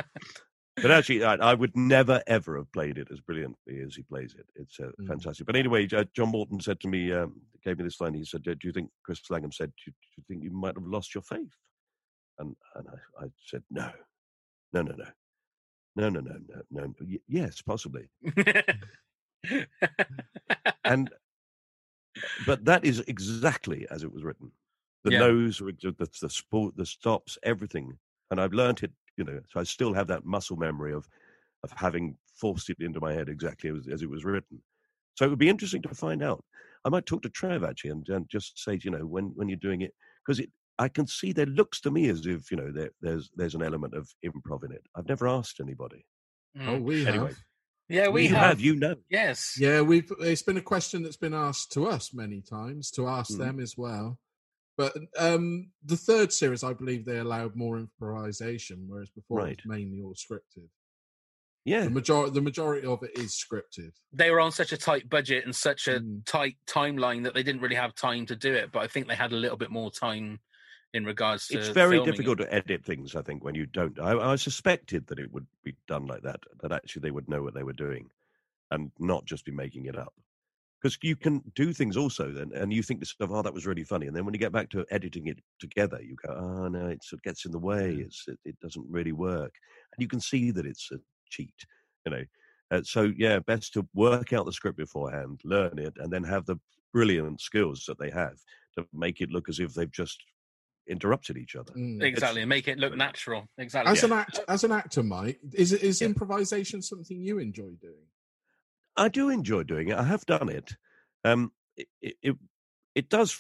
But 0.82 0.92
actually, 0.92 1.24
I, 1.26 1.36
I 1.36 1.54
would 1.56 1.76
never 1.76 2.24
ever 2.28 2.58
have 2.58 2.72
played 2.72 2.98
it 2.98 3.10
as 3.12 3.20
brilliantly 3.20 3.82
as 3.82 3.96
he 3.96 4.04
plays 4.04 4.36
it. 4.38 4.46
It's 4.56 4.80
uh, 4.80 4.92
Mm. 5.02 5.08
fantastic. 5.08 5.46
But 5.46 5.58
anyway, 5.58 5.88
uh, 5.92 6.06
John 6.16 6.30
Morton 6.30 6.62
said 6.62 6.80
to 6.82 6.88
me, 6.88 7.12
um, 7.12 7.42
gave 7.64 7.78
me 7.78 7.84
this 7.84 8.00
line. 8.00 8.14
He 8.14 8.24
said, 8.24 8.44
"Do 8.44 8.56
you 8.64 8.72
think 8.72 8.90
Chris 9.04 9.22
Langham 9.30 9.52
said, 9.52 9.72
do 9.76 9.92
you, 9.92 9.94
do 9.94 10.08
you 10.18 10.24
think 10.28 10.44
you 10.44 10.52
might 10.52 10.76
have 10.76 10.86
lost 10.88 11.14
your 11.14 11.24
faith?" 11.24 11.52
And 12.40 12.56
and 12.76 12.88
I, 12.90 13.26
I 13.26 13.28
said, 13.46 13.64
"No, 13.70 13.92
no, 14.74 14.82
no, 14.84 14.96
no, 14.96 15.06
no, 16.00 16.10
no, 16.10 16.22
no, 16.22 16.62
no, 16.72 16.82
no. 16.86 16.94
Y- 17.02 17.20
yes, 17.28 17.62
possibly." 17.62 18.10
And 20.86 21.10
but 22.40 22.66
that 22.66 22.86
is 22.86 23.00
exactly 23.02 23.88
as 23.92 24.04
it 24.04 24.12
was 24.12 24.24
written. 24.24 24.52
The 25.04 25.12
Yeah. 25.12 25.20
nose, 25.20 25.60
the 25.60 26.10
the 26.22 26.30
sport, 26.30 26.76
the 26.76 26.86
stops, 26.86 27.38
everything. 27.44 27.98
And 28.32 28.40
I've 28.42 28.54
learnt 28.54 28.84
it, 28.84 28.92
you 29.18 29.24
know. 29.24 29.42
So 29.50 29.60
I 29.60 29.64
still 29.64 29.94
have 29.94 30.08
that 30.08 30.26
muscle 30.26 30.58
memory 30.58 30.94
of 30.94 31.08
of 31.64 31.72
having 31.76 32.18
forced 32.36 32.70
it 32.70 32.78
into 32.80 33.02
my 33.02 33.14
head 33.14 33.30
exactly 33.30 33.70
as, 33.70 33.88
as 33.92 34.02
it 34.02 34.10
was 34.10 34.26
written. 34.26 34.62
So 35.16 35.26
it 35.26 35.30
would 35.30 35.40
be 35.40 35.50
interesting 35.50 35.82
to 35.84 35.96
find 35.96 36.24
out. 36.24 36.44
I 36.86 36.90
might 36.90 37.06
talk 37.06 37.22
to 37.24 37.30
Trev 37.30 37.64
actually 37.64 37.92
and, 37.92 38.08
and 38.10 38.30
just 38.30 38.60
say, 38.64 38.80
you 38.84 38.92
know, 38.92 39.06
when 39.06 39.32
when 39.36 39.50
you're 39.50 39.58
doing 39.58 39.82
it, 39.82 39.94
because 40.26 40.40
it, 40.40 40.52
I 40.80 40.88
can 40.88 41.06
see 41.08 41.34
there 41.34 41.46
looks 41.46 41.82
to 41.82 41.92
me 41.92 42.08
as 42.10 42.26
if 42.26 42.50
you 42.50 42.58
know 42.58 42.72
there, 42.72 42.92
there's 43.02 43.30
there's 43.36 43.54
an 43.56 43.62
element 43.64 43.94
of 43.94 44.10
improv 44.26 44.64
in 44.64 44.72
it. 44.72 44.84
I've 44.96 45.08
never 45.08 45.28
asked 45.28 45.60
anybody. 45.60 46.06
oh, 46.58 46.62
Mm. 46.62 46.82
we 46.82 47.06
Anyway. 47.06 47.28
have. 47.28 47.38
Yeah, 47.90 48.08
we 48.08 48.24
you 48.28 48.36
have. 48.36 48.60
you 48.60 48.76
know. 48.76 48.96
Yes. 49.10 49.56
Yeah, 49.60 49.82
we've. 49.82 50.12
It's 50.20 50.42
been 50.44 50.58
a 50.58 50.62
question 50.62 51.04
that's 51.04 51.18
been 51.18 51.34
asked 51.34 51.72
to 51.74 51.88
us 51.88 52.14
many 52.14 52.42
times, 52.42 52.92
to 52.92 53.08
ask 53.08 53.32
Mhm. 53.34 53.38
them 53.40 53.60
as 53.60 53.76
well. 53.78 54.20
But 54.78 54.96
um 55.18 55.72
the 55.84 55.98
third 55.98 56.32
series, 56.32 56.64
I 56.64 56.74
believe 56.74 57.04
they 57.04 57.18
allowed 57.20 57.56
more 57.56 57.78
improvisation, 57.78 58.86
whereas 58.88 59.10
before 59.10 59.48
it 59.48 59.58
was 59.58 59.66
mainly 59.66 60.02
all 60.02 60.14
scripted. 60.16 60.70
Yeah, 61.66 61.84
The 61.84 61.90
majority, 61.90 62.34
the 62.34 62.42
majority 62.42 62.88
of 62.88 63.04
it 63.04 63.12
is 63.18 63.32
scripted. 63.36 63.92
They 64.14 64.32
were 64.32 64.40
on 64.40 64.52
such 64.54 64.72
a 64.72 64.78
tight 64.78 65.10
budget 65.10 65.44
and 65.46 65.54
such 65.56 65.88
a 65.88 66.00
Mm. 66.00 66.26
tight 66.26 66.58
timeline 66.66 67.24
that 67.24 67.34
they 67.34 67.44
didn't 67.44 67.62
really 67.62 67.76
have 67.76 67.94
time 67.96 68.26
to 68.28 68.36
do 68.36 68.54
it. 68.54 68.72
But 68.72 68.80
I 68.84 68.88
think 68.88 69.08
they 69.08 69.16
had 69.16 69.34
a 69.34 69.36
little 69.36 69.58
bit 69.58 69.70
more 69.70 69.92
time 69.92 70.40
in 70.94 71.06
regards 71.06 71.48
to. 71.48 71.58
it's 71.58 71.70
very 71.70 71.98
filming 71.98 72.08
it. 72.08 72.12
difficult 72.12 72.38
to 72.40 72.54
edit 72.54 72.84
things. 72.84 73.16
I 73.16 73.22
think 73.22 73.44
when 73.44 73.56
you 73.56 73.66
don't. 73.66 74.00
I, 74.00 74.32
I 74.32 74.36
suspected 74.36 75.08
that 75.08 75.20
it 75.20 75.32
would 75.32 75.48
be 75.64 75.76
done 75.88 76.08
like 76.08 76.24
that. 76.24 76.40
That 76.62 76.72
actually 76.72 77.02
they 77.02 77.12
would 77.12 77.30
know 77.30 77.44
what 77.44 77.54
they 77.54 77.64
were 77.64 77.74
doing, 77.74 78.10
and 78.72 78.92
not 79.00 79.26
just 79.26 79.46
be 79.46 79.52
making 79.52 79.86
it 79.86 79.98
up. 79.98 80.14
Because 80.82 80.98
you 81.02 81.18
can 81.18 81.42
do 81.56 81.74
things 81.74 81.98
also, 81.98 82.32
then, 82.32 82.52
and 82.56 82.72
you 82.72 82.82
think 82.82 83.02
to 83.02 83.04
yourself, 83.04 83.32
"Oh, 83.34 83.42
that 83.42 83.54
was 83.54 83.66
really 83.66 83.84
funny," 83.84 84.08
and 84.08 84.16
then 84.16 84.26
when 84.26 84.34
you 84.34 84.40
get 84.40 84.54
back 84.54 84.70
to 84.70 84.86
editing 84.90 85.28
it 85.28 85.40
together, 85.60 86.02
you 86.02 86.16
go, 86.16 86.34
"Oh 86.34 86.68
no, 86.68 86.88
it 86.88 87.04
sort 87.04 87.20
of 87.20 87.24
gets 87.24 87.46
in 87.46 87.52
the 87.52 87.60
way. 87.60 87.96
It's 87.96 88.26
it, 88.28 88.40
it 88.46 88.60
doesn't 88.60 88.86
really 88.90 89.12
work," 89.12 89.54
and 89.94 90.02
you 90.02 90.08
can 90.08 90.22
see 90.22 90.52
that 90.52 90.66
it's 90.66 90.90
a 90.92 91.00
cheat. 91.30 91.66
You 92.06 92.12
know, 92.12 92.24
uh, 92.72 92.82
so 92.84 93.12
yeah, 93.18 93.40
best 93.40 93.74
to 93.74 93.88
work 93.94 94.32
out 94.34 94.46
the 94.46 94.54
script 94.54 94.78
beforehand, 94.78 95.42
learn 95.44 95.78
it, 95.80 95.94
and 95.98 96.12
then 96.12 96.24
have 96.24 96.46
the 96.46 96.58
brilliant 96.94 97.42
skills 97.42 97.84
that 97.88 98.00
they 98.00 98.10
have 98.10 98.38
to 98.78 98.88
make 98.94 99.22
it 99.22 99.32
look 99.32 99.50
as 99.50 99.60
if 99.60 99.74
they've 99.74 99.92
just 99.92 100.24
interrupted 100.90 101.38
each 101.38 101.56
other. 101.56 101.74
Mm. 101.74 102.02
Exactly, 102.04 102.42
and 102.42 102.50
make 102.50 102.68
it 102.68 102.78
look 102.80 102.96
natural. 102.96 103.48
Exactly. 103.58 103.92
As 103.92 104.04
an 104.04 104.12
act, 104.12 104.40
as 104.48 104.64
an 104.64 104.72
actor, 104.72 105.04
Mike, 105.04 105.40
is 105.54 105.72
it 105.72 105.84
is 105.84 106.02
Yeah. 106.02 106.08
improvisation 106.08 106.82
something 106.82 107.22
you 107.22 107.40
enjoy 107.40 107.72
doing? 107.82 108.08
I 108.98 109.08
do 109.08 109.30
enjoy 109.30 109.64
doing 109.64 109.90
it. 109.90 109.98
I 109.98 110.04
have 110.04 110.26
done 110.26 110.50
it. 110.50 110.76
Um, 111.24 111.52
it, 111.78 111.88
it, 112.02 112.16
it, 112.22 112.36
it 112.96 113.10
does 113.10 113.40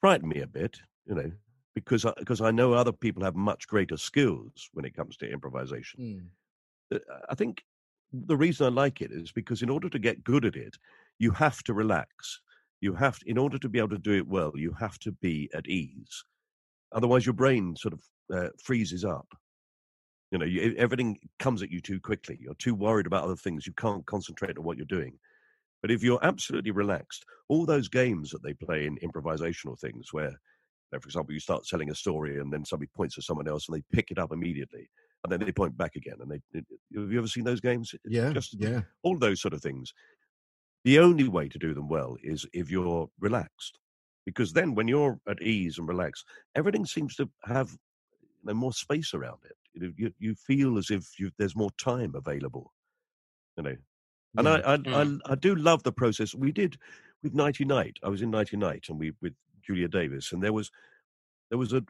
frighten 0.00 0.28
me 0.28 0.40
a 0.40 0.46
bit, 0.46 0.80
you 1.06 1.14
know, 1.14 1.32
because 1.74 2.04
I, 2.04 2.12
because 2.18 2.40
I 2.40 2.50
know 2.50 2.74
other 2.74 2.92
people 2.92 3.24
have 3.24 3.36
much 3.36 3.66
greater 3.68 3.96
skills 3.96 4.68
when 4.72 4.84
it 4.84 4.94
comes 4.94 5.16
to 5.18 5.30
improvisation. 5.30 6.30
Mm. 6.92 6.96
Uh, 6.96 7.14
I 7.30 7.34
think 7.34 7.64
the 8.12 8.36
reason 8.36 8.66
I 8.66 8.70
like 8.70 9.00
it 9.00 9.12
is 9.12 9.32
because 9.32 9.62
in 9.62 9.70
order 9.70 9.88
to 9.88 9.98
get 9.98 10.24
good 10.24 10.44
at 10.44 10.56
it, 10.56 10.76
you 11.18 11.30
have 11.30 11.62
to 11.64 11.74
relax. 11.74 12.40
You 12.80 12.94
have, 12.94 13.18
in 13.24 13.38
order 13.38 13.58
to 13.58 13.68
be 13.70 13.78
able 13.78 13.88
to 13.90 13.98
do 13.98 14.12
it 14.12 14.28
well, 14.28 14.52
you 14.54 14.72
have 14.78 14.98
to 15.00 15.12
be 15.12 15.48
at 15.54 15.66
ease. 15.66 16.24
Otherwise, 16.92 17.26
your 17.26 17.34
brain 17.34 17.74
sort 17.76 17.94
of 17.94 18.00
uh, 18.32 18.48
freezes 18.62 19.04
up. 19.04 19.26
You 20.30 20.38
know, 20.38 20.44
you, 20.44 20.74
everything 20.76 21.18
comes 21.38 21.62
at 21.62 21.70
you 21.70 21.80
too 21.80 22.00
quickly. 22.00 22.38
You're 22.40 22.54
too 22.54 22.74
worried 22.74 23.06
about 23.06 23.24
other 23.24 23.36
things. 23.36 23.66
You 23.66 23.72
can't 23.76 24.06
concentrate 24.06 24.58
on 24.58 24.64
what 24.64 24.76
you're 24.76 24.86
doing. 24.86 25.18
But 25.82 25.90
if 25.90 26.02
you're 26.02 26.24
absolutely 26.24 26.72
relaxed, 26.72 27.24
all 27.48 27.64
those 27.64 27.88
games 27.88 28.30
that 28.30 28.42
they 28.42 28.54
play 28.54 28.86
in 28.86 28.98
improvisational 28.98 29.78
things, 29.78 30.08
where, 30.12 30.30
you 30.30 30.92
know, 30.92 30.98
for 30.98 31.06
example, 31.06 31.32
you 31.32 31.40
start 31.40 31.64
telling 31.64 31.90
a 31.90 31.94
story 31.94 32.40
and 32.40 32.52
then 32.52 32.64
somebody 32.64 32.90
points 32.96 33.14
to 33.16 33.22
someone 33.22 33.46
else 33.46 33.68
and 33.68 33.76
they 33.76 33.84
pick 33.92 34.10
it 34.10 34.18
up 34.18 34.32
immediately, 34.32 34.88
and 35.22 35.32
then 35.32 35.40
they 35.40 35.52
point 35.52 35.76
back 35.76 35.94
again. 35.94 36.16
And 36.20 36.30
they, 36.30 36.60
have 36.98 37.12
you 37.12 37.18
ever 37.18 37.28
seen 37.28 37.44
those 37.44 37.60
games? 37.60 37.94
Yeah, 38.04 38.32
just 38.32 38.56
yeah. 38.58 38.80
all 39.02 39.18
those 39.18 39.40
sort 39.40 39.54
of 39.54 39.62
things. 39.62 39.92
The 40.84 40.98
only 40.98 41.28
way 41.28 41.48
to 41.48 41.58
do 41.58 41.74
them 41.74 41.88
well 41.88 42.16
is 42.22 42.46
if 42.52 42.70
you're 42.70 43.08
relaxed, 43.20 43.78
because 44.26 44.52
then 44.52 44.74
when 44.74 44.88
you're 44.88 45.18
at 45.28 45.40
ease 45.40 45.78
and 45.78 45.88
relaxed, 45.88 46.26
everything 46.54 46.84
seems 46.84 47.14
to 47.16 47.30
have 47.44 47.70
you 47.70 48.28
know, 48.44 48.54
more 48.54 48.72
space 48.72 49.14
around 49.14 49.38
it. 49.44 49.56
You, 49.72 49.80
know, 49.80 49.92
you 49.96 50.12
you 50.18 50.34
feel 50.34 50.76
as 50.76 50.90
if 50.90 51.18
you, 51.18 51.30
there's 51.38 51.56
more 51.56 51.70
time 51.78 52.14
available. 52.14 52.72
You 53.56 53.62
know, 53.62 53.76
and 54.36 54.48
I 54.48 54.56
I, 54.58 54.76
Mm. 54.76 55.20
I 55.26 55.32
I 55.32 55.34
do 55.36 55.54
love 55.54 55.82
the 55.82 55.92
process. 55.92 56.34
We 56.34 56.52
did 56.52 56.76
with 57.22 57.34
Nighty 57.34 57.64
Night. 57.64 57.96
I 58.02 58.08
was 58.08 58.20
in 58.20 58.30
Nighty 58.30 58.56
Night, 58.56 58.86
and 58.88 58.98
we 58.98 59.12
with 59.22 59.34
Julia 59.66 59.88
Davis, 59.88 60.32
and 60.32 60.42
there 60.42 60.52
was 60.52 60.70
there 61.50 61.58
was 61.58 61.72
a 61.72 61.82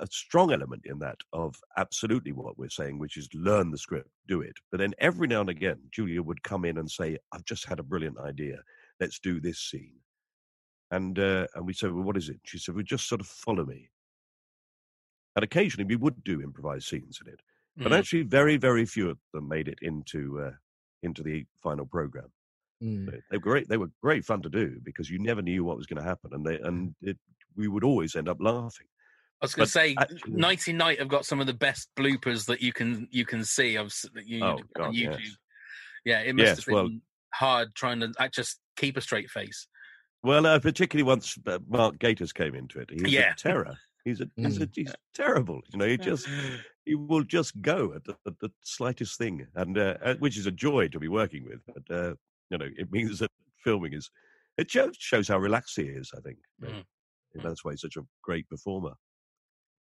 a 0.00 0.06
strong 0.06 0.52
element 0.52 0.82
in 0.84 1.00
that 1.00 1.18
of 1.32 1.56
absolutely 1.76 2.30
what 2.30 2.56
we're 2.56 2.68
saying, 2.68 3.00
which 3.00 3.16
is 3.16 3.28
learn 3.34 3.72
the 3.72 3.78
script, 3.78 4.08
do 4.28 4.42
it. 4.42 4.54
But 4.70 4.78
then 4.78 4.94
every 4.98 5.26
now 5.26 5.40
and 5.40 5.50
again, 5.50 5.80
Julia 5.90 6.22
would 6.22 6.44
come 6.44 6.64
in 6.64 6.78
and 6.78 6.88
say, 6.88 7.18
"I've 7.32 7.44
just 7.44 7.64
had 7.64 7.80
a 7.80 7.82
brilliant 7.82 8.18
idea. 8.18 8.62
Let's 9.00 9.18
do 9.18 9.40
this 9.40 9.58
scene." 9.58 9.96
And 10.90 11.18
uh, 11.18 11.46
and 11.54 11.66
we 11.66 11.72
said, 11.74 11.92
"Well, 11.92 12.04
what 12.04 12.16
is 12.16 12.28
it?" 12.28 12.40
She 12.44 12.58
said, 12.58 12.74
"Well, 12.74 12.84
just 12.84 13.08
sort 13.08 13.20
of 13.20 13.26
follow 13.26 13.64
me." 13.64 13.90
And 15.36 15.44
occasionally 15.44 15.84
we 15.86 15.96
would 15.96 16.24
do 16.24 16.40
improvised 16.42 16.88
scenes 16.88 17.20
in 17.24 17.32
it, 17.32 17.40
but 17.76 17.92
Mm. 17.92 17.98
actually, 17.98 18.22
very 18.22 18.56
very 18.56 18.84
few 18.86 19.10
of 19.10 19.18
them 19.32 19.48
made 19.48 19.68
it 19.68 19.78
into 19.82 20.40
uh, 20.40 20.52
into 21.02 21.22
the 21.22 21.44
final 21.62 21.86
program. 21.86 22.32
Mm. 22.82 23.10
They 23.30 23.36
were 23.36 23.40
great. 23.40 23.68
They 23.68 23.76
were 23.76 23.90
great 24.02 24.24
fun 24.24 24.42
to 24.42 24.48
do 24.48 24.80
because 24.82 25.10
you 25.10 25.18
never 25.18 25.42
knew 25.42 25.62
what 25.64 25.76
was 25.76 25.86
going 25.86 26.02
to 26.02 26.08
happen, 26.08 26.32
and 26.32 26.44
they 26.44 26.58
and 26.60 26.94
it, 27.02 27.18
we 27.54 27.68
would 27.68 27.84
always 27.84 28.16
end 28.16 28.28
up 28.28 28.38
laughing. 28.40 28.86
I 29.40 29.44
was 29.44 29.54
going 29.54 29.66
to 29.66 29.70
say, 29.72 29.94
actually- 29.96 30.32
Nighty 30.32 30.72
Night 30.72 30.98
have 30.98 31.06
got 31.08 31.24
some 31.24 31.38
of 31.38 31.46
the 31.46 31.54
best 31.54 31.88
bloopers 31.96 32.46
that 32.46 32.60
you 32.62 32.72
can 32.72 33.06
you 33.10 33.24
can 33.26 33.44
see. 33.44 33.76
That 33.76 34.26
you 34.26 34.42
Oh, 34.42 34.52
on 34.58 34.62
God, 34.74 34.94
YouTube. 34.94 35.20
yes. 35.20 35.36
Yeah, 36.04 36.20
it 36.22 36.34
must 36.34 36.46
Yes, 36.46 36.56
have 36.58 36.66
been 36.66 36.74
well- 36.74 36.90
hard 37.34 37.74
trying 37.74 38.00
to 38.00 38.12
just 38.32 38.58
keep 38.76 38.96
a 38.96 39.00
straight 39.00 39.30
face. 39.30 39.68
Well, 40.22 40.46
uh, 40.46 40.58
particularly 40.58 41.04
once 41.04 41.38
uh, 41.46 41.58
Mark 41.68 41.98
Gatiss 41.98 42.34
came 42.34 42.54
into 42.54 42.80
it, 42.80 42.90
he's 42.90 43.12
Yeah. 43.12 43.32
a 43.32 43.34
terror. 43.36 43.78
He's 44.04 44.20
a, 44.20 44.30
he's, 44.36 44.60
a, 44.60 44.68
he's 44.72 44.92
terrible. 45.14 45.60
You 45.72 45.78
know, 45.78 45.86
he 45.86 45.96
just 45.98 46.26
he 46.86 46.94
will 46.94 47.24
just 47.24 47.60
go 47.60 47.92
at 47.94 48.04
the, 48.04 48.16
at 48.26 48.38
the 48.40 48.50
slightest 48.62 49.18
thing, 49.18 49.46
and 49.54 49.76
uh, 49.76 49.94
uh, 50.02 50.14
which 50.14 50.38
is 50.38 50.46
a 50.46 50.50
joy 50.50 50.88
to 50.88 50.98
be 50.98 51.08
working 51.08 51.44
with. 51.44 51.60
But 51.66 51.94
uh, 51.94 52.14
you 52.50 52.58
know, 52.58 52.68
it 52.76 52.90
means 52.90 53.18
that 53.18 53.30
filming 53.62 53.92
is 53.92 54.10
it 54.56 54.70
shows 54.70 54.96
shows 54.98 55.28
how 55.28 55.38
relaxed 55.38 55.76
he 55.76 55.82
is. 55.82 56.10
I 56.16 56.20
think 56.20 56.38
you 56.60 56.68
know. 56.68 56.74
Mm. 56.74 56.84
And 57.34 57.42
that's 57.42 57.62
why 57.64 57.72
he's 57.72 57.82
such 57.82 57.96
a 57.98 58.06
great 58.22 58.48
performer. 58.48 58.94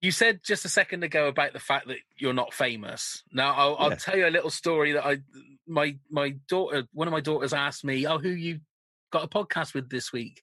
You 0.00 0.10
said 0.10 0.40
just 0.42 0.64
a 0.64 0.68
second 0.70 1.04
ago 1.04 1.28
about 1.28 1.52
the 1.52 1.60
fact 1.60 1.88
that 1.88 1.98
you're 2.16 2.32
not 2.32 2.54
famous. 2.54 3.22
Now 3.32 3.52
I'll, 3.54 3.76
I'll 3.78 3.96
tell 3.96 4.16
you 4.16 4.26
a 4.26 4.30
little 4.30 4.50
story 4.50 4.92
that 4.92 5.04
I 5.04 5.18
my 5.68 5.96
my 6.10 6.36
daughter 6.48 6.84
one 6.92 7.08
of 7.08 7.12
my 7.12 7.20
daughters 7.20 7.52
asked 7.52 7.84
me, 7.84 8.06
"Oh, 8.06 8.18
who 8.18 8.30
you 8.30 8.60
got 9.14 9.24
a 9.24 9.28
podcast 9.28 9.74
with 9.74 9.88
this 9.90 10.12
week?" 10.12 10.42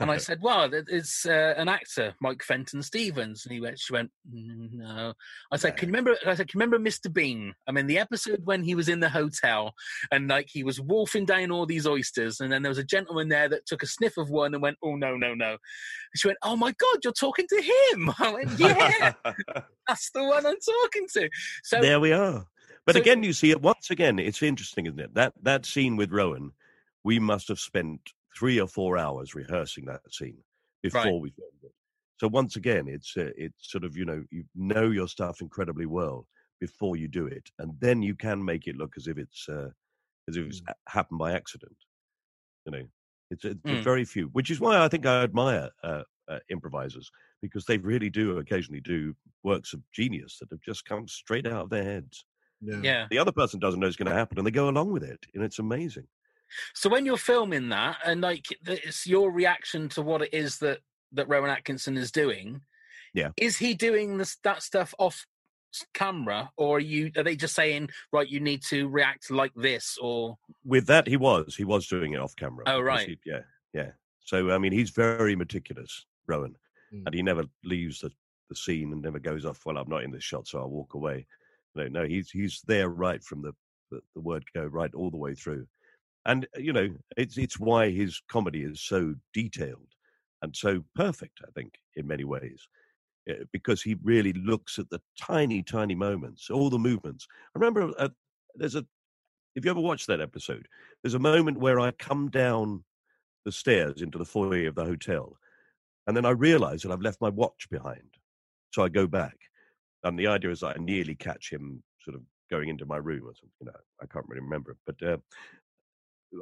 And 0.00 0.10
I 0.10 0.16
said, 0.26 0.40
"Well, 0.42 0.74
it- 0.74 0.88
it's 0.88 1.26
uh, 1.26 1.54
an 1.56 1.68
actor, 1.68 2.14
Mike 2.20 2.42
Fenton 2.42 2.82
Stevens." 2.82 3.44
And 3.46 3.52
he 3.54 3.60
went, 3.60 3.78
"She 3.78 3.92
went, 3.92 4.10
"Mm, 4.28 4.72
no." 4.72 5.12
I 5.52 5.56
said, 5.56 5.76
"Can 5.76 5.88
you 5.88 5.92
remember?" 5.94 6.16
I 6.26 6.34
said, 6.34 6.48
"Can 6.48 6.58
you 6.58 6.64
remember 6.64 6.90
Mr. 6.90 7.12
Bean? 7.12 7.54
I 7.68 7.72
mean, 7.72 7.86
the 7.86 7.98
episode 7.98 8.40
when 8.44 8.64
he 8.64 8.74
was 8.74 8.88
in 8.88 8.98
the 9.00 9.08
hotel 9.08 9.74
and 10.10 10.26
like 10.28 10.48
he 10.50 10.64
was 10.64 10.80
wolfing 10.80 11.24
down 11.24 11.52
all 11.52 11.66
these 11.66 11.86
oysters, 11.86 12.40
and 12.40 12.50
then 12.52 12.62
there 12.62 12.70
was 12.70 12.78
a 12.84 12.84
gentleman 12.94 13.28
there 13.28 13.48
that 13.48 13.64
took 13.66 13.82
a 13.84 13.86
sniff 13.86 14.16
of 14.16 14.28
one 14.28 14.54
and 14.54 14.62
went, 14.62 14.76
"Oh 14.82 14.96
no, 14.96 15.16
no, 15.16 15.34
no!" 15.34 15.50
And 15.52 16.16
she 16.16 16.26
went, 16.28 16.38
"Oh 16.42 16.56
my 16.56 16.72
God, 16.72 16.98
you're 17.04 17.12
talking 17.12 17.46
to 17.48 17.62
him!" 17.92 18.10
I 18.18 18.32
went, 18.32 18.58
"Yeah, 18.58 19.12
that's 19.88 20.10
the 20.10 20.24
one 20.24 20.44
I'm 20.46 20.60
talking 20.82 21.06
to." 21.14 21.28
So 21.62 21.80
there 21.80 22.00
we 22.00 22.12
are. 22.12 22.44
But 22.86 22.96
so- 22.96 23.00
again, 23.02 23.22
you 23.22 23.32
see 23.32 23.50
it 23.52 23.62
once 23.62 23.90
again. 23.90 24.18
It's 24.18 24.42
interesting, 24.42 24.86
isn't 24.86 25.00
it? 25.00 25.14
That 25.14 25.32
that 25.42 25.64
scene 25.64 25.94
with 25.96 26.10
Rowan, 26.12 26.50
we 27.06 27.18
must 27.20 27.48
have 27.48 27.60
spent 27.60 28.00
three 28.38 28.60
or 28.60 28.68
four 28.68 28.98
hours 28.98 29.34
rehearsing 29.34 29.86
that 29.86 30.02
scene 30.12 30.42
before 30.82 31.16
Right. 31.16 31.20
we 31.20 31.30
filmed 31.30 31.64
it. 31.64 31.74
So 32.20 32.28
once 32.28 32.56
again, 32.56 32.88
it's 32.88 33.16
uh, 33.16 33.32
it's 33.36 33.70
sort 33.72 33.84
of 33.84 33.96
you 33.96 34.04
know 34.10 34.24
you 34.30 34.44
know 34.54 34.90
your 34.90 35.08
stuff 35.08 35.40
incredibly 35.40 35.86
well 35.86 36.28
before 36.60 36.96
you 36.96 37.08
do 37.08 37.26
it, 37.26 37.50
and 37.60 37.78
then 37.80 38.02
you 38.02 38.14
can 38.16 38.44
make 38.44 38.66
it 38.66 38.76
look 38.76 38.94
as 38.98 39.06
if 39.08 39.18
it's 39.18 39.48
uh, 39.48 39.70
as 40.28 40.36
if 40.38 40.46
it's 40.46 40.62
Mm. 40.62 40.70
happened 40.88 41.18
by 41.20 41.32
accident. 41.32 41.76
You 42.64 42.72
know, 42.72 42.88
it's, 43.30 43.44
it's 43.44 43.62
Mm. 43.64 43.84
very 43.84 44.04
few, 44.04 44.28
which 44.28 44.50
is 44.50 44.60
why 44.60 44.82
I 44.84 44.88
think 44.88 45.06
I 45.06 45.22
admire 45.22 45.70
uh, 45.82 46.02
uh, 46.28 46.40
improvisers 46.50 47.10
because 47.40 47.64
they 47.66 47.78
really 47.78 48.10
do 48.10 48.38
occasionally 48.38 48.80
do 48.80 49.14
works 49.44 49.72
of 49.72 49.82
genius 49.92 50.38
that 50.38 50.50
have 50.50 50.60
just 50.62 50.84
come 50.84 51.06
straight 51.08 51.46
out 51.46 51.64
of 51.64 51.70
their 51.70 51.84
heads 51.84 52.24
Yeah. 52.60 52.82
yeah. 52.82 53.08
the 53.10 53.18
other 53.18 53.32
person 53.32 53.60
doesn't 53.60 53.80
know 53.80 53.86
it's 53.88 53.96
going 53.96 54.08
to 54.10 54.14
happen 54.14 54.38
and 54.38 54.46
they 54.46 54.52
go 54.52 54.68
along 54.68 54.92
with 54.92 55.04
it 55.04 55.26
and 55.34 55.44
it's 55.44 55.58
amazing 55.60 56.08
So 56.74 56.88
when 56.88 57.06
you're 57.06 57.16
filming 57.16 57.68
that, 57.70 57.98
and 58.04 58.20
like 58.20 58.46
it's 58.66 59.06
your 59.06 59.30
reaction 59.30 59.88
to 59.90 60.02
what 60.02 60.22
it 60.22 60.32
is 60.34 60.58
that 60.58 60.80
that 61.12 61.28
Rowan 61.28 61.50
Atkinson 61.50 61.96
is 61.96 62.10
doing, 62.10 62.60
Yeah. 63.14 63.30
is 63.36 63.56
he 63.56 63.74
doing 63.74 64.18
this 64.18 64.36
that 64.44 64.62
stuff 64.62 64.94
off 64.98 65.24
camera, 65.94 66.50
or 66.56 66.76
are 66.78 66.80
you 66.80 67.10
are 67.16 67.22
they 67.22 67.36
just 67.36 67.54
saying 67.54 67.90
right? 68.12 68.28
You 68.28 68.40
need 68.40 68.62
to 68.64 68.88
react 68.88 69.30
like 69.30 69.52
this, 69.54 69.98
or 70.00 70.36
with 70.64 70.86
that 70.86 71.06
he 71.06 71.16
was 71.16 71.54
he 71.56 71.64
was 71.64 71.86
doing 71.86 72.12
it 72.14 72.20
off 72.20 72.34
camera 72.36 72.64
Oh, 72.66 72.80
right. 72.80 73.08
he- 73.08 73.18
yeah 73.26 73.40
yeah 73.74 73.90
so 74.20 74.50
i 74.50 74.58
mean 74.58 74.72
he's 74.72 74.90
very 74.90 75.36
meticulous 75.36 76.06
rowan 76.26 76.54
Mm. 76.94 77.02
and 77.06 77.14
he 77.16 77.20
never 77.22 77.44
leaves 77.64 77.98
the, 78.00 78.10
the 78.48 78.54
scene 78.54 78.92
and 78.92 79.02
never 79.02 79.18
goes 79.18 79.44
off 79.44 79.66
well 79.66 79.76
i'm 79.76 79.88
not 79.88 80.04
in 80.04 80.12
this 80.12 80.22
shot 80.22 80.46
so 80.46 80.60
i'll 80.60 80.70
walk 80.70 80.94
away 80.94 81.26
no 81.74 81.88
no 81.88 82.04
he's 82.06 82.30
he's 82.30 82.62
there 82.68 82.88
right 82.88 83.22
from 83.24 83.42
the 83.42 83.52
the, 83.90 84.00
the 84.14 84.20
word 84.20 84.44
go 84.54 84.64
right 84.64 84.94
all 84.94 85.10
the 85.10 85.16
way 85.16 85.34
through 85.34 85.66
and 86.26 86.46
uh, 86.56 86.60
you 86.60 86.72
know 86.72 86.88
it's 87.16 87.38
it's 87.38 87.58
why 87.58 87.90
his 87.90 88.20
comedy 88.28 88.62
is 88.62 88.80
so 88.80 89.14
detailed 89.32 89.88
and 90.42 90.54
so 90.54 90.84
perfect 90.94 91.40
i 91.46 91.50
think 91.54 91.74
in 91.94 92.06
many 92.06 92.24
ways 92.24 92.68
uh, 93.30 93.44
because 93.52 93.82
he 93.82 93.96
really 94.02 94.32
looks 94.34 94.78
at 94.78 94.90
the 94.90 95.00
tiny 95.20 95.62
tiny 95.62 95.94
moments 95.94 96.50
all 96.50 96.68
the 96.68 96.78
movements 96.78 97.26
i 97.54 97.58
remember 97.58 97.92
uh, 97.98 98.08
there's 98.54 98.74
a 98.74 98.84
if 99.54 99.64
you 99.64 99.70
ever 99.70 99.80
watched 99.80 100.06
that 100.06 100.20
episode 100.20 100.66
there's 101.02 101.14
a 101.14 101.18
moment 101.18 101.58
where 101.58 101.80
i 101.80 101.90
come 101.92 102.28
down 102.28 102.84
the 103.44 103.52
stairs 103.52 104.02
into 104.02 104.18
the 104.18 104.24
foyer 104.24 104.68
of 104.68 104.74
the 104.74 104.84
hotel 104.84 105.36
and 106.06 106.16
then 106.16 106.26
i 106.26 106.30
realize 106.30 106.82
that 106.82 106.92
i've 106.92 107.00
left 107.00 107.20
my 107.20 107.30
watch 107.30 107.66
behind 107.70 108.16
so 108.72 108.82
i 108.82 108.88
go 108.88 109.06
back 109.06 109.36
and 110.04 110.18
the 110.18 110.26
idea 110.26 110.50
is 110.50 110.60
that 110.60 110.76
i 110.76 110.82
nearly 110.82 111.14
catch 111.14 111.50
him 111.50 111.82
sort 112.00 112.16
of 112.16 112.22
going 112.50 112.68
into 112.68 112.86
my 112.86 112.96
room 112.96 113.24
or 113.24 113.34
something. 113.34 113.50
You 113.60 113.66
know, 113.66 113.72
I 114.00 114.06
can't 114.06 114.26
really 114.28 114.42
remember. 114.42 114.76
But 114.86 115.02
uh, 115.02 115.16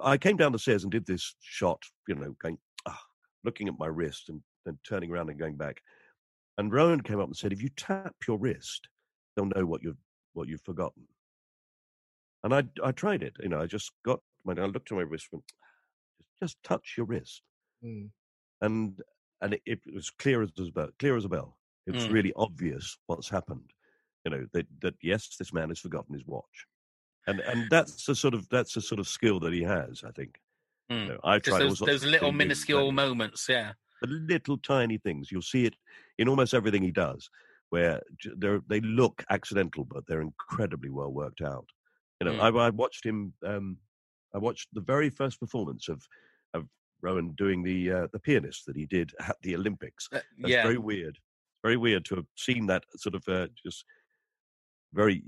I 0.03 0.19
came 0.19 0.37
down 0.37 0.53
the 0.53 0.59
stairs 0.59 0.83
and 0.85 0.93
did 0.93 1.07
this 1.07 1.37
shot. 1.41 1.83
You 2.09 2.15
know, 2.17 2.37
going 2.43 2.59
ah, 2.87 3.03
looking 3.45 3.69
at 3.69 3.79
my 3.79 3.87
wrist 3.87 4.29
and 4.29 4.43
then 4.65 4.79
turning 4.85 5.11
around 5.11 5.31
and 5.31 5.39
going 5.39 5.57
back. 5.57 5.83
And 6.59 6.73
Rowan 6.73 7.03
came 7.03 7.21
up 7.21 7.27
and 7.27 7.37
said, 7.37 7.53
"If 7.53 7.63
you 7.63 7.69
tap 7.71 8.15
your 8.29 8.39
wrist, 8.39 8.89
they'll 9.37 9.47
know 9.47 9.67
what 9.67 9.83
you've 9.83 9.99
what 10.35 10.49
you've 10.49 10.63
forgotten." 10.63 11.09
And 12.45 12.55
I 12.55 12.65
I 12.83 12.93
tried 12.93 13.23
it. 13.23 13.35
You 13.41 13.49
know, 13.49 13.61
I 13.61 13.67
just 13.67 13.93
got 14.05 14.21
my 14.45 14.53
I 14.55 14.67
looked 14.67 14.93
at 14.93 14.97
my 14.97 15.03
wrist, 15.03 15.29
went, 15.33 15.45
just 16.41 16.63
touch 16.63 16.95
your 16.97 17.07
wrist, 17.07 17.43
Mm. 17.83 18.11
and 18.61 19.01
and 19.41 19.55
it, 19.55 19.63
it 19.67 19.95
was 19.95 20.11
clear 20.11 20.43
as 20.43 20.51
a 20.59 20.73
bell. 20.73 20.91
Clear 20.99 21.17
as 21.17 21.25
a 21.25 21.29
bell. 21.29 21.59
It 21.87 21.93
was 21.93 22.07
Mm. 22.07 22.13
really 22.13 22.33
obvious 22.37 22.99
what's 23.07 23.29
happened. 23.29 23.73
You 24.25 24.31
know 24.33 24.47
that 24.53 24.67
that 24.81 24.95
yes, 25.03 25.37
this 25.39 25.53
man 25.53 25.69
has 25.69 25.81
forgotten 25.81 26.15
his 26.15 26.27
watch, 26.27 26.67
and 27.27 27.41
and 27.41 27.69
that's 27.71 28.05
the 28.07 28.15
sort 28.15 28.35
of 28.35 28.49
that's 28.49 28.75
the 28.75 28.81
sort 28.81 28.99
of 29.01 29.09
skill 29.09 29.41
that 29.41 29.53
he 29.53 29.63
has. 29.63 30.03
I 30.07 30.11
think. 30.13 30.37
You 30.91 30.97
Mm. 30.97 31.09
know, 31.09 31.21
I've 31.25 31.43
Just 31.43 31.57
tried 31.57 31.63
all 31.63 31.69
those, 31.71 31.79
those 31.79 32.05
little 32.05 32.31
minuscule 32.33 32.93
moments, 32.93 33.47
yeah. 33.49 33.73
the 34.03 34.09
little 34.09 34.59
tiny 34.59 34.99
things. 34.99 35.33
You'll 35.33 35.41
see 35.41 35.65
it 35.65 35.75
in 36.19 36.29
almost 36.29 36.53
everything 36.53 36.83
he 36.83 36.91
does, 36.91 37.31
where 37.71 38.03
they're, 38.37 38.61
they 38.69 38.81
look 38.81 39.25
accidental, 39.31 39.85
but 39.87 40.05
they're 40.07 40.21
incredibly 40.21 40.91
well 40.91 41.11
worked 41.11 41.41
out. 41.41 41.67
You 42.21 42.27
know, 42.27 42.35
Mm. 42.35 42.61
I, 42.61 42.67
I 42.67 42.71
watched 42.71 43.05
him. 43.07 43.33
Um, 43.47 43.79
I 44.35 44.39
watched 44.39 44.69
the 44.75 44.83
very 44.83 45.09
first 45.09 45.41
performance 45.41 45.89
of 45.89 46.03
of 46.53 46.69
Rowan 47.01 47.33
doing 47.39 47.63
the 47.63 47.91
uh, 47.91 48.07
the 48.13 48.19
pianist 48.21 48.67
that 48.67 48.77
he 48.77 48.85
did 48.85 49.11
at 49.21 49.37
the 49.41 49.55
Olympics. 49.57 50.07
Uh, 50.13 50.21
That's 50.39 50.53
yeah. 50.53 50.63
very 50.65 50.79
weird. 50.79 51.19
Very 51.63 51.79
weird 51.79 52.05
to 52.07 52.17
have 52.17 52.27
seen 52.37 52.67
that 52.67 52.85
sort 52.97 53.15
of 53.15 53.27
uh, 53.27 53.49
just 53.65 53.87
very, 54.93 55.23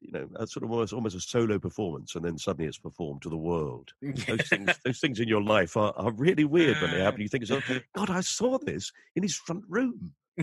you 0.00 0.12
know, 0.12 0.28
a 0.36 0.46
sort 0.46 0.62
of 0.64 0.70
almost, 0.70 0.92
almost 0.92 1.16
a 1.16 1.20
solo 1.20 1.58
performance, 1.58 2.14
and 2.14 2.24
then 2.24 2.38
suddenly 2.38 2.68
it's 2.68 2.78
performed 2.78 3.22
to 3.22 3.28
the 3.28 3.36
world. 3.36 3.92
Those 4.02 4.48
things, 4.48 4.70
those 4.84 5.00
things 5.00 5.18
in 5.20 5.28
your 5.28 5.42
life 5.42 5.76
are, 5.76 5.92
are 5.96 6.12
really 6.12 6.44
weird 6.44 6.80
when 6.80 6.92
they 6.92 7.00
happen. 7.00 7.20
You 7.20 7.28
think, 7.28 7.46
to 7.46 7.82
God, 7.94 8.08
I 8.10 8.20
saw 8.20 8.58
this 8.58 8.92
in 9.16 9.22
his 9.22 9.34
front 9.34 9.64
room, 9.68 10.12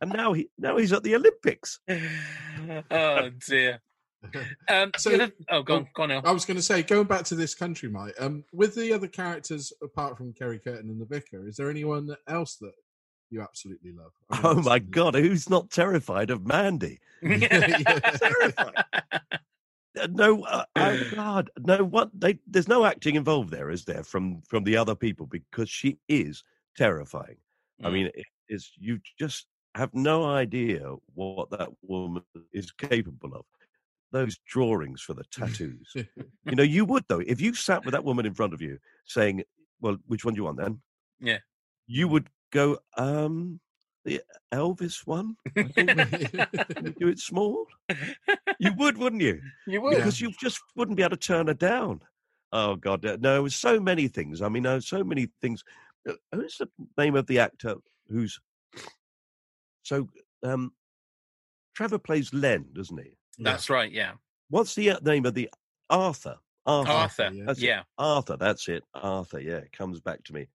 and 0.00 0.12
now 0.12 0.32
he 0.32 0.48
now 0.58 0.76
he's 0.76 0.92
at 0.92 1.02
the 1.02 1.14
Olympics. 1.14 1.80
oh 1.88 3.30
dear. 3.48 3.80
Um, 4.68 4.90
So- 4.96 5.10
the 5.10 5.22
other- 5.24 5.32
oh, 5.50 5.62
go 5.62 5.76
on, 5.76 5.88
go 5.94 6.02
on, 6.02 6.08
Neil. 6.08 6.22
I 6.24 6.32
was 6.32 6.44
going 6.44 6.56
to 6.56 6.62
say, 6.62 6.82
going 6.82 7.06
back 7.06 7.24
to 7.26 7.34
this 7.36 7.54
country, 7.54 7.88
Mike. 7.88 8.14
Um, 8.18 8.44
with 8.52 8.74
the 8.74 8.92
other 8.92 9.06
characters 9.08 9.72
apart 9.82 10.16
from 10.16 10.32
Kerry 10.32 10.58
Kurtan 10.58 10.90
and 10.90 11.00
the 11.00 11.04
Vicar, 11.06 11.46
is 11.46 11.56
there 11.56 11.70
anyone 11.70 12.08
else 12.26 12.56
that 12.56 12.72
you 13.30 13.42
absolutely 13.42 13.92
love? 13.92 14.12
I 14.30 14.36
mean, 14.36 14.42
Oh 14.44 14.54
my 14.62 14.76
absolutely 14.76 14.90
God, 14.90 15.14
who's 15.14 15.50
not 15.50 15.70
terrified 15.70 16.30
of 16.30 16.46
Mandy? 16.46 17.00
terrified. 17.22 18.84
Uh, 19.98 20.06
No, 20.10 20.44
uh, 20.44 20.64
oh 20.76 20.96
God, 21.14 21.50
no. 21.58 21.84
What 21.84 22.10
they 22.18 22.38
there's 22.46 22.68
no 22.68 22.84
acting 22.84 23.14
involved 23.14 23.50
there, 23.50 23.70
is 23.70 23.84
there? 23.84 24.02
From 24.04 24.42
from 24.42 24.64
the 24.64 24.76
other 24.76 24.94
people 24.94 25.26
because 25.26 25.70
she 25.70 25.98
is 26.08 26.42
terrifying. 26.76 27.36
I 27.84 27.88
Mm. 27.88 27.92
mean, 27.92 28.06
it 28.14 28.26
is 28.48 28.72
you 28.78 29.00
just 29.18 29.46
have 29.74 29.92
no 29.94 30.24
idea 30.24 30.94
what 31.14 31.50
that 31.50 31.68
woman 31.82 32.22
is 32.52 32.72
capable 32.72 33.34
of. 33.34 33.44
Those 34.12 34.38
drawings 34.46 35.02
for 35.02 35.14
the 35.14 35.24
tattoos. 35.24 35.92
you 35.94 36.54
know, 36.56 36.62
you 36.62 36.84
would 36.84 37.04
though 37.08 37.20
if 37.26 37.40
you 37.40 37.54
sat 37.54 37.84
with 37.84 37.92
that 37.92 38.04
woman 38.04 38.24
in 38.26 38.34
front 38.34 38.54
of 38.54 38.62
you 38.62 38.78
saying, 39.04 39.44
"Well, 39.80 39.96
which 40.06 40.24
one 40.24 40.34
do 40.34 40.38
you 40.38 40.44
want 40.44 40.58
then?" 40.58 40.80
Yeah. 41.20 41.38
you 41.86 42.08
would 42.08 42.28
go, 42.56 42.78
"Um, 42.96 43.60
the 44.04 44.20
Elvis 44.52 45.06
one. 45.06 45.36
I 45.56 45.62
think. 45.64 45.90
Do 46.98 47.08
it 47.08 47.18
small." 47.18 47.66
You 48.58 48.72
would, 48.78 48.98
wouldn't 48.98 49.22
you? 49.22 49.40
You 49.66 49.80
would. 49.82 49.96
because 49.96 50.20
you 50.20 50.32
just 50.40 50.60
wouldn't 50.74 50.96
be 50.96 51.02
able 51.02 51.16
to 51.16 51.16
turn 51.16 51.46
her 51.48 51.54
down. 51.54 52.00
Oh 52.52 52.76
God, 52.76 53.04
uh, 53.04 53.16
no! 53.20 53.36
It 53.38 53.42
was 53.42 53.54
so 53.56 53.78
many 53.80 54.08
things. 54.08 54.42
I 54.42 54.48
mean, 54.48 54.62
there 54.62 54.80
so 54.80 55.04
many 55.04 55.28
things. 55.40 55.62
Uh, 56.08 56.14
Who's 56.32 56.58
the 56.58 56.68
name 56.96 57.16
of 57.16 57.26
the 57.26 57.38
actor 57.40 57.76
who's 58.08 58.38
so? 59.82 60.08
Um, 60.42 60.72
Trevor 61.74 61.98
plays 61.98 62.32
Len, 62.32 62.66
doesn't 62.72 62.98
he? 62.98 63.16
That's 63.38 63.68
right, 63.68 63.92
yeah. 63.92 64.12
What's 64.48 64.74
the 64.74 64.92
uh, 64.92 64.98
name 65.02 65.26
of 65.26 65.34
the 65.34 65.50
Arthur? 65.90 66.36
Arthur. 66.64 66.90
Arthur, 66.90 67.30
That's 67.44 67.60
it. 67.60 67.66
yeah. 67.66 67.82
Arthur. 67.98 68.36
That's 68.36 68.66
it. 68.68 68.82
Arthur. 68.94 69.40
Yeah, 69.40 69.60
comes 69.72 70.00
back 70.00 70.24
to 70.24 70.32
me. 70.32 70.48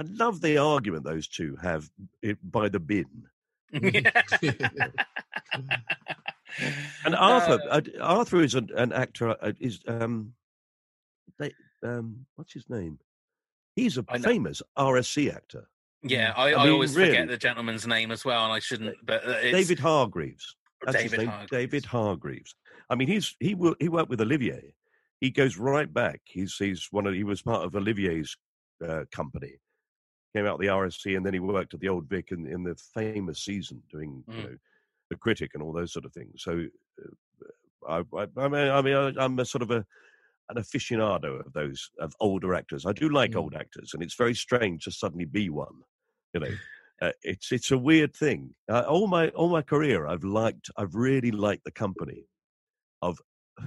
I 0.00 0.02
love 0.14 0.40
the 0.40 0.56
argument 0.56 1.04
those 1.04 1.28
two 1.28 1.56
have 1.60 1.90
it, 2.22 2.38
by 2.42 2.70
the 2.70 2.80
bin. 2.80 3.06
And 7.04 7.14
Arthur, 7.14 7.60
Uh, 7.70 7.80
Arthur 8.00 8.42
is 8.42 8.54
an, 8.56 8.70
an 8.74 8.92
actor. 8.92 9.36
Uh, 9.40 9.52
is 9.60 9.80
um, 9.86 10.32
they, 11.38 11.52
um, 11.84 12.26
what's 12.34 12.52
his 12.52 12.68
name? 12.68 12.98
He's 13.76 13.98
a 13.98 14.02
famous 14.02 14.60
RSC 14.76 15.32
actor. 15.32 15.68
yeah, 16.02 16.32
I, 16.36 16.52
I 16.52 16.60
I, 16.60 16.64
mean, 16.64 16.72
always 16.72 16.96
really. 16.96 17.10
forget 17.10 17.28
the 17.28 17.36
gentleman's 17.36 17.86
name 17.86 18.10
as 18.10 18.24
well, 18.24 18.42
and 18.44 18.52
I 18.52 18.58
shouldn't. 18.58 18.96
But 19.04 19.24
uh, 19.26 19.36
it's, 19.42 19.56
David 19.56 19.78
Hargreaves. 19.78 20.56
That's 20.84 20.96
David. 20.98 21.28
Hargreaves. 21.28 21.50
David 21.50 21.84
Hargreaves. 21.84 22.54
I 22.88 22.96
mean, 22.96 23.06
he's 23.06 23.36
he 23.38 23.56
he 23.78 23.88
worked 23.88 24.10
with 24.10 24.20
Olivier. 24.20 24.74
He 25.20 25.30
goes 25.30 25.56
right 25.56 25.92
back. 25.92 26.20
He's 26.24 26.56
he's 26.56 26.88
one 26.90 27.06
of 27.06 27.14
he 27.14 27.22
was 27.22 27.42
part 27.42 27.64
of 27.64 27.76
Olivier's 27.76 28.36
uh, 28.86 29.04
company. 29.12 29.52
Came 30.34 30.46
out 30.46 30.54
of 30.54 30.60
the 30.60 30.68
RSC, 30.68 31.16
and 31.16 31.26
then 31.26 31.34
he 31.34 31.40
worked 31.40 31.74
at 31.74 31.80
the 31.80 31.88
Old 31.88 32.08
Vic 32.08 32.28
in, 32.30 32.46
in 32.46 32.62
the 32.62 32.74
famous 32.94 33.40
season, 33.44 33.82
doing 33.90 34.24
you 34.36 34.42
Mm. 34.42 34.50
know 34.50 34.56
the 35.10 35.16
critic 35.16 35.52
and 35.54 35.62
all 35.62 35.72
those 35.72 35.92
sort 35.92 36.04
of 36.04 36.12
things. 36.12 36.42
So, 36.42 36.66
uh, 37.88 38.02
I, 38.14 38.16
I, 38.16 38.26
I 38.36 38.48
mean, 38.48 38.70
I 38.70 38.80
mean, 38.82 39.18
I'm 39.18 39.38
a 39.38 39.44
sort 39.44 39.62
of 39.62 39.70
a 39.72 39.84
an 40.50 40.56
aficionado 40.56 41.44
of 41.46 41.52
those 41.52 41.90
of 42.00 42.14
older 42.20 42.54
actors. 42.54 42.84
I 42.86 42.92
do 42.92 43.08
like 43.08 43.32
Mm. 43.32 43.36
old 43.36 43.54
actors, 43.54 43.94
and 43.94 44.02
it's 44.02 44.14
very 44.14 44.34
strange 44.34 44.84
to 44.84 44.90
suddenly 44.90 45.24
be 45.24 45.48
one. 45.48 45.82
You 46.34 46.40
know, 46.40 46.58
uh, 47.02 47.12
it's 47.22 47.52
it's 47.52 47.70
a 47.70 47.78
weird 47.78 48.14
thing. 48.14 48.54
Uh, 48.68 48.84
all 48.88 49.06
my 49.06 49.28
all 49.30 49.48
my 49.48 49.62
career, 49.62 50.06
I've 50.06 50.24
liked, 50.24 50.70
I've 50.76 50.94
really 50.94 51.30
liked 51.30 51.64
the 51.64 51.70
company 51.72 52.26
of, 53.02 53.18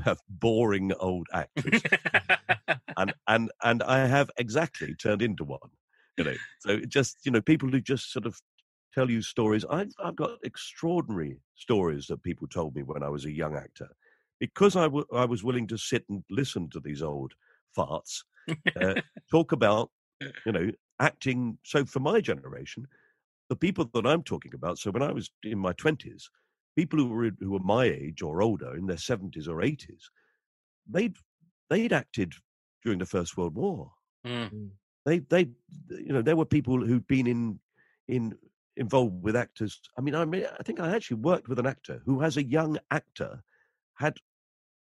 of 0.05 0.19
boring 0.29 0.93
old 0.99 1.27
actors, 1.33 1.83
and 2.97 3.13
and 3.27 3.51
and 3.63 3.83
I 3.83 4.07
have 4.07 4.29
exactly 4.37 4.95
turned 4.95 5.21
into 5.21 5.43
one. 5.43 5.71
You 6.17 6.23
know, 6.25 6.37
so 6.59 6.79
just 6.81 7.17
you 7.25 7.31
know, 7.31 7.41
people 7.41 7.69
who 7.69 7.81
just 7.81 8.11
sort 8.11 8.25
of 8.25 8.39
tell 8.93 9.09
you 9.09 9.21
stories. 9.21 9.65
I've 9.69 9.91
I've 10.03 10.15
got 10.15 10.39
extraordinary 10.43 11.39
stories 11.55 12.07
that 12.07 12.23
people 12.23 12.47
told 12.47 12.75
me 12.75 12.83
when 12.83 13.03
I 13.03 13.09
was 13.09 13.25
a 13.25 13.31
young 13.31 13.55
actor, 13.55 13.89
because 14.39 14.75
I 14.75 14.83
w- 14.83 15.07
I 15.13 15.25
was 15.25 15.43
willing 15.43 15.67
to 15.67 15.77
sit 15.77 16.05
and 16.09 16.23
listen 16.29 16.69
to 16.71 16.79
these 16.79 17.01
old 17.01 17.33
farts 17.77 18.23
uh, 18.79 18.95
talk 19.31 19.51
about 19.51 19.91
you 20.45 20.51
know 20.51 20.71
acting. 20.99 21.59
So 21.63 21.85
for 21.85 21.99
my 21.99 22.21
generation, 22.21 22.87
the 23.49 23.55
people 23.55 23.85
that 23.93 24.07
I'm 24.07 24.23
talking 24.23 24.53
about. 24.53 24.79
So 24.79 24.91
when 24.91 25.03
I 25.03 25.11
was 25.11 25.31
in 25.43 25.59
my 25.59 25.73
twenties, 25.73 26.29
people 26.75 26.99
who 26.99 27.09
were 27.09 27.31
who 27.39 27.51
were 27.51 27.59
my 27.59 27.85
age 27.85 28.21
or 28.21 28.41
older, 28.41 28.75
in 28.75 28.87
their 28.87 28.97
seventies 28.97 29.47
or 29.47 29.61
eighties, 29.61 30.09
they'd 30.87 31.17
they'd 31.69 31.93
acted 31.93 32.33
during 32.83 32.99
the 32.99 33.05
First 33.05 33.37
World 33.37 33.55
War. 33.55 33.93
Mm. 34.25 34.71
They 35.05 35.19
they 35.19 35.49
you 35.89 36.13
know 36.13 36.21
there 36.21 36.35
were 36.35 36.45
people 36.45 36.83
who'd 36.83 37.07
been 37.07 37.27
in 37.27 37.59
in 38.07 38.37
involved 38.77 39.21
with 39.23 39.35
actors. 39.35 39.79
I 39.97 40.01
mean, 40.01 40.15
I 40.15 40.25
mean, 40.25 40.45
I 40.59 40.63
think 40.63 40.79
I 40.79 40.95
actually 40.95 41.17
worked 41.17 41.47
with 41.49 41.59
an 41.59 41.65
actor 41.67 42.01
who, 42.05 42.21
as 42.23 42.37
a 42.37 42.43
young 42.43 42.77
actor, 42.91 43.43
had 43.95 44.17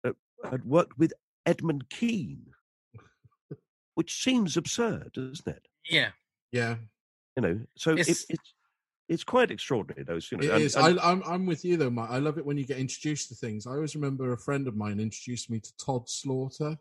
uh, 0.05 0.13
had 0.51 0.65
worked 0.65 0.99
with 0.99 1.13
Edmund 1.47 1.89
Kean, 1.91 2.47
which 3.95 4.23
seems 4.23 4.57
absurd, 4.57 5.13
doesn't 5.15 5.47
it? 5.47 5.67
yeah. 5.89 6.11
yeah, 6.53 6.77
You 7.37 7.43
know, 7.43 7.61
so 7.77 7.93
it, 7.93 8.01
It's- 8.01 8.27
it's 8.29 8.55
it's 9.09 9.25
quite 9.25 9.51
extraordinary. 9.51 10.05
Those, 10.05 10.31
you 10.31 10.39
know, 10.39 10.45
it 10.47 10.51
and- 10.53 10.63
is. 10.63 10.77
and- 10.77 11.01
I, 11.01 11.11
I'm 11.11 11.23
I'm 11.25 11.47
with 11.47 11.65
you 11.65 11.77
though, 11.77 11.91
Mike. 11.91 12.11
I 12.11 12.19
love 12.19 12.39
it 12.39 12.47
when 12.47 12.57
you 12.57 12.65
get 12.65 12.79
introduced 12.79 13.29
to 13.31 13.35
things. 13.35 13.67
I 13.67 13.71
always 13.73 13.95
remember 13.97 14.33
a 14.33 14.39
friend 14.39 14.69
of 14.69 14.77
mine 14.77 15.01
introduced 15.01 15.51
me 15.51 15.59
to 15.61 15.73
Tod 15.85 16.09
Slaughter. 16.09 16.77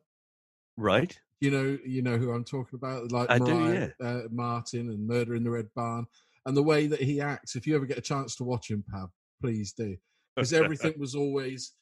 right? 0.77 1.19
You 1.41 1.51
know, 1.51 1.77
you 1.85 2.01
know 2.01 2.17
who 2.17 2.31
I'm 2.31 2.43
talking 2.43 2.77
about, 2.77 3.11
like 3.11 3.29
I 3.29 3.39
do, 3.39 3.45
Mariah 3.45 3.89
uh, 4.03 4.21
Marten 4.29 4.89
and 4.89 5.07
Murder 5.07 5.35
in 5.35 5.43
the 5.43 5.49
Red 5.49 5.69
Barn, 5.75 6.05
and 6.45 6.55
the 6.55 6.63
way 6.63 6.87
that 6.87 7.01
he 7.01 7.21
acts. 7.21 7.55
If 7.55 7.65
you 7.65 7.75
ever 7.75 7.85
get 7.85 7.97
a 7.97 8.01
chance 8.01 8.35
to 8.35 8.43
watch 8.43 8.69
him, 8.69 8.83
Pav, 8.91 9.09
please 9.41 9.71
do, 9.71 9.95
because 10.35 10.51
everything 10.51 10.93
was 10.99 11.15
always 11.15 11.73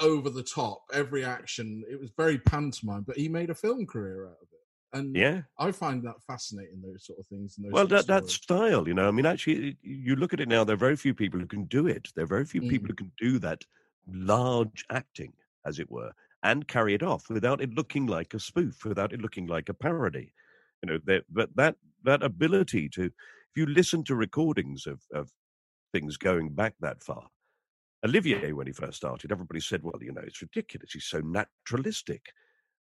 over 0.00 0.30
the 0.30 0.42
top. 0.42 0.84
Every 0.92 1.22
action, 1.24 1.84
it 1.90 2.00
was 2.00 2.10
very 2.16 2.38
pantomime, 2.38 3.02
but 3.06 3.18
he 3.18 3.28
made 3.28 3.50
a 3.50 3.54
film 3.54 3.84
career 3.84 4.26
out 4.26 4.38
of 4.40 4.48
it, 4.52 4.98
and 4.98 5.14
Yeah. 5.14 5.42
I 5.58 5.70
find 5.72 6.02
that 6.04 6.22
fascinating. 6.26 6.80
Those 6.80 7.04
sort 7.04 7.18
of 7.18 7.26
things. 7.26 7.58
And 7.58 7.66
those 7.66 7.72
Well, 7.72 7.86
that 7.88 8.06
that 8.06 8.30
style, 8.30 8.88
you 8.88 8.94
know. 8.94 9.06
I 9.06 9.10
mean, 9.10 9.26
actually, 9.26 9.76
you 9.82 10.16
look 10.16 10.32
at 10.32 10.40
it 10.40 10.48
now. 10.48 10.64
There 10.64 10.74
are 10.74 10.78
very 10.78 10.96
few 10.96 11.12
people 11.12 11.38
who 11.40 11.46
can 11.46 11.64
do 11.64 11.88
it. 11.88 12.08
There 12.14 12.24
are 12.24 12.28
very 12.28 12.46
few 12.46 12.62
people 12.62 12.86
Mm. 12.86 12.90
who 12.90 12.94
can 12.94 13.12
do 13.18 13.38
that 13.40 13.66
large 14.06 14.86
acting, 14.90 15.34
as 15.66 15.78
it 15.78 15.90
were, 15.90 16.12
and 16.42 16.68
carry 16.68 16.94
it 16.94 17.02
off 17.02 17.28
without 17.28 17.60
it 17.60 17.74
looking 17.74 18.06
like 18.06 18.34
a 18.34 18.40
spoof, 18.40 18.84
without 18.84 19.12
it 19.12 19.20
looking 19.20 19.46
like 19.46 19.68
a 19.68 19.74
parody. 19.74 20.32
You 20.82 20.92
know, 20.92 20.98
that 21.06 21.24
that 21.32 21.56
that 21.56 21.76
that 22.04 22.22
ability 22.22 22.88
to, 22.90 23.04
if 23.04 23.56
you 23.56 23.66
listen 23.66 24.04
to 24.04 24.14
recordings 24.14 24.86
of 24.86 25.02
of 25.12 25.30
things 25.92 26.16
going 26.16 26.50
back 26.50 26.74
that 26.80 27.02
far, 27.02 27.26
Olivier, 28.04 28.52
when 28.52 28.66
he 28.66 28.72
first 28.72 28.98
started, 28.98 29.32
everybody 29.32 29.60
said, 29.60 29.82
"Well, 29.82 30.00
you 30.00 30.12
know, 30.12 30.22
it's 30.24 30.42
ridiculous. 30.42 30.92
He's 30.92 31.06
so 31.06 31.20
naturalistic." 31.20 32.22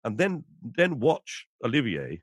And 0.05 0.17
then, 0.17 0.43
then 0.61 0.99
watch 0.99 1.47
Olivier 1.63 2.21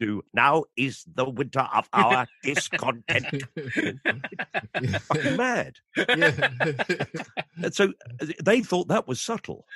do. 0.00 0.22
Now 0.32 0.64
is 0.76 1.04
the 1.14 1.28
winter 1.28 1.66
of 1.74 1.88
our 1.92 2.26
discontent. 2.42 3.42
Fucking 5.00 5.36
mad. 5.36 5.76
And 7.60 7.74
so 7.74 7.92
uh, 8.22 8.26
they 8.44 8.60
thought 8.60 8.86
that 8.86 9.08
was 9.08 9.20
subtle. 9.20 9.66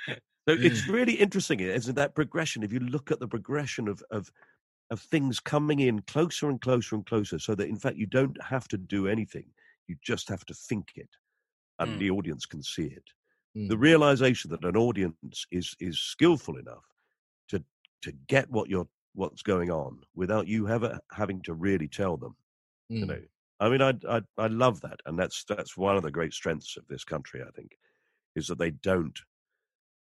So 0.47 0.57
it's 0.61 0.87
really 0.87 1.13
interesting, 1.13 1.59
isn't 1.61 1.95
that 1.95 2.15
progression? 2.15 2.63
If 2.63 2.73
you 2.73 2.79
look 2.79 3.11
at 3.11 3.19
the 3.19 3.27
progression 3.27 3.87
of 3.87 4.03
of 4.11 4.31
of 4.89 5.01
things 5.01 5.39
coming 5.39 5.79
in 5.79 6.01
closer 6.03 6.49
and 6.49 6.61
closer 6.61 6.95
and 6.95 7.05
closer, 7.05 7.39
so 7.39 7.55
that 7.55 7.69
in 7.69 7.77
fact 7.77 7.97
you 7.97 8.05
don't 8.05 8.41
have 8.43 8.67
to 8.69 8.77
do 8.77 9.07
anything, 9.07 9.53
you 9.87 9.97
just 10.01 10.29
have 10.29 10.45
to 10.47 10.53
think 10.53 10.93
it, 10.95 11.09
and 11.79 11.97
Mm. 11.97 11.99
the 11.99 12.11
audience 12.11 12.45
can 12.45 12.63
see 12.63 12.87
it. 12.87 13.11
Mm. 13.55 13.69
The 13.69 13.77
realization 13.77 14.51
that 14.51 14.65
an 14.65 14.77
audience 14.77 15.45
is 15.51 15.75
is 15.79 15.99
skillful 15.99 16.57
enough 16.57 16.85
to 17.49 17.65
to 18.03 18.11
get 18.13 18.49
what 18.51 18.69
you're 18.69 18.89
what's 19.13 19.43
going 19.43 19.71
on 19.71 20.03
without 20.15 20.47
you 20.47 20.69
ever 20.69 20.99
having 21.13 21.41
to 21.43 21.53
really 21.55 21.87
tell 21.89 22.17
them. 22.17 22.37
You 23.01 23.05
Mm. 23.05 23.15
know, 23.15 23.23
I 23.59 23.69
mean, 23.69 23.81
I 23.81 23.93
I 24.09 24.21
I 24.37 24.47
love 24.47 24.81
that, 24.81 25.01
and 25.05 25.19
that's 25.19 25.43
that's 25.45 25.77
one 25.77 25.97
of 25.97 26.03
the 26.03 26.11
great 26.11 26.33
strengths 26.33 26.77
of 26.77 26.87
this 26.87 27.03
country. 27.05 27.43
I 27.43 27.51
think 27.51 27.77
is 28.35 28.47
that 28.47 28.59
they 28.59 28.71
don't, 28.71 29.19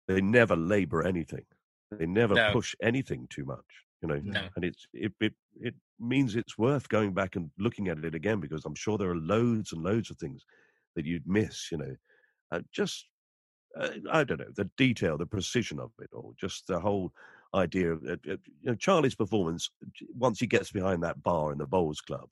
they 0.09 0.21
never 0.23 0.57
labor 0.57 1.07
anything, 1.07 1.47
they 1.93 2.07
never 2.07 2.37
No. 2.37 2.51
push 2.51 2.75
anything 2.83 3.29
too 3.29 3.45
much. 3.47 3.67
You 4.03 4.09
know, 4.09 4.23
No. 4.23 4.49
and 4.57 4.65
it's 4.65 4.87
it, 4.95 5.15
it 5.21 5.35
it 5.61 5.75
means 6.01 6.37
it's 6.37 6.59
worth 6.59 6.89
going 6.89 7.15
back 7.15 7.37
and 7.37 7.51
looking 7.59 7.89
at 7.89 8.05
it 8.05 8.15
again 8.15 8.41
because 8.41 8.65
I'm 8.65 8.77
sure 8.77 8.99
there 8.99 9.11
are 9.11 9.17
loads 9.17 9.73
and 9.73 9.83
loads 9.83 10.11
of 10.11 10.19
things 10.19 10.45
that 10.97 11.07
you'd 11.07 11.27
miss. 11.29 11.71
You 11.73 11.79
know, 11.79 11.97
uh, 12.53 12.63
just 12.73 13.09
uh, 13.77 13.91
I 14.11 14.25
don't 14.25 14.41
know 14.41 14.53
the 14.55 14.71
detail, 14.77 15.19
the 15.19 15.27
precision 15.27 15.79
of 15.81 15.93
it, 16.01 16.11
or 16.13 16.33
just 16.37 16.67
the 16.67 16.81
whole 16.81 17.13
idea 17.55 17.93
of 17.93 18.05
uh, 18.05 18.17
you 18.27 18.39
know 18.65 18.75
Charlie's 18.75 19.15
performance 19.15 19.71
once 20.15 20.41
he 20.41 20.47
gets 20.47 20.73
behind 20.73 21.03
that 21.03 21.23
bar 21.23 21.53
in 21.53 21.59
the 21.59 21.67
Bowls 21.67 22.01
Club. 22.01 22.29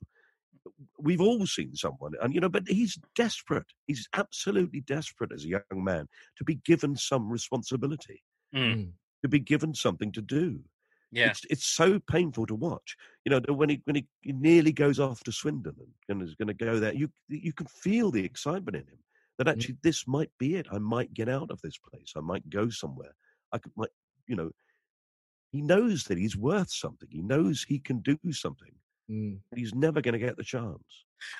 We've 0.99 1.21
all 1.21 1.45
seen 1.45 1.75
someone, 1.75 2.13
and 2.21 2.33
you 2.33 2.39
know, 2.39 2.49
but 2.49 2.67
he's 2.67 2.97
desperate. 3.15 3.67
He's 3.85 4.07
absolutely 4.13 4.81
desperate 4.81 5.31
as 5.31 5.43
a 5.45 5.49
young 5.49 5.61
man 5.83 6.07
to 6.37 6.43
be 6.43 6.55
given 6.65 6.95
some 6.95 7.29
responsibility, 7.29 8.23
Mm. 8.55 8.91
to 9.23 9.27
be 9.27 9.39
given 9.39 9.73
something 9.73 10.11
to 10.13 10.21
do. 10.21 10.63
Yeah. 11.11 11.29
It's 11.29 11.45
it's 11.49 11.65
so 11.65 11.99
painful 11.99 12.45
to 12.47 12.55
watch. 12.55 12.95
You 13.25 13.31
know, 13.31 13.53
when 13.53 13.69
he 13.69 13.81
when 13.85 13.95
he, 13.95 14.07
he 14.21 14.33
nearly 14.33 14.73
goes 14.73 14.99
off 14.99 15.23
to 15.23 15.31
Swindon 15.31 15.75
and, 15.79 15.93
and 16.09 16.21
is 16.27 16.35
going 16.35 16.49
to 16.49 16.53
go 16.65 16.79
there, 16.79 16.93
you 16.93 17.09
you 17.29 17.53
can 17.53 17.67
feel 17.67 18.11
the 18.11 18.23
excitement 18.23 18.75
in 18.75 18.83
him 18.83 18.99
that 19.37 19.47
actually 19.47 19.77
this 19.83 20.07
might 20.07 20.31
be 20.39 20.55
it. 20.55 20.67
I 20.71 20.79
might 20.79 21.13
get 21.13 21.29
out 21.29 21.51
of 21.51 21.61
this 21.61 21.77
place. 21.77 22.13
I 22.15 22.21
might 22.21 22.49
go 22.49 22.69
somewhere. 22.69 23.15
I 23.53 23.59
could, 23.59 23.71
might, 23.77 23.89
you 24.27 24.35
know, 24.35 24.51
he 25.51 25.61
knows 25.61 26.03
that 26.05 26.17
he's 26.17 26.35
worth 26.35 26.71
something. 26.71 27.07
He 27.11 27.21
knows 27.21 27.63
he 27.63 27.79
can 27.79 27.99
do 27.99 28.17
something. 28.31 28.73
Mm. 29.09 29.39
He's 29.55 29.73
never 29.73 30.01
going 30.01 30.13
to 30.13 30.19
get 30.19 30.37
the 30.37 30.43
chance. 30.43 30.83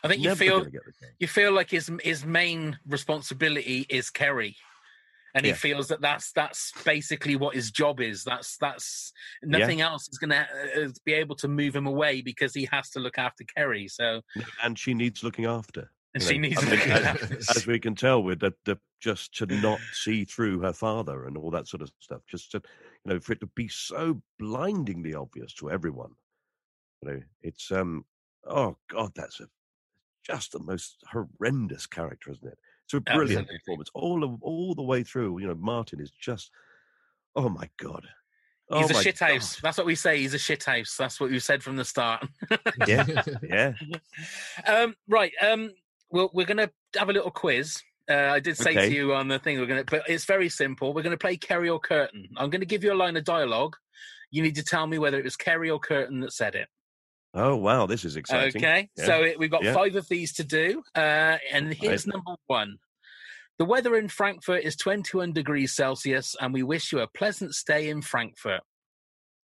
I 0.03 0.07
think 0.07 0.21
you 0.23 0.29
Never 0.29 0.39
feel 0.39 0.57
gonna 0.59 0.71
get 0.71 0.85
the 0.85 0.91
chance. 0.91 1.15
you 1.19 1.27
feel 1.27 1.51
like 1.51 1.69
his 1.69 1.91
his 2.03 2.25
main 2.25 2.79
responsibility 2.87 3.85
is 3.89 4.09
Kerry, 4.09 4.55
and 5.35 5.45
he 5.45 5.53
feels 5.53 5.87
that 5.89 6.01
that's 6.01 6.31
that's 6.31 6.71
basically 6.83 7.35
what 7.35 7.53
his 7.53 7.69
job 7.69 7.99
is. 8.01 8.23
That's 8.23 8.57
that's 8.57 9.13
nothing 9.43 9.81
else 9.81 10.07
is 10.09 10.17
going 10.17 10.31
to 10.31 10.47
uh, 10.85 10.89
be 11.05 11.13
able 11.13 11.35
to 11.35 11.47
move 11.47 11.75
him 11.75 11.85
away 11.85 12.21
because 12.21 12.55
he 12.55 12.67
has 12.71 12.89
to 12.91 12.99
look 12.99 13.19
after 13.19 13.43
Kerry. 13.55 13.87
So 13.87 14.21
and 14.63 14.79
she 14.79 14.95
needs 14.95 15.23
looking 15.23 15.45
after. 15.45 15.91
and 16.15 16.23
she 16.23 16.39
know. 16.39 16.47
needs 16.49 16.57
I 16.57 16.61
to 16.65 16.69
mean, 16.71 16.79
look 16.79 16.87
as, 16.87 17.05
after. 17.05 17.37
as 17.59 17.67
we 17.67 17.79
can 17.79 17.93
tell 17.93 18.23
with 18.23 18.39
the, 18.39 18.53
the 18.65 18.79
just 18.99 19.35
to 19.37 19.45
not 19.45 19.79
see 19.93 20.25
through 20.25 20.61
her 20.61 20.73
father 20.73 21.25
and 21.25 21.37
all 21.37 21.51
that 21.51 21.67
sort 21.67 21.83
of 21.83 21.91
stuff 21.99 22.21
just 22.27 22.49
to 22.53 22.61
you 23.05 23.13
know 23.13 23.19
for 23.19 23.33
it 23.33 23.41
to 23.41 23.49
be 23.55 23.67
so 23.67 24.19
blindingly 24.39 25.13
obvious 25.13 25.53
to 25.53 25.69
everyone 25.69 26.13
you 27.01 27.09
know 27.11 27.21
it's 27.41 27.71
um 27.71 28.05
oh 28.45 28.75
god 28.89 29.11
that's 29.15 29.39
a 29.39 29.47
just 30.25 30.51
the 30.51 30.59
most 30.59 30.97
horrendous 31.11 31.85
character 31.85 32.31
isn't 32.31 32.47
it 32.47 32.57
it's 32.85 32.93
a 32.93 32.99
brilliant 33.01 33.43
Absolutely. 33.43 33.57
performance 33.59 33.89
all 33.93 34.23
of, 34.23 34.41
all 34.41 34.75
the 34.75 34.83
way 34.83 35.03
through 35.03 35.39
you 35.39 35.47
know 35.47 35.55
martin 35.55 35.99
is 36.01 36.11
just 36.11 36.51
oh 37.35 37.49
my 37.49 37.69
god 37.77 38.05
He's 38.69 38.89
oh 38.89 38.89
a 38.89 38.93
my 38.95 39.01
shit 39.01 39.19
house. 39.19 39.55
God. 39.55 39.61
That's 39.63 39.77
what 39.77 39.87
we 39.87 39.95
say. 39.95 40.17
He's 40.17 40.33
a 40.33 40.37
shit 40.37 40.65
house. 40.65 40.97
That's 40.99 41.21
what 41.21 41.29
we 41.29 41.39
said 41.39 41.63
from 41.63 41.77
the 41.77 41.85
start. 41.85 42.27
yeah 42.85 43.05
yeah 43.41 43.71
um, 44.67 44.95
right. 45.07 45.31
Um, 45.41 45.71
well, 46.09 46.29
we're 46.33 46.45
going 46.45 46.57
to 46.57 46.71
have 46.97 47.09
a 47.09 47.13
little 47.13 47.31
quiz. 47.31 47.81
Uh, 48.09 48.13
I 48.31 48.39
did 48.39 48.57
say 48.57 48.71
Okay. 48.71 48.89
to 48.89 48.95
you 48.95 49.13
on 49.13 49.27
the 49.27 49.39
thing 49.39 49.59
we're 49.59 49.65
going 49.65 49.83
to, 49.83 49.89
but 49.89 50.03
it's 50.09 50.25
very 50.25 50.49
simple. 50.49 50.93
We're 50.93 51.01
going 51.01 51.11
to 51.11 51.17
play 51.17 51.37
Kerry 51.37 51.69
or 51.69 51.79
Kurtan. 51.79 52.27
I'm 52.37 52.49
going 52.49 52.61
to 52.61 52.65
give 52.67 52.83
you 52.83 52.93
a 52.93 52.95
line 52.95 53.17
of 53.17 53.25
dialogue. 53.25 53.75
You 54.31 54.41
need 54.43 54.55
to 54.55 54.63
tell 54.63 54.87
me 54.87 54.97
whether 54.97 55.17
it 55.17 55.23
was 55.25 55.35
Kerry 55.35 55.69
or 55.69 55.79
Kurtan 55.79 56.21
that 56.21 56.31
said 56.33 56.55
it. 56.55 56.67
Oh 57.37 57.55
wow 57.55 57.85
this 57.85 58.03
is 58.05 58.15
exciting 58.15 58.61
Okay. 58.61 58.89
Yeah. 58.97 59.05
So 59.05 59.23
it, 59.23 59.39
we've 59.39 59.51
got 59.51 59.63
Yeah. 59.63 59.73
five 59.73 59.95
of 59.95 60.07
these 60.09 60.33
to 60.33 60.43
do. 60.43 60.83
Uh, 60.95 61.37
and 61.51 61.73
here's 61.73 62.07
number 62.07 62.35
one. 62.47 62.77
The 63.59 63.65
weather 63.65 63.95
in 63.95 64.07
Frankfurt 64.07 64.63
is 64.63 64.75
21 64.75 65.33
degrees 65.33 65.73
Celsius, 65.73 66.35
and 66.39 66.53
we 66.53 66.61
wish 66.63 66.91
you 66.91 66.99
a 66.99 67.07
pleasant 67.07 67.55
stay 67.55 67.89
in 67.89 68.01
Frankfurt. 68.01 68.61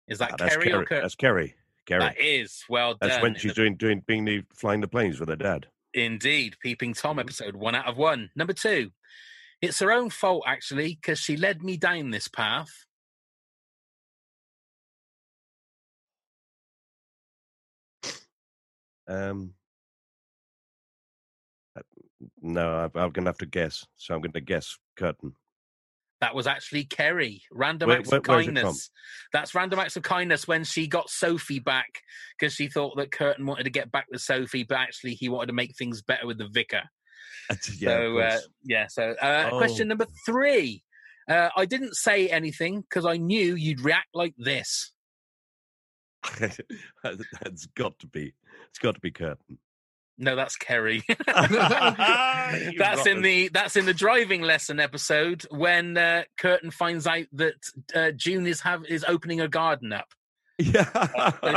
Is 0.08 0.18
that 0.20 0.32
Ah, 0.34 0.36
that's 0.40 0.56
Kerry 0.56 0.68
or 0.68 0.72
Kerry. 0.72 0.86
Kurtan? 0.86 1.02
that's 1.04 1.16
kerry 1.16 1.56
kerry 1.86 2.00
That 2.00 2.20
is 2.20 2.64
well 2.70 2.96
done. 2.96 3.10
that's 3.10 3.22
when 3.22 3.36
she's 3.36 3.52
the- 3.52 3.56
doing 3.56 3.76
doing 3.76 4.04
being 4.08 4.26
the 4.26 4.44
flying 4.56 4.82
the 4.82 4.88
planes 4.88 5.20
with 5.20 5.30
her 5.30 5.36
dad 5.36 5.68
Indeed, 5.94 6.58
Peeping 6.62 6.94
Tom 6.94 7.12
Mm-hmm. 7.14 7.20
episode 7.22 7.56
one 7.56 7.74
out 7.76 7.88
of 7.88 7.98
one. 7.98 8.30
Number 8.36 8.54
two, 8.54 8.92
it's 9.62 9.80
her 9.80 9.92
own 9.92 10.10
fault 10.12 10.44
actually 10.46 10.96
because 11.02 11.20
she 11.20 11.36
led 11.36 11.64
me 11.64 11.78
down 11.78 12.12
this 12.12 12.28
path. 12.28 12.70
Um, 19.10 19.53
uh, 21.78 21.82
no, 22.41 22.72
I, 22.72 22.84
I'm 22.86 23.12
going 23.12 23.26
to 23.26 23.30
have 23.30 23.38
to 23.39 23.45
guess. 23.45 23.86
So 23.97 24.14
I'm 24.14 24.22
going 24.22 24.32
to 24.34 24.41
guess 24.41 24.78
Kurtan. 24.97 25.34
That 26.22 26.36
was 26.36 26.47
actually 26.47 26.84
Kerry. 26.84 27.41
Random 27.51 27.88
Where- 27.88 27.99
acts 27.99 28.10
where- 28.12 28.20
of 28.20 28.28
where's 28.28 28.43
it 28.43 28.47
from? 28.47 28.55
kindness. 28.55 28.89
That's 29.32 29.55
random 29.55 29.80
acts 29.80 29.95
of 29.95 30.03
kindness 30.03 30.47
when 30.47 30.64
she 30.66 30.86
got 30.88 31.10
Sophie 31.10 31.60
back 31.60 32.01
because 32.38 32.53
she 32.53 32.68
thought 32.68 32.97
that 32.97 33.12
Kurtan 33.12 33.45
wanted 33.45 33.64
to 33.64 33.70
get 33.70 33.91
back 33.91 34.05
with 34.12 34.22
Sophie, 34.22 34.64
but 34.64 34.78
actually 34.78 35.14
he 35.14 35.30
wanted 35.30 35.47
to 35.47 35.53
make 35.53 35.76
things 35.78 36.01
better 36.01 36.28
with 36.28 36.38
the 36.38 36.49
vicar. 36.49 36.84
yeah, 37.80 37.88
so 37.88 38.18
uh, 38.20 38.39
yeah. 38.64 38.86
So 38.89 39.16
uh, 39.22 39.49
Oh. 39.51 39.57
question 39.57 39.88
number 39.88 40.05
three. 40.26 40.84
Uh, 41.28 41.49
I 41.55 41.66
didn't 41.66 41.95
say 41.95 42.28
anything 42.28 42.82
because 42.82 43.05
I 43.05 43.18
knew 43.18 43.55
you'd 43.55 43.82
react 43.82 44.10
like 44.14 44.34
this. 44.38 44.91
that's 47.42 47.66
got 47.76 47.98
to 48.00 48.08
be. 48.08 48.34
It's 48.70 48.80
got 48.80 48.96
to 48.96 49.02
be 49.02 49.12
Kurtan. 49.12 49.58
No, 50.18 50.36
that's 50.36 50.58
Kerry. 50.58 51.02
That's 52.78 53.06
in 53.08 53.22
the 53.22 53.50
that's 53.54 53.76
in 53.76 53.86
the 53.86 53.94
driving 53.94 54.42
lesson 54.42 54.80
episode 54.80 55.44
when 55.52 55.98
uh, 55.98 56.24
Kurtan 56.38 56.72
finds 56.72 57.06
out 57.08 57.26
that 57.34 57.54
uh, 57.96 58.12
June 58.12 58.48
is 58.48 58.60
have 58.62 58.84
is 58.86 59.06
opening 59.08 59.40
a 59.40 59.48
garden 59.48 59.94
up. 59.94 60.08
Yeah. 60.58 60.84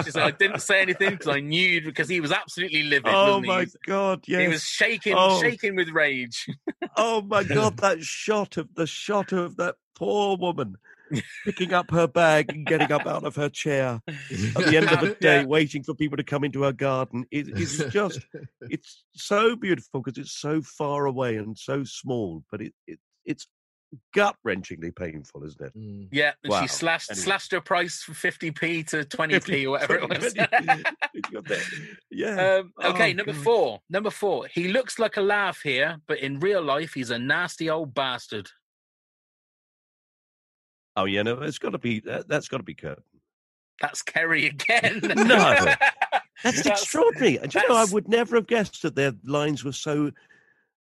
Said, 0.03 0.23
I 0.23 0.31
didn't 0.31 0.61
say 0.61 0.81
anything 0.81 1.11
because 1.11 1.27
I 1.27 1.41
knew 1.41 1.81
because 1.83 2.09
he 2.09 2.21
was 2.21 2.31
absolutely 2.31 2.85
livid. 2.85 3.11
oh 3.13 3.39
wasn't 3.39 3.45
he? 3.47 3.49
my 3.51 3.61
He 3.65 3.71
god! 3.87 4.25
Yes. 4.29 4.41
He 4.43 4.49
was 4.49 4.63
shaking, 4.65 5.15
Oh. 5.17 5.41
shaking 5.41 5.75
with 5.75 5.89
rage. 5.89 6.47
Oh 6.97 7.21
my 7.23 7.43
god! 7.43 7.79
That 7.79 8.01
shot 8.03 8.57
of 8.59 8.69
the 8.75 8.87
shot 8.87 9.33
of 9.33 9.57
that 9.57 9.75
poor 9.97 10.37
woman 10.37 10.77
picking 11.45 11.73
up 11.73 11.91
her 11.91 12.07
bag 12.07 12.51
and 12.53 12.67
getting 12.67 12.91
up 12.93 13.07
out 13.07 13.25
of 13.25 13.37
her 13.37 13.49
chair 13.49 14.01
at 14.09 14.19
the 14.67 14.77
end 14.77 14.89
of 14.91 15.01
the 15.01 15.15
day, 15.21 15.41
Yeah. 15.41 15.45
waiting 15.47 15.83
for 15.83 15.95
people 15.95 16.17
to 16.17 16.25
come 16.25 16.45
into 16.45 16.63
her 16.63 16.73
garden. 16.73 17.25
It, 17.31 17.49
it's 17.49 17.79
just, 17.93 18.21
it's 18.63 19.05
so 19.15 19.57
beautiful 19.57 20.01
because 20.03 20.19
it's 20.19 20.33
so 20.33 20.63
far 20.63 21.07
away 21.07 21.37
and 21.37 21.57
so 21.59 21.85
small, 21.85 22.45
but 22.51 22.61
it, 22.63 22.73
it 22.87 22.99
it's 23.25 23.47
gut 24.15 24.35
wrenchingly 24.47 24.91
painful, 24.97 25.45
isn't 25.45 25.61
it? 25.61 25.77
Mm. 25.79 26.09
Yeah, 26.11 26.33
and 26.43 26.51
Wow. 26.51 26.63
she 26.63 26.69
slashed 26.69 27.11
Anyway. 27.11 27.23
slashed 27.25 27.53
her 27.53 27.61
price 27.61 28.03
from 28.03 28.15
fifty 28.15 28.51
p 28.51 28.83
to 28.85 29.05
twenty 29.05 29.39
p 29.39 29.67
or 29.67 29.73
whatever 29.73 29.97
it 29.97 30.09
was. 30.09 30.35
yeah. 32.11 32.61
Um, 32.61 32.73
okay, 32.83 33.11
Oh, 33.11 33.17
number 33.17 33.33
God. 33.33 33.43
four. 33.45 33.81
Number 33.91 34.11
four. 34.11 34.47
He 34.53 34.69
looks 34.69 34.99
like 34.99 35.17
a 35.17 35.21
laugh 35.21 35.61
here, 35.63 35.99
but 36.07 36.19
in 36.21 36.41
real 36.41 36.63
life, 36.63 36.95
he's 36.95 37.11
a 37.11 37.19
nasty 37.19 37.69
old 37.71 37.95
bastard. 37.95 38.49
Oh 40.97 41.05
yeah, 41.05 41.23
no, 41.23 41.41
it's 41.43 41.59
got 41.59 41.71
to 41.71 41.79
be 41.79 42.01
that, 42.01 42.29
that's 42.29 42.49
got 42.49 42.59
to 42.59 42.63
be 42.63 42.75
Kurt. 42.75 43.03
That's 43.81 44.03
Kerry 44.03 44.47
again. 44.47 45.01
No. 45.03 45.75
That's, 46.45 46.67
extraordinary. 46.67 47.39
And 47.39 47.55
you 47.55 47.69
know, 47.69 47.77
I 47.77 47.85
would 47.85 48.09
never 48.09 48.35
have 48.35 48.49
guessed 48.49 48.83
that 48.83 48.97
their 48.97 49.13
lines 49.25 49.63
were 49.63 49.71
so 49.71 50.11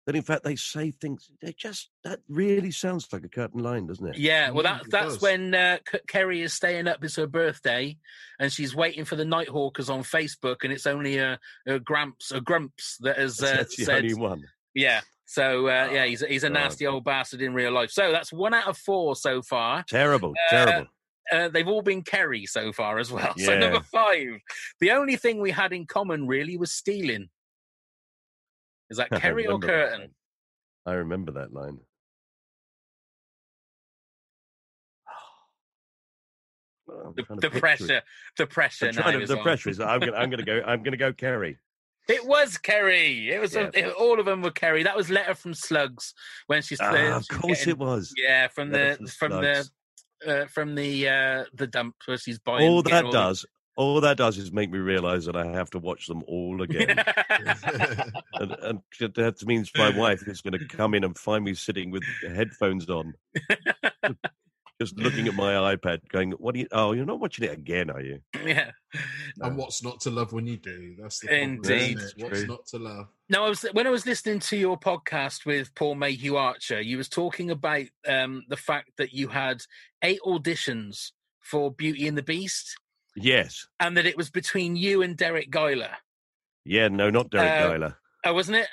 that 0.07 0.17
in 0.17 0.23
fact 0.23 0.45
they 0.45 0.57
say 0.57 0.91
things. 0.91 1.31
They 1.41 1.53
just 1.53 1.91
that 2.03 2.21
really 2.29 2.71
sounds 2.71 3.09
like 3.13 3.25
a 3.25 3.29
Kurtan 3.29 3.63
line, 3.63 3.87
doesn't 3.87 4.07
it? 4.07 4.19
Yeah, 4.19 4.51
well, 4.51 4.65
that, 4.65 4.83
that's 4.91 5.21
when 5.21 5.55
uh, 5.55 5.79
Kerry 6.07 6.43
is 6.43 6.53
staying 6.53 6.89
up. 6.89 7.03
It's 7.03 7.17
her 7.17 7.27
birthday, 7.27 7.97
and 8.39 8.53
she's 8.53 8.75
waiting 8.75 9.05
for 9.05 9.17
the 9.17 9.25
Nighthawkers 9.25 9.89
on 9.89 10.03
Facebook, 10.03 10.57
and 10.63 10.73
it's 10.73 10.87
only 10.87 11.19
a, 11.19 11.39
a 11.67 11.79
Gramps, 11.79 12.33
a 12.33 12.41
Grumps 12.41 12.99
that 13.01 13.17
has 13.17 13.41
uh, 13.41 13.57
That's 13.57 13.77
the 13.77 13.85
said, 13.85 14.03
only 14.03 14.15
one. 14.15 14.45
"Yeah, 14.75 15.01
So 15.27 15.67
uh, 15.69 15.89
yeah, 15.93 16.05
he's 16.05 16.21
he's 16.21 16.45
a 16.45 16.51
nasty 16.51 16.87
old 16.87 17.05
bastard 17.05 17.41
in 17.43 17.55
real 17.55 17.73
life. 17.73 17.91
So 17.91 18.13
that's 18.13 18.33
one 18.33 18.53
out 18.55 18.67
of 18.69 18.77
four 18.77 19.17
so 19.17 19.41
far. 19.43 19.83
Terrible, 19.89 20.35
Uh, 20.47 20.51
terrible. 20.51 20.87
Uh, 21.33 21.49
they've 21.49 21.67
all 21.69 21.81
been 21.81 22.03
Kerry 22.03 22.45
so 22.45 22.71
far 22.73 22.99
as 22.99 23.11
well. 23.11 23.33
So 23.39 23.59
number 23.59 23.81
five, 23.81 24.39
the 24.81 24.91
only 24.91 25.17
thing 25.17 25.41
we 25.41 25.51
had 25.51 25.73
in 25.73 25.87
common 25.87 26.27
really 26.27 26.59
was 26.59 26.73
stealing. 26.73 27.31
Is 28.91 28.99
that 28.99 29.09
Kerry 29.21 29.47
or 29.47 29.59
that 29.59 29.67
Kurtan? 29.67 30.11
I 30.85 30.93
remember 30.93 31.33
that 31.33 31.53
line. 31.55 31.79
Oh, 36.91 37.15
The, 37.17 37.25
the 37.49 37.51
pressure, 37.61 38.03
the 38.37 38.47
pressure. 38.47 38.89
I'm 38.89 38.93
trying 38.93 39.21
to- 39.21 39.27
the 39.27 39.39
pressure 39.39 39.71
is. 39.71 39.81
I'm 39.81 40.01
gonna. 40.01 40.13
I'm 40.13 40.29
gonna 40.31 40.43
go. 40.45 40.61
I'm 40.67 40.83
gonna 40.83 40.99
go. 40.99 41.13
Kerry. 41.15 41.59
It 42.09 42.27
was 42.27 42.59
Kerry. 42.59 43.31
It 43.31 43.41
was 43.41 43.55
Yeah. 43.55 43.71
it- 43.73 43.95
all 43.95 44.19
of 44.21 44.27
them 44.27 44.43
were 44.43 44.51
Kerry. 44.51 44.83
That 44.83 44.97
was 44.97 45.09
letter 45.11 45.35
from 45.35 45.55
Slugs 45.55 46.13
when 46.47 46.61
she's 46.63 46.81
Ah, 46.81 46.91
uh, 46.93 47.17
of 47.17 47.29
course 47.29 47.59
getting- 47.61 47.71
it 47.73 47.79
was. 47.79 48.13
Yeah, 48.17 48.49
from 48.49 48.71
Letter 48.71 48.97
the 49.03 49.09
from 49.11 49.31
from 49.31 49.41
the 49.43 49.69
uh, 50.27 50.47
from 50.47 50.75
the 50.75 51.09
uh, 51.09 51.45
the 51.55 51.67
dump 51.67 51.97
where 52.07 52.19
she's 52.19 52.39
buying. 52.39 52.69
All 52.69 52.83
that 52.83 53.05
all 53.07 53.13
does. 53.13 53.47
All 53.77 54.01
that 54.03 54.17
does 54.19 54.39
is 54.39 54.53
make 54.53 54.71
me 54.71 54.79
realise 54.79 55.27
that 55.27 55.35
I 55.35 55.47
have 55.47 55.69
to 55.71 55.81
watch 55.81 56.07
them 56.07 56.23
all 56.29 56.63
again. 56.63 56.91
and, 58.35 58.53
and 58.63 58.81
that 59.15 59.43
means 59.45 59.71
my 59.77 59.91
wife 59.91 60.29
is 60.29 60.41
going 60.43 60.57
to 60.57 60.65
come 60.69 60.95
in 60.95 61.03
and 61.03 61.19
find 61.19 61.45
me 61.45 61.55
sitting 61.55 61.91
with 61.91 62.05
headphones 62.23 62.89
on, 62.89 63.15
just 64.81 64.97
looking 64.99 65.29
at 65.29 65.35
my 65.35 65.53
iPad, 65.77 66.01
going, 66.09 66.33
"What 66.33 66.55
are 66.55 66.59
you? 66.59 66.67
Oh, 66.73 66.93
you're 66.93 67.07
not 67.07 67.21
watching 67.21 67.45
it 67.45 67.53
again, 67.53 67.91
are 67.91 68.01
you?" 68.01 68.21
yeah. 68.45 68.71
And 69.41 69.57
what's 69.57 69.83
not 69.83 70.01
to 70.03 70.11
love 70.11 70.33
when 70.33 70.47
you 70.47 70.57
do? 70.57 70.97
That's 71.01 71.19
the 71.21 71.29
problem, 71.29 71.61
isn't 71.65 71.73
Indeed. 71.75 71.99
it? 71.99 72.15
What's 72.23 72.39
True. 72.41 72.47
not 72.47 72.67
to 72.67 72.79
love? 72.79 73.07
No, 73.29 73.45
I 73.45 73.49
was 73.49 73.63
when 73.73 73.87
I 73.87 73.91
was 73.91 74.07
listening 74.07 74.41
to 74.41 74.57
your 74.57 74.79
podcast 74.79 75.47
with 75.47 75.75
Paul 75.75 75.95
Mayhew 75.97 76.37
Archer. 76.37 76.81
You 76.81 76.97
was 76.97 77.09
talking 77.09 77.51
about 77.51 77.85
um, 78.07 78.43
the 78.49 78.57
fact 78.57 78.91
that 78.99 79.13
you 79.13 79.29
had 79.29 79.63
eight 80.03 80.21
auditions 80.27 81.11
for 81.41 81.71
Beauty 81.71 82.07
and 82.09 82.17
the 82.17 82.23
Beast, 82.23 82.75
Yes. 83.17 83.67
and 83.81 83.97
that 83.97 84.07
it 84.07 84.17
was 84.17 84.31
between 84.31 84.77
you 84.77 85.03
and 85.03 85.17
Derek 85.17 85.51
Guyler. 85.51 85.91
Yeah. 86.65 86.89
No, 86.89 87.11
not 87.11 87.31
Derek 87.31 87.51
Uh, 87.51 87.69
Guyler. 87.71 87.95
Oh, 88.25 88.33
wasn't 88.33 88.57
it? 88.59 88.69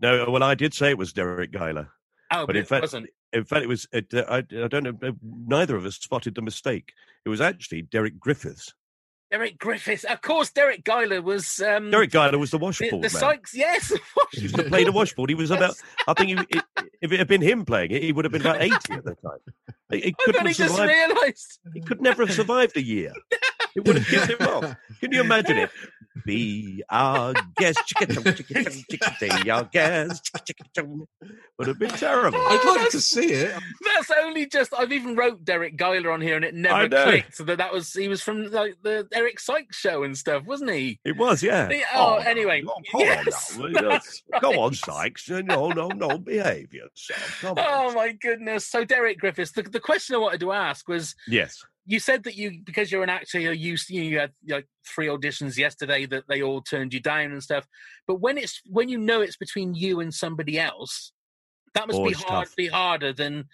No. 0.00 0.28
Well, 0.30 0.42
I 0.42 0.54
did 0.54 0.74
say 0.74 0.90
it 0.90 0.98
was 0.98 1.12
Derek 1.12 1.52
Guyler. 1.52 1.88
Oh, 2.32 2.46
but 2.46 2.56
in 2.56 2.62
it 2.62 2.68
fact, 2.68 2.82
wasn't. 2.82 3.08
In 3.32 3.44
fact, 3.44 3.62
it 3.62 3.68
was. 3.68 3.86
It, 3.92 4.12
uh, 4.12 4.24
I, 4.28 4.38
I 4.38 4.68
don't 4.68 4.82
know. 4.84 4.98
uh, 5.08 5.12
Neither 5.22 5.76
of 5.76 5.84
us 5.86 5.96
spotted 5.96 6.34
the 6.34 6.42
mistake. 6.42 6.92
It 7.24 7.28
was 7.28 7.40
actually 7.40 7.82
Derek 7.82 8.18
Griffiths. 8.18 8.74
Derek 9.30 9.58
Griffiths. 9.58 10.02
Of 10.02 10.20
course, 10.22 10.50
Derek 10.50 10.82
Guyler 10.84 11.22
was. 11.22 11.60
Um, 11.60 11.90
Derek 11.92 12.10
Guyler 12.10 12.38
was 12.38 12.50
the 12.50 12.58
the, 12.58 12.64
washboard 12.64 12.90
the 12.90 12.96
man. 12.96 13.10
Sykes. 13.10 13.54
Yes. 13.54 13.92
He 14.32 14.42
used 14.42 14.54
to 14.56 14.62
play 14.64 14.84
the 14.84 14.92
washboard. 14.92 15.28
He 15.30 15.34
was 15.34 15.50
about. 15.50 15.74
I 16.08 16.14
think 16.14 16.38
he, 16.38 16.56
it, 16.58 16.64
if 17.02 17.12
it 17.12 17.18
had 17.18 17.26
been 17.28 17.42
him 17.42 17.64
playing 17.64 17.90
it, 17.92 18.02
he 18.02 18.12
would 18.12 18.24
have 18.24 18.30
been 18.32 18.40
about 18.42 18.60
eighty 18.62 18.92
at 18.92 19.04
the 19.04 19.14
time. 19.16 19.38
He, 19.90 20.00
he 20.00 20.12
couldn't 20.18 20.46
have 20.46 20.56
survived. 20.56 20.90
realised. 20.92 21.58
He 21.74 21.80
could 21.80 22.00
never 22.00 22.24
have 22.26 22.34
survived 22.34 22.76
a 22.76 22.82
year. 22.82 23.12
It 23.74 23.86
would 23.86 23.98
have 23.98 24.06
killed 24.06 24.28
him 24.28 24.46
off. 24.48 24.76
Can 25.00 25.12
you 25.12 25.20
imagine 25.20 25.58
it? 25.58 25.70
Be 26.24 26.82
our 26.90 27.32
guest, 27.56 27.78
chicka-chum, 27.86 28.24
chicka-chum, 28.24 28.72
chicka-chum, 28.90 29.48
our 29.48 29.64
guest, 29.64 30.30
would 31.56 31.68
have 31.68 31.78
been 31.78 31.90
terrible. 31.90 32.38
I'd 32.38 32.64
like 32.80 32.90
to 32.90 33.00
see 33.00 33.26
it. 33.32 33.54
That's 33.84 34.10
only 34.20 34.46
just. 34.46 34.74
I've 34.76 34.92
even 34.92 35.14
wrote 35.14 35.44
Derek 35.44 35.76
Guyler 35.76 36.12
on 36.12 36.20
here, 36.20 36.34
and 36.34 36.44
it 36.44 36.52
never 36.54 36.88
know. 36.88 37.04
clicked 37.04 37.38
that 37.46 37.58
that 37.58 37.72
was 37.72 37.92
he 37.92 38.08
was 38.08 38.22
from 38.22 38.50
like 38.50 38.74
the 38.82 39.06
Eric 39.12 39.38
Sykes 39.38 39.76
show 39.76 40.02
and 40.02 40.18
stuff, 40.18 40.44
wasn't 40.44 40.70
he? 40.72 40.98
It 41.04 41.16
was, 41.16 41.42
yeah. 41.42 41.66
The- 41.66 41.82
oh, 41.94 42.16
oh 42.16 42.18
anyway, 42.18 42.62
no, 42.62 42.74
come 42.90 43.00
yes, 43.00 43.58
on 43.62 43.72
now. 43.72 43.88
that's 43.90 44.22
Come 44.40 44.56
on. 44.56 44.74
Sykes. 44.74 45.30
No, 45.30 45.70
no, 45.70 45.88
no, 45.88 46.18
behave 46.18 46.74
yourself. 46.74 47.38
Come 47.40 47.54
oh, 47.56 47.62
on. 47.62 47.92
Oh 47.92 47.94
my 47.94 48.12
goodness! 48.12 48.66
So 48.66 48.84
Derek 48.84 49.18
Griffiths, 49.18 49.52
the, 49.52 49.62
the 49.62 49.80
question 49.80 50.16
I 50.16 50.18
wanted 50.18 50.40
to 50.40 50.52
ask 50.52 50.88
was: 50.88 51.14
Yes. 51.28 51.62
You 51.90 51.98
said 51.98 52.22
that 52.22 52.36
you 52.36 52.60
because 52.64 52.92
you're 52.92 53.02
an 53.02 53.10
actor, 53.10 53.40
you're 53.40 53.52
used. 53.52 53.90
You, 53.90 54.02
you 54.02 54.18
had 54.20 54.32
like 54.48 54.66
three 54.86 55.08
auditions 55.08 55.56
yesterday 55.56 56.06
that 56.06 56.24
they 56.28 56.40
all 56.40 56.62
turned 56.62 56.94
you 56.94 57.00
down 57.00 57.32
and 57.32 57.42
stuff. 57.42 57.66
But 58.06 58.20
when 58.20 58.38
it's 58.38 58.60
when 58.64 58.88
you 58.88 58.96
know 58.96 59.20
it's 59.20 59.36
between 59.36 59.74
you 59.74 59.98
and 59.98 60.14
somebody 60.14 60.56
else, 60.58 61.10
that 61.74 61.88
must 61.88 61.98
Oh, 61.98 62.06
be 62.06 62.12
hard, 62.12 62.46
tough. 62.46 62.56
be 62.56 62.68
harder 62.68 63.12
than 63.12 63.46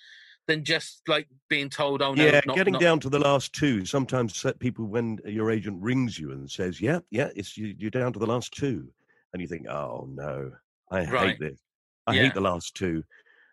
than 0.46 0.64
just 0.64 1.00
like 1.08 1.28
being 1.48 1.70
told, 1.70 2.02
"Oh 2.02 2.12
no, 2.12 2.26
yeah, 2.26 2.42
not, 2.44 2.56
getting 2.56 2.72
not- 2.74 2.82
down 2.82 3.00
to 3.00 3.08
the 3.08 3.18
last 3.18 3.54
two. 3.54 3.86
Sometimes 3.86 4.44
people 4.60 4.84
when 4.84 5.18
your 5.24 5.50
agent 5.50 5.82
rings 5.82 6.18
you 6.18 6.32
and 6.32 6.48
says, 6.50 6.78
"Yeah, 6.78 7.00
yeah, 7.10 7.30
it's 7.34 7.56
you, 7.56 7.74
you're 7.78 7.90
down 7.90 8.12
to 8.12 8.18
the 8.18 8.26
last 8.26 8.52
two. 8.52 8.86
and 9.32 9.42
you 9.42 9.48
think, 9.48 9.66
"Oh 9.66 10.08
no, 10.10 10.52
I 10.90 11.04
Right. 11.06 11.28
hate 11.30 11.40
this. 11.40 11.60
I 12.06 12.14
Yeah. 12.14 12.22
hate 12.24 12.34
the 12.34 12.40
last 12.40 12.74
two. 12.74 13.02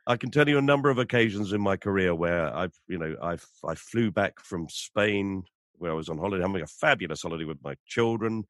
I 0.05 0.17
can 0.17 0.31
tell 0.31 0.49
you 0.49 0.57
a 0.57 0.61
number 0.61 0.89
of 0.89 0.97
occasions 0.97 1.53
in 1.53 1.61
my 1.61 1.77
career 1.77 2.13
where 2.13 2.53
I've, 2.53 2.77
you 2.87 2.97
know, 2.97 3.15
I've, 3.21 3.45
I 3.65 3.75
flew 3.75 4.11
back 4.11 4.39
from 4.39 4.67
Spain 4.69 5.43
where 5.77 5.91
I 5.91 5.95
was 5.95 6.09
on 6.09 6.17
holiday, 6.17 6.43
having 6.43 6.61
a 6.61 6.67
fabulous 6.67 7.21
holiday 7.21 7.45
with 7.45 7.63
my 7.63 7.75
children, 7.87 8.43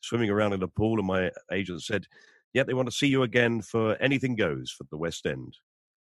swimming 0.00 0.30
around 0.30 0.54
in 0.54 0.60
the 0.60 0.68
pool, 0.68 0.98
and 0.98 1.06
my 1.06 1.30
agent 1.52 1.82
said, 1.82 2.06
"Yeah, 2.52 2.62
they 2.64 2.74
want 2.74 2.88
to 2.88 2.96
see 2.96 3.06
you 3.06 3.22
again 3.22 3.62
for 3.62 3.96
Anything 4.02 4.34
Goes 4.34 4.70
for 4.70 4.84
the 4.90 4.96
West 4.96 5.26
End." 5.26 5.56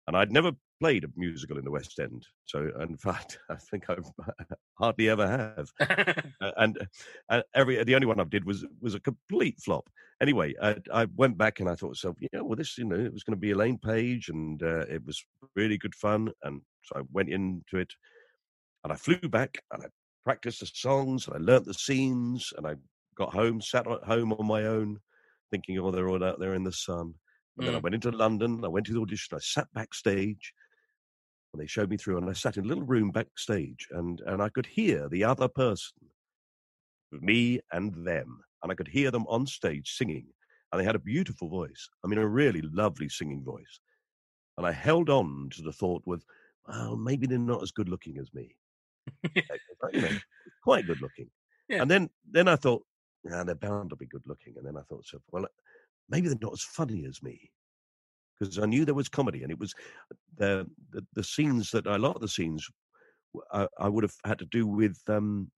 And 0.06 0.16
I'd 0.16 0.32
never 0.32 0.52
played 0.78 1.04
a 1.04 1.08
musical 1.16 1.58
in 1.58 1.64
the 1.64 1.70
West 1.70 1.98
End, 1.98 2.24
so 2.44 2.70
in 2.80 2.96
fact, 3.08 3.38
I 3.50 3.56
think 3.56 3.90
I 3.90 3.96
hardly 4.78 5.08
ever 5.08 5.26
have. 5.26 5.70
And 6.58 6.78
uh, 7.28 7.42
every 7.54 7.82
the 7.82 7.94
only 7.94 8.06
one 8.06 8.20
I 8.20 8.24
did 8.24 8.44
was 8.44 8.64
was 8.80 8.94
a 8.94 9.00
complete 9.00 9.58
flop. 9.64 9.88
Anyway, 10.22 10.54
I, 10.62 10.76
I 10.92 11.06
went 11.16 11.36
back 11.36 11.60
and 11.60 11.68
I 11.68 11.74
thought 11.74 11.96
to 11.96 12.08
myself, 12.08 12.16
yeah, 12.20 12.40
well, 12.40 12.56
this 12.56 12.78
you 12.78 12.84
know 12.84 12.96
it 12.96 13.12
was 13.12 13.24
going 13.24 13.36
to 13.36 13.40
be 13.40 13.50
Elaine 13.50 13.78
Paige, 13.78 14.28
and 14.28 14.62
uh, 14.62 14.86
it 14.88 15.04
was 15.04 15.24
really 15.54 15.78
good 15.78 15.94
fun. 15.94 16.30
And 16.44 16.62
so 16.84 17.00
I 17.00 17.02
went 17.12 17.30
into 17.30 17.78
it, 17.78 17.92
and 18.84 18.92
I 18.92 18.96
flew 18.96 19.28
back 19.28 19.58
and 19.72 19.82
I 19.82 19.86
practiced 20.24 20.60
the 20.60 20.66
songs 20.66 21.26
and 21.26 21.36
I 21.36 21.38
learnt 21.40 21.66
the 21.66 21.74
scenes, 21.74 22.52
and 22.56 22.66
I 22.66 22.76
got 23.16 23.32
home, 23.32 23.60
sat 23.60 23.90
at 23.90 24.04
home 24.04 24.32
on 24.32 24.46
my 24.46 24.64
own, 24.66 25.00
thinking, 25.50 25.78
oh, 25.78 25.90
they're 25.90 26.08
all 26.08 26.22
out 26.22 26.38
there 26.38 26.54
in 26.54 26.64
the 26.64 26.72
sun. 26.72 27.14
And 27.58 27.66
then 27.66 27.74
I 27.74 27.78
Mm. 27.78 27.82
went 27.82 27.94
into 27.94 28.10
London. 28.10 28.64
I 28.64 28.68
went 28.68 28.86
to 28.86 28.92
the 28.94 29.00
audition. 29.00 29.36
I 29.36 29.40
sat 29.40 29.72
backstage. 29.74 30.54
And 31.52 31.60
they 31.60 31.66
showed 31.66 31.90
me 31.90 31.96
through, 31.96 32.18
and 32.18 32.30
I 32.30 32.34
sat 32.34 32.56
in 32.56 32.64
a 32.64 32.68
little 32.68 32.84
room 32.84 33.10
backstage, 33.10 33.88
and 33.90 34.20
and 34.20 34.40
I 34.40 34.48
could 34.48 34.66
hear 34.66 35.08
the 35.08 35.24
other 35.24 35.48
person, 35.48 36.12
me 37.12 37.60
and 37.72 38.06
them, 38.06 38.42
and 38.62 38.70
I 38.72 38.74
could 38.74 38.88
hear 38.88 39.10
them 39.10 39.26
on 39.28 39.46
stage 39.46 39.92
singing, 39.96 40.32
and 40.72 40.80
they 40.80 40.84
had 40.84 40.94
a 40.96 41.00
beautiful 41.00 41.48
voice. 41.48 41.88
I 42.04 42.08
mean, 42.08 42.18
a 42.18 42.26
really 42.28 42.62
lovely 42.62 43.08
singing 43.08 43.44
voice. 43.44 43.80
And 44.58 44.66
I 44.66 44.72
held 44.72 45.10
on 45.10 45.50
to 45.52 45.62
the 45.62 45.72
thought 45.72 46.02
with, 46.06 46.24
well, 46.68 46.96
maybe 46.96 47.26
they're 47.26 47.38
not 47.38 47.62
as 47.62 47.72
good 47.72 47.88
looking 47.88 48.18
as 48.18 48.32
me. 48.34 48.56
You 49.92 50.00
know, 50.00 50.18
quite 50.62 50.86
good 50.86 51.00
looking. 51.00 51.30
Yeah. 51.68 51.82
And 51.82 51.90
then 51.90 52.10
then 52.24 52.48
I 52.48 52.56
thought, 52.56 52.84
nah, 53.24 53.44
they're 53.44 53.54
bound 53.54 53.90
to 53.90 53.96
be 53.96 54.06
good 54.06 54.26
looking. 54.26 54.56
And 54.56 54.66
then 54.66 54.76
I 54.76 54.82
thought, 54.82 55.06
so 55.06 55.20
well, 55.30 55.46
maybe 56.08 56.28
they're 56.28 56.38
not 56.40 56.52
as 56.52 56.62
funny 56.62 57.04
as 57.06 57.22
me 57.22 57.50
because 58.38 58.58
I 58.58 58.66
knew 58.66 58.84
there 58.84 58.94
was 58.94 59.08
comedy, 59.08 59.42
and 59.42 59.50
it 59.50 59.58
was 59.58 59.74
the 60.36 60.66
the, 60.90 61.04
the 61.14 61.24
scenes 61.24 61.70
that 61.70 61.86
a 61.86 61.98
lot 61.98 62.16
of 62.16 62.20
the 62.20 62.28
scenes 62.28 62.68
I 63.52 63.88
would 63.88 64.04
have 64.04 64.14
had 64.24 64.38
to 64.38 64.46
do 64.46 64.66
with 64.66 64.98
um 65.08 65.50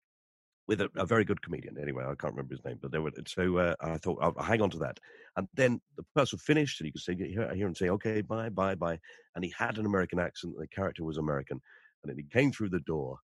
with 0.67 0.83
a, 0.83 0.91
a 0.97 1.07
very 1.07 1.25
good 1.25 1.41
comedian. 1.43 1.77
Anyway, 1.81 2.05
I 2.05 2.15
can't 2.15 2.35
remember 2.35 2.55
his 2.55 2.65
name, 2.65 2.79
but 2.81 2.93
there 2.93 3.03
were 3.03 3.11
so 3.27 3.57
uh, 3.57 3.75
I 3.81 3.97
thought 3.97 4.19
I'll, 4.21 4.35
I'll 4.37 4.45
hang 4.45 4.61
on 4.61 4.71
to 4.71 4.79
that. 4.79 4.99
And 5.37 5.49
then 5.55 5.81
the 5.97 6.05
person 6.15 6.39
finished, 6.39 6.81
and 6.81 6.87
you 6.87 6.93
could 6.93 7.03
say 7.03 7.17
hear, 7.17 7.53
hear 7.55 7.67
him 7.67 7.75
say, 7.75 7.89
"Okay, 7.89 8.21
bye, 8.21 8.51
bye, 8.51 8.75
bye," 8.75 8.99
and 9.35 9.45
he 9.45 9.53
had 9.59 9.79
an 9.79 9.87
American 9.87 10.19
accent. 10.19 10.55
The 10.59 10.69
character 10.69 11.05
was 11.05 11.17
American, 11.17 11.61
and 12.03 12.11
then 12.11 12.17
he 12.17 12.25
came 12.31 12.53
through 12.53 12.69
the 12.71 12.81
door, 12.81 13.19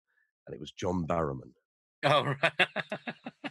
and 0.47 0.55
it 0.55 0.61
was 0.61 0.73
John 0.73 1.07
Barrowman, 1.07 1.53
oh, 2.05 2.35
right. 2.43 2.69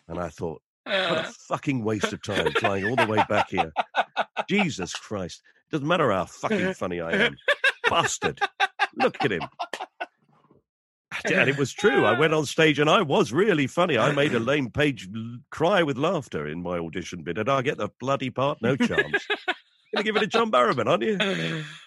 and 0.07 0.19
I 0.19 0.29
thought. 0.29 0.61
What 0.85 1.25
a 1.25 1.33
fucking 1.47 1.83
waste 1.83 2.11
of 2.13 2.21
time 2.21 2.51
flying 2.53 2.85
all 2.85 2.95
the 2.95 3.07
way 3.07 3.23
back 3.29 3.49
here. 3.49 3.71
Jesus 4.49 4.93
Christ. 4.93 5.41
It 5.67 5.75
doesn't 5.75 5.87
matter 5.87 6.11
how 6.11 6.25
fucking 6.25 6.73
funny 6.75 7.01
I 7.01 7.11
am. 7.11 7.35
Bastard. 7.89 8.39
Look 8.95 9.17
at 9.23 9.31
him. 9.31 9.41
And 11.25 11.49
it 11.49 11.57
was 11.57 11.71
true. 11.71 12.05
I 12.05 12.17
went 12.19 12.33
on 12.33 12.45
stage 12.45 12.79
and 12.79 12.89
I 12.89 13.01
was 13.01 13.31
really 13.31 13.67
funny. 13.67 13.97
I 13.97 14.11
made 14.13 14.33
Elaine 14.33 14.69
Paige 14.73 15.07
cry 15.51 15.83
with 15.83 15.97
laughter 15.97 16.47
in 16.47 16.61
my 16.61 16.77
audition 16.79 17.23
bit. 17.23 17.37
and 17.37 17.49
I 17.49 17.61
get 17.61 17.77
the 17.77 17.89
bloody 17.99 18.29
part, 18.29 18.61
no 18.61 18.75
chance. 18.75 19.25
Gonna 19.93 20.03
give 20.03 20.15
it 20.15 20.21
to 20.21 20.27
John 20.27 20.51
Barrowman, 20.51 20.87
aren't 20.87 21.03
you? 21.03 21.17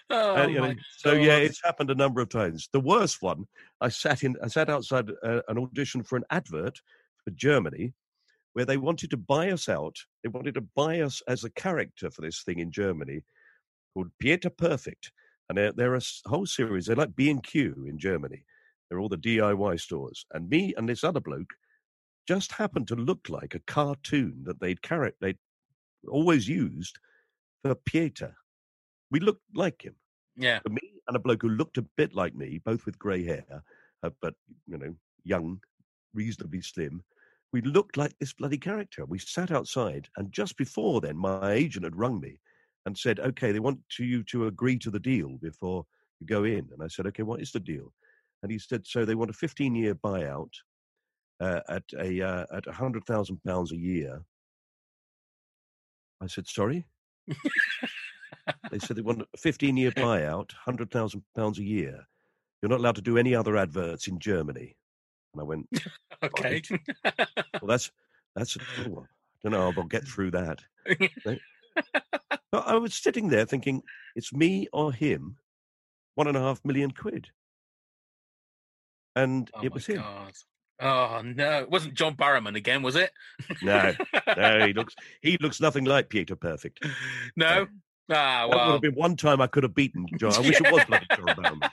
oh, 0.09 0.35
And, 0.35 0.51
you 0.53 0.61
know, 0.61 0.73
so 0.97 1.11
yeah, 1.11 1.35
it's 1.35 1.61
happened 1.61 1.91
a 1.91 1.95
number 1.95 2.21
of 2.21 2.29
times. 2.29 2.69
The 2.71 2.79
worst 2.79 3.21
one, 3.21 3.45
I 3.81 3.89
sat 3.89 4.23
in, 4.23 4.37
I 4.41 4.47
sat 4.47 4.69
outside 4.69 5.09
uh, 5.23 5.41
an 5.49 5.57
audition 5.57 6.03
for 6.03 6.15
an 6.15 6.23
advert 6.29 6.79
for 7.25 7.31
Germany, 7.31 7.93
where 8.57 8.65
they 8.65 8.77
wanted 8.77 9.11
to 9.11 9.17
buy 9.17 9.51
us 9.51 9.69
out. 9.69 9.95
They 10.23 10.29
wanted 10.29 10.55
to 10.55 10.65
buy 10.75 11.01
us 11.01 11.21
as 11.27 11.43
a 11.43 11.51
character 11.51 12.09
for 12.09 12.23
this 12.23 12.41
thing 12.41 12.57
in 12.57 12.71
Germany 12.71 13.21
called 13.93 14.07
Pieter 14.19 14.49
Perfect, 14.49 15.11
and 15.47 15.55
they're, 15.59 15.71
they're 15.73 15.93
a 15.93 16.01
whole 16.25 16.47
series. 16.47 16.87
They're 16.87 16.95
like 16.95 17.15
B 17.15 17.29
and 17.29 17.43
Q 17.43 17.85
in 17.87 17.99
Germany. 17.99 18.43
They're 18.89 18.97
all 18.97 19.09
the 19.09 19.15
DIY 19.15 19.79
stores, 19.79 20.25
and 20.33 20.49
me 20.49 20.73
and 20.75 20.89
this 20.89 21.03
other 21.03 21.19
bloke 21.19 21.53
just 22.27 22.51
happened 22.51 22.87
to 22.87 22.95
look 22.95 23.29
like 23.29 23.53
a 23.53 23.59
cartoon 23.67 24.41
that 24.45 24.59
they'd 24.59 24.81
carrot 24.81 25.17
they'd 25.21 25.37
always 26.09 26.47
used 26.47 26.97
for 27.61 27.75
Pieter. 27.75 28.33
We 29.11 29.19
looked 29.19 29.43
like 29.53 29.85
him. 29.85 29.93
Yeah. 30.35 30.61
For 30.61 30.69
me 30.69 30.93
and 31.07 31.15
a 31.15 31.19
bloke 31.19 31.43
who 31.43 31.49
looked 31.49 31.77
a 31.77 31.85
bit 31.95 32.15
like 32.15 32.33
me, 32.33 32.59
both 32.65 32.87
with 32.87 32.97
grey 32.97 33.23
hair, 33.23 33.63
uh, 34.01 34.09
but 34.19 34.33
you 34.65 34.79
know, 34.79 34.95
young, 35.23 35.59
reasonably 36.15 36.61
slim. 36.61 37.03
We 37.53 37.61
looked 37.61 37.97
like 37.97 38.17
this 38.19 38.33
bloody 38.33 38.57
character. 38.57 39.05
We 39.05 39.19
sat 39.19 39.51
outside, 39.51 40.09
and 40.17 40.31
just 40.31 40.57
before 40.57 41.01
then, 41.01 41.17
my 41.17 41.53
agent 41.53 41.85
had 41.85 41.95
rung 41.95 42.19
me 42.19 42.39
and 42.85 42.97
said, 42.97 43.19
"Okay, 43.19 43.51
they 43.51 43.59
want 43.59 43.79
to, 43.97 44.03
you 44.03 44.23
to 44.25 44.47
agree 44.47 44.77
to 44.79 44.91
the 44.91 44.99
deal 44.99 45.37
before 45.37 45.85
you 46.19 46.27
go 46.27 46.43
in." 46.43 46.69
And 46.71 46.83
I 46.83 46.87
said, 46.87 47.07
"Okay, 47.07 47.23
what 47.23 47.41
is 47.41 47.51
the 47.51 47.59
deal?" 47.59 47.93
And 48.43 48.51
he 48.51 48.59
said, 48.59 48.85
"So 48.85 49.05
they 49.05 49.15
want 49.15 49.31
a 49.31 49.33
15-year 49.33 49.95
buyout 49.95 50.51
uh, 51.39 51.61
at 51.69 51.83
a 51.97 52.21
uh, 52.21 52.45
at 52.53 52.67
a 52.67 52.73
hundred 52.73 53.05
thousand 53.05 53.41
pounds 53.45 53.71
a 53.71 53.77
year." 53.77 54.21
I 56.21 56.27
said, 56.27 56.47
"Sorry." 56.47 56.85
they 58.71 58.79
said 58.79 58.97
they 58.97 59.01
want 59.01 59.21
a 59.21 59.37
15-year 59.37 59.91
buyout, 59.97 60.51
hundred 60.53 60.91
thousand 60.91 61.23
pounds 61.35 61.59
a 61.59 61.63
year. 61.63 62.05
You're 62.61 62.69
not 62.69 62.79
allowed 62.79 62.95
to 62.95 63.01
do 63.01 63.17
any 63.17 63.35
other 63.35 63.55
adverts 63.55 64.07
in 64.07 64.19
Germany. 64.19 64.75
And 65.37 65.41
I 65.41 65.47
went, 65.47 65.69
Okay. 66.23 66.61
well, 67.61 67.67
that's 67.67 67.91
that's. 68.35 68.57
Oh, 68.79 69.05
I 69.05 69.49
don't 69.49 69.51
know 69.51 69.71
I'll 69.75 69.83
get 69.83 70.03
through 70.07 70.31
that. 70.31 70.61
But 71.23 72.67
I 72.67 72.75
was 72.75 72.95
sitting 72.95 73.29
there 73.29 73.45
thinking, 73.45 73.83
it's 74.15 74.33
me 74.33 74.67
or 74.73 74.91
him, 74.91 75.37
one 76.15 76.27
and 76.27 76.35
a 76.35 76.39
half 76.39 76.63
million 76.65 76.89
quid, 76.91 77.29
and 79.15 79.49
oh 79.53 79.61
it 79.61 79.73
was 79.73 79.85
him. 79.85 79.97
God. 79.97 80.33
Oh 80.79 81.21
no, 81.23 81.59
it 81.59 81.69
wasn't 81.69 81.93
John 81.95 82.15
Barrowman 82.15 82.55
again, 82.55 82.81
was 82.81 82.95
it? 82.95 83.11
No, 83.61 83.93
no, 84.35 84.65
he 84.65 84.73
looks 84.73 84.95
he 85.21 85.37
looks 85.39 85.61
nothing 85.61 85.85
like 85.85 86.09
Peter 86.09 86.35
Perfect. 86.35 86.85
no. 87.35 87.67
Ah, 88.09 88.47
well. 88.47 88.57
That 88.57 88.65
would 88.65 88.71
have 88.73 88.81
been 88.81 88.95
one 88.95 89.17
time 89.17 89.41
I 89.41 89.47
could 89.47 89.63
have 89.63 89.75
beaten 89.75 90.05
John. 90.17 90.33
I 90.33 90.39
wish 90.39 90.61
it 90.61 90.71
was 90.71 90.85
bloody 90.85 91.05
John 91.15 91.25
Barrowman. 91.35 91.69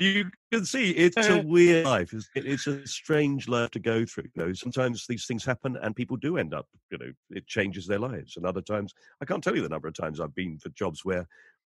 You 0.00 0.30
can 0.52 0.64
see 0.64 0.90
it's 0.90 1.28
a 1.28 1.42
weird 1.46 1.84
life. 1.84 2.12
It's, 2.12 2.28
it's 2.34 2.66
a 2.66 2.86
strange 2.86 3.48
life 3.48 3.70
to 3.72 3.78
go 3.78 4.04
through. 4.04 4.28
You 4.34 4.46
know, 4.46 4.52
sometimes 4.52 5.06
these 5.06 5.26
things 5.26 5.44
happen 5.44 5.76
and 5.82 5.94
people 5.94 6.16
do 6.16 6.38
end 6.38 6.54
up, 6.54 6.66
you 6.90 6.98
know, 6.98 7.12
it 7.30 7.46
changes 7.46 7.86
their 7.86 7.98
lives. 7.98 8.36
And 8.36 8.46
other 8.46 8.62
times, 8.62 8.94
I 9.20 9.24
can't 9.24 9.42
tell 9.42 9.54
you 9.54 9.62
the 9.62 9.68
number 9.68 9.88
of 9.88 9.94
times 9.94 10.20
I've 10.20 10.34
been 10.34 10.58
for 10.58 10.70
jobs 10.70 11.04
where 11.04 11.26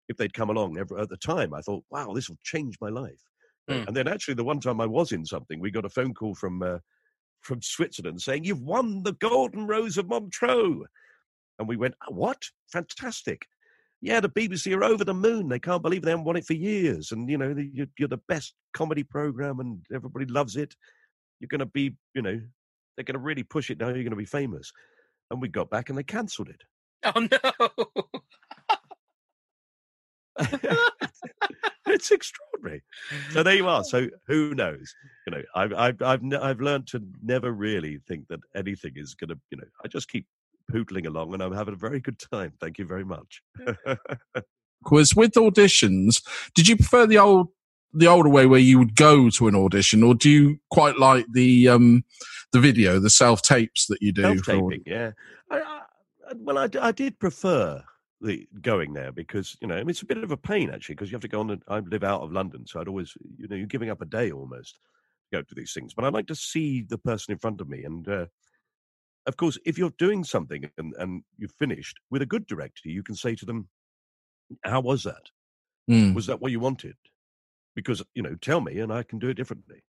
if 0.08 0.16
they'd 0.16 0.34
come 0.34 0.50
along 0.50 0.78
ever, 0.78 0.98
at 0.98 1.08
the 1.08 1.16
time, 1.16 1.52
I 1.52 1.60
thought, 1.60 1.84
wow, 1.90 2.12
this 2.12 2.28
will 2.28 2.38
change 2.44 2.76
my 2.80 2.88
life. 2.88 3.22
Hmm. 3.68 3.84
And 3.88 3.96
then 3.96 4.08
actually, 4.08 4.34
the 4.34 4.44
one 4.44 4.60
time 4.60 4.80
I 4.80 4.86
was 4.86 5.12
in 5.12 5.24
something, 5.24 5.58
we 5.60 5.70
got 5.70 5.84
a 5.84 5.90
phone 5.90 6.14
call 6.14 6.34
from 6.34 6.62
uh, 6.62 6.78
from 7.42 7.60
Switzerland 7.62 8.22
saying, 8.22 8.44
"You've 8.44 8.62
won 8.62 9.02
the 9.02 9.14
Golden 9.14 9.66
Rose 9.66 9.98
of 9.98 10.06
Montreux," 10.06 10.84
and 11.58 11.66
we 11.66 11.76
went, 11.76 11.94
"Oh, 12.08 12.14
"What? 12.14 12.42
Fantastic!" 12.70 13.46
Yeah, 14.02 14.20
the 14.20 14.28
BBC 14.28 14.76
are 14.76 14.84
over 14.84 15.04
the 15.04 15.14
moon. 15.14 15.48
They 15.48 15.58
can't 15.58 15.82
believe 15.82 16.02
they 16.02 16.10
haven't 16.10 16.26
won 16.26 16.36
it 16.36 16.44
for 16.44 16.52
years. 16.52 17.12
And 17.12 17.28
you 17.30 17.38
know, 17.38 17.54
you're, 17.72 17.86
you're 17.98 18.08
the 18.08 18.20
best 18.28 18.54
comedy 18.74 19.02
program, 19.02 19.60
and 19.60 19.80
everybody 19.94 20.26
loves 20.26 20.56
it. 20.56 20.74
You're 21.40 21.48
going 21.48 21.60
to 21.60 21.66
be, 21.66 21.94
you 22.14 22.22
know, 22.22 22.40
they're 22.96 23.04
going 23.04 23.14
to 23.14 23.20
really 23.20 23.42
push 23.42 23.70
it 23.70 23.78
now. 23.78 23.86
You're 23.86 23.96
going 23.96 24.10
to 24.10 24.16
be 24.16 24.24
famous. 24.24 24.72
And 25.30 25.40
we 25.40 25.48
got 25.48 25.70
back, 25.70 25.88
and 25.88 25.98
they 25.98 26.02
cancelled 26.02 26.48
it. 26.48 26.62
Oh 27.04 27.20
no. 27.20 27.38
it's 31.86 32.10
extraordinary. 32.10 32.82
So 33.30 33.42
there 33.42 33.54
you 33.54 33.68
are. 33.68 33.84
So 33.84 34.08
who 34.26 34.54
knows? 34.54 34.94
You 35.26 35.32
know, 35.32 35.42
I've 35.54 35.72
I've 35.72 36.02
I've 36.02 36.20
I've 36.40 36.60
learned 36.60 36.86
to 36.88 37.02
never 37.22 37.52
really 37.52 37.98
think 38.06 38.28
that 38.28 38.40
anything 38.54 38.92
is 38.96 39.14
going 39.14 39.30
to. 39.30 39.38
You 39.50 39.58
know, 39.58 39.66
I 39.84 39.88
just 39.88 40.08
keep 40.08 40.26
pootling 40.72 41.06
along, 41.06 41.34
and 41.34 41.42
I'm 41.42 41.52
having 41.52 41.74
a 41.74 41.78
very 41.78 42.00
good 42.00 42.18
time. 42.18 42.52
Thank 42.60 42.78
you 42.78 42.86
very 42.86 43.04
much. 43.04 43.42
Because 44.82 45.14
with 45.16 45.32
auditions 45.32 46.22
did 46.54 46.68
you 46.68 46.76
prefer 46.76 47.06
the 47.06 47.18
old 47.18 47.48
the 47.92 48.06
older 48.06 48.28
way 48.28 48.46
where 48.46 48.60
you 48.60 48.78
would 48.78 48.94
go 48.94 49.30
to 49.30 49.48
an 49.48 49.54
audition 49.54 50.02
or 50.02 50.14
do 50.14 50.28
you 50.28 50.58
quite 50.70 50.98
like 50.98 51.24
the 51.32 51.66
um 51.68 52.04
the 52.52 52.60
video 52.60 52.98
the 52.98 53.08
self 53.08 53.40
tapes 53.42 53.86
that 53.86 54.02
you 54.02 54.12
do 54.12 54.22
Self 54.22 54.44
taping, 54.44 54.82
yeah. 54.84 55.12
I, 55.50 55.60
I, 55.60 55.80
well, 56.36 56.58
I, 56.58 56.68
I 56.80 56.92
did 56.92 57.18
prefer 57.18 57.82
the 58.20 58.46
going 58.62 58.92
there 58.92 59.12
because 59.12 59.56
you 59.60 59.68
know 59.68 59.76
it's 59.76 60.02
a 60.02 60.06
bit 60.06 60.18
of 60.18 60.30
a 60.30 60.36
pain 60.36 60.70
actually 60.70 60.94
because 60.94 61.10
you 61.10 61.14
have 61.14 61.22
to 61.22 61.28
go 61.28 61.40
on. 61.40 61.50
And, 61.50 61.62
I 61.68 61.80
live 61.80 62.04
out 62.04 62.22
of 62.22 62.32
London, 62.32 62.66
so 62.66 62.80
I'd 62.80 62.88
always 62.88 63.16
you 63.38 63.48
know 63.48 63.56
you're 63.56 63.66
giving 63.66 63.90
up 63.90 64.00
a 64.00 64.06
day 64.06 64.30
almost 64.30 64.78
to 65.30 65.38
go 65.38 65.42
to 65.42 65.54
these 65.54 65.72
things. 65.72 65.94
But 65.94 66.04
I 66.04 66.08
like 66.08 66.26
to 66.28 66.34
see 66.34 66.82
the 66.82 66.98
person 66.98 67.32
in 67.32 67.38
front 67.38 67.60
of 67.60 67.68
me, 67.68 67.84
and 67.84 68.08
uh, 68.08 68.26
of 69.26 69.36
course, 69.36 69.58
if 69.64 69.78
you're 69.78 69.90
doing 69.98 70.24
something 70.24 70.70
and, 70.78 70.94
and 70.98 71.24
you've 71.38 71.52
finished 71.52 71.98
with 72.10 72.22
a 72.22 72.26
good 72.26 72.46
director, 72.46 72.88
you 72.88 73.02
can 73.02 73.14
say 73.14 73.34
to 73.36 73.46
them, 73.46 73.68
"How 74.64 74.80
was 74.80 75.04
that? 75.04 75.30
Mm. 75.90 76.14
Was 76.14 76.26
that 76.26 76.40
what 76.40 76.52
you 76.52 76.60
wanted?" 76.60 76.96
Because 77.74 78.02
you 78.14 78.22
know, 78.22 78.36
tell 78.36 78.60
me, 78.60 78.78
and 78.80 78.92
I 78.92 79.02
can 79.04 79.18
do 79.18 79.28
it 79.28 79.34
differently. 79.34 79.84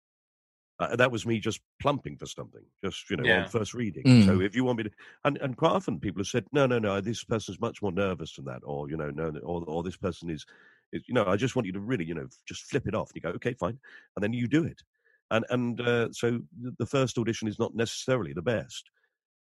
Uh, 0.77 0.93
that 0.97 1.09
was 1.11 1.25
me 1.25 1.39
just 1.39 1.61
plumping 1.81 2.17
for 2.17 2.25
something, 2.25 2.65
just 2.83 3.09
you 3.09 3.15
know, 3.15 3.23
Yeah. 3.23 3.39
on 3.39 3.45
first 3.45 3.73
reading. 3.73 4.03
Mm. 4.05 4.25
So 4.25 4.41
if 4.41 4.55
you 4.55 4.65
want 4.65 4.77
me 4.79 4.83
to, 4.85 4.91
and, 5.23 5.37
and 5.37 5.55
quite 5.55 5.71
often 5.71 6.01
people 6.01 6.19
have 6.19 6.27
said, 6.27 6.47
no, 6.51 6.65
no, 6.65 6.79
no, 6.79 6.99
this 6.99 7.23
person's 7.23 7.61
much 7.61 7.81
more 7.81 7.93
nervous 7.93 8.35
than 8.35 8.43
that, 8.45 8.61
or 8.65 8.89
you 8.89 8.97
know, 8.97 9.09
no, 9.09 9.29
or 9.39 9.63
or 9.65 9.83
this 9.83 9.95
person 9.95 10.29
is, 10.29 10.45
is, 10.91 11.07
you 11.07 11.13
know, 11.13 11.25
I 11.25 11.37
just 11.37 11.55
want 11.55 11.65
you 11.65 11.71
to 11.73 11.79
really, 11.79 12.03
you 12.03 12.13
know, 12.13 12.27
just 12.45 12.63
flip 12.63 12.87
it 12.87 12.95
off. 12.95 13.09
And 13.11 13.15
you 13.15 13.21
go, 13.21 13.29
okay, 13.37 13.53
fine, 13.53 13.79
and 14.17 14.23
then 14.23 14.33
you 14.33 14.47
do 14.49 14.65
it, 14.65 14.83
and 15.31 15.45
and 15.49 15.79
uh, 15.79 16.11
so 16.11 16.41
the 16.77 16.85
first 16.85 17.17
audition 17.17 17.47
is 17.47 17.57
not 17.57 17.73
necessarily 17.73 18.33
the 18.33 18.41
best, 18.41 18.91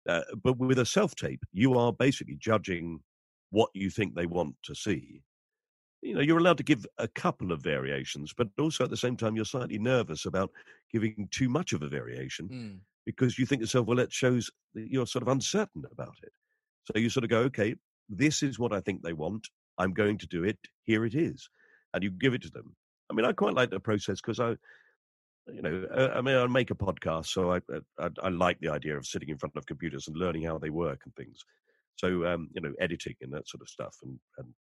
uh, 0.09 0.23
but 0.43 0.59
with 0.59 0.79
a 0.79 0.87
self 0.87 1.15
tape, 1.15 1.45
you 1.53 1.79
are 1.79 1.93
basically 1.93 2.37
judging 2.37 3.01
what 3.51 3.71
you 3.75 3.91
think 3.91 4.15
they 4.15 4.27
want 4.27 4.55
to 4.65 4.75
see. 4.75 5.23
You 6.03 6.15
know, 6.15 6.21
you're 6.21 6.39
allowed 6.39 6.59
to 6.59 6.63
give 6.63 6.87
a 6.99 7.09
couple 7.09 7.51
of 7.51 7.61
variations, 7.63 8.33
but 8.37 8.49
also 8.59 8.85
at 8.85 8.91
the 8.91 8.97
same 8.97 9.17
time, 9.17 9.35
you're 9.35 9.45
slightly 9.45 9.79
nervous 9.79 10.27
about 10.27 10.51
giving 10.93 11.29
too 11.31 11.49
much 11.49 11.73
of 11.73 11.83
a 11.83 11.89
variation 11.89 12.49
Mm. 12.49 12.79
because 13.05 13.39
you 13.39 13.47
think 13.47 13.61
to 13.61 13.65
yourself, 13.65 13.87
well, 13.87 13.99
it 13.99 14.13
shows 14.13 14.51
that 14.75 14.91
you're 14.91 15.07
sort 15.07 15.23
of 15.23 15.29
uncertain 15.29 15.85
about 15.91 16.17
it. 16.23 16.33
So 16.85 16.99
you 17.01 17.11
sort 17.11 17.25
of 17.25 17.31
go, 17.31 17.41
okay, 17.41 17.75
this 18.09 18.43
is 18.43 18.59
what 18.59 18.73
I 18.73 18.81
think 18.81 19.03
they 19.03 19.13
want. 19.13 19.49
I'm 19.79 19.93
going 19.93 20.19
to 20.19 20.27
do 20.27 20.45
it. 20.45 20.59
Here 20.85 21.05
it 21.05 21.15
is. 21.15 21.49
And 21.95 22.03
you 22.05 22.11
give 22.11 22.35
it 22.35 22.43
to 22.43 22.51
them. 22.51 22.77
I 23.11 23.15
mean, 23.15 23.25
I 23.27 23.33
quite 23.33 23.55
like 23.55 23.71
the 23.71 23.81
process 23.81 24.21
because 24.21 24.39
I, 24.41 24.57
you 25.53 25.63
know, 25.63 25.85
uh, 25.91 26.13
I 26.15 26.21
mean, 26.21 26.37
I 26.37 26.47
make 26.47 26.71
a 26.71 26.75
podcast, 26.75 27.27
so 27.27 27.53
I, 27.53 27.61
I 27.99 28.11
I 28.23 28.29
like 28.29 28.61
the 28.61 28.69
idea 28.69 28.97
of 28.97 29.07
sitting 29.07 29.29
in 29.31 29.39
front 29.39 29.57
of 29.57 29.67
computers 29.67 30.07
and 30.09 30.17
learning 30.17 30.45
how 30.45 30.59
they 30.59 30.71
work 30.71 31.03
and 31.05 31.15
things. 31.17 31.45
So 31.97 32.27
um, 32.27 32.51
you 32.55 32.61
know, 32.61 32.75
editing 32.81 33.17
and 33.21 33.33
that 33.35 33.49
sort 33.49 33.63
of 33.63 33.69
stuff, 33.69 33.97
and 34.03 34.21
and 34.39 34.55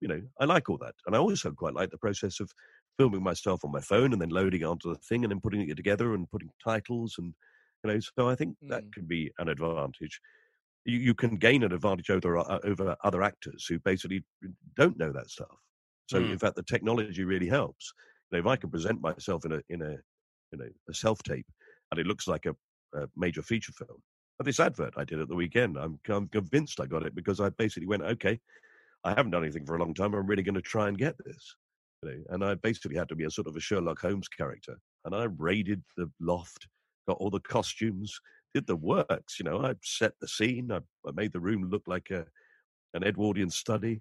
you 0.00 0.08
know, 0.08 0.22
I 0.40 0.44
like 0.44 0.68
all 0.68 0.78
that, 0.78 0.94
and 1.06 1.14
I 1.16 1.18
also 1.18 1.52
quite 1.52 1.74
like 1.74 1.90
the 1.90 1.98
process 1.98 2.40
of 2.40 2.52
filming 2.98 3.22
myself 3.22 3.64
on 3.64 3.72
my 3.72 3.80
phone 3.80 4.12
and 4.12 4.20
then 4.22 4.30
loading 4.30 4.62
it 4.62 4.64
onto 4.64 4.90
the 4.92 4.98
thing 5.00 5.24
and 5.24 5.30
then 5.30 5.40
putting 5.40 5.68
it 5.68 5.76
together 5.76 6.14
and 6.14 6.30
putting 6.30 6.50
titles 6.62 7.16
and 7.18 7.34
you 7.84 7.92
know. 7.92 8.00
So 8.00 8.28
I 8.28 8.34
think 8.34 8.56
that 8.68 8.84
Mm. 8.84 8.92
can 8.92 9.06
be 9.06 9.32
an 9.38 9.48
advantage. 9.48 10.20
You 10.84 10.98
you 10.98 11.14
can 11.14 11.36
gain 11.36 11.62
an 11.62 11.72
advantage 11.72 12.10
over 12.10 12.38
uh, 12.38 12.60
over 12.64 12.96
other 13.04 13.22
actors 13.22 13.66
who 13.66 13.78
basically 13.80 14.24
don't 14.76 14.98
know 14.98 15.12
that 15.12 15.30
stuff. 15.30 15.58
So 16.08 16.18
Mm. 16.18 16.30
in 16.30 16.38
fact, 16.38 16.56
the 16.56 16.62
technology 16.62 17.24
really 17.24 17.48
helps. 17.48 17.92
If 18.32 18.46
I 18.46 18.56
can 18.56 18.70
present 18.70 19.00
myself 19.00 19.44
in 19.44 19.52
a 19.52 19.60
in 19.68 19.82
a 19.82 19.96
you 20.52 20.58
know 20.58 20.68
a 20.88 20.94
self 20.94 21.22
tape 21.22 21.46
and 21.90 22.00
it 22.00 22.06
looks 22.06 22.26
like 22.26 22.46
a, 22.46 22.54
a 22.98 23.06
major 23.16 23.42
feature 23.42 23.72
film. 23.72 24.02
But 24.38 24.46
this 24.46 24.60
advert 24.60 24.94
I 24.96 25.04
did 25.04 25.20
at 25.20 25.28
the 25.28 25.34
weekend, 25.34 25.78
I'm, 25.78 25.98
I'm 26.08 26.28
convinced 26.28 26.80
I 26.80 26.86
got 26.86 27.06
it 27.06 27.14
because 27.14 27.40
I 27.40 27.48
basically 27.50 27.86
went, 27.86 28.02
okay, 28.02 28.38
I 29.04 29.10
haven't 29.10 29.30
done 29.30 29.44
anything 29.44 29.64
for 29.64 29.76
a 29.76 29.78
long 29.78 29.94
time. 29.94 30.14
I'm 30.14 30.26
really 30.26 30.42
going 30.42 30.56
to 30.56 30.60
try 30.60 30.88
and 30.88 30.98
get 30.98 31.14
this. 31.24 31.56
You 32.02 32.10
know, 32.10 32.16
and 32.30 32.44
I 32.44 32.54
basically 32.56 32.96
had 32.96 33.08
to 33.08 33.16
be 33.16 33.24
a 33.24 33.30
sort 33.30 33.46
of 33.46 33.56
a 33.56 33.60
Sherlock 33.60 34.00
Holmes 34.00 34.28
character. 34.28 34.76
And 35.04 35.14
I 35.14 35.24
raided 35.38 35.82
the 35.96 36.10
loft, 36.20 36.66
got 37.08 37.16
all 37.18 37.30
the 37.30 37.40
costumes, 37.40 38.18
did 38.52 38.66
the 38.66 38.76
works. 38.76 39.38
You 39.38 39.44
know, 39.44 39.64
I 39.64 39.74
set 39.82 40.12
the 40.20 40.28
scene, 40.28 40.70
I, 40.70 40.78
I 41.06 41.12
made 41.14 41.32
the 41.32 41.40
room 41.40 41.70
look 41.70 41.82
like 41.86 42.10
a 42.10 42.26
an 42.94 43.04
Edwardian 43.04 43.50
study, 43.50 44.00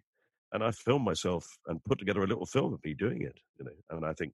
and 0.54 0.64
I 0.64 0.72
filmed 0.72 1.06
myself 1.06 1.46
and 1.68 1.84
put 1.84 2.00
together 2.00 2.24
a 2.24 2.28
little 2.28 2.46
film 2.46 2.74
of 2.74 2.84
me 2.84 2.94
doing 2.94 3.22
it. 3.22 3.38
You 3.60 3.66
know, 3.66 3.72
and 3.92 4.06
I 4.06 4.14
think, 4.14 4.34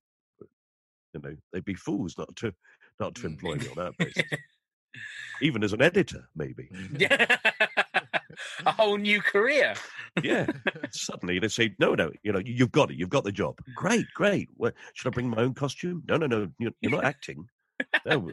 you 1.14 1.22
know, 1.22 1.36
they'd 1.52 1.66
be 1.66 1.74
fools 1.74 2.18
not 2.18 2.36
to 2.38 2.54
not 3.00 3.16
to 3.16 3.22
Mm. 3.24 3.26
employ 3.32 3.56
me 3.56 3.68
on 3.70 3.76
that 3.76 3.98
basis, 3.98 4.24
even 5.42 5.64
as 5.64 5.74
an 5.74 5.82
editor, 5.82 6.28
maybe. 6.36 6.70
yeah. 6.98 7.38
a 8.66 8.72
whole 8.72 8.98
new 8.98 9.22
career. 9.22 9.74
Yeah. 10.24 10.46
Suddenly 10.92 11.40
they 11.40 11.48
say, 11.48 11.76
no, 11.80 11.96
no, 11.96 12.12
you 12.24 12.32
know, 12.32 12.40
you- 12.40 12.54
you've 12.54 12.72
got 12.72 12.92
it, 12.92 12.98
you've 12.98 13.10
got 13.10 13.24
the 13.24 13.32
job. 13.32 13.58
Great, 13.76 14.06
great. 14.14 14.50
Well, 14.56 14.72
should 14.94 15.08
I 15.08 15.12
bring 15.14 15.30
my 15.30 15.38
own 15.42 15.54
costume? 15.54 16.04
No, 16.08 16.18
no, 16.18 16.28
no, 16.28 16.48
you're, 16.60 16.72
you're 16.82 16.92
not 16.92 17.06
acting. 17.06 17.48
No, 18.06 18.32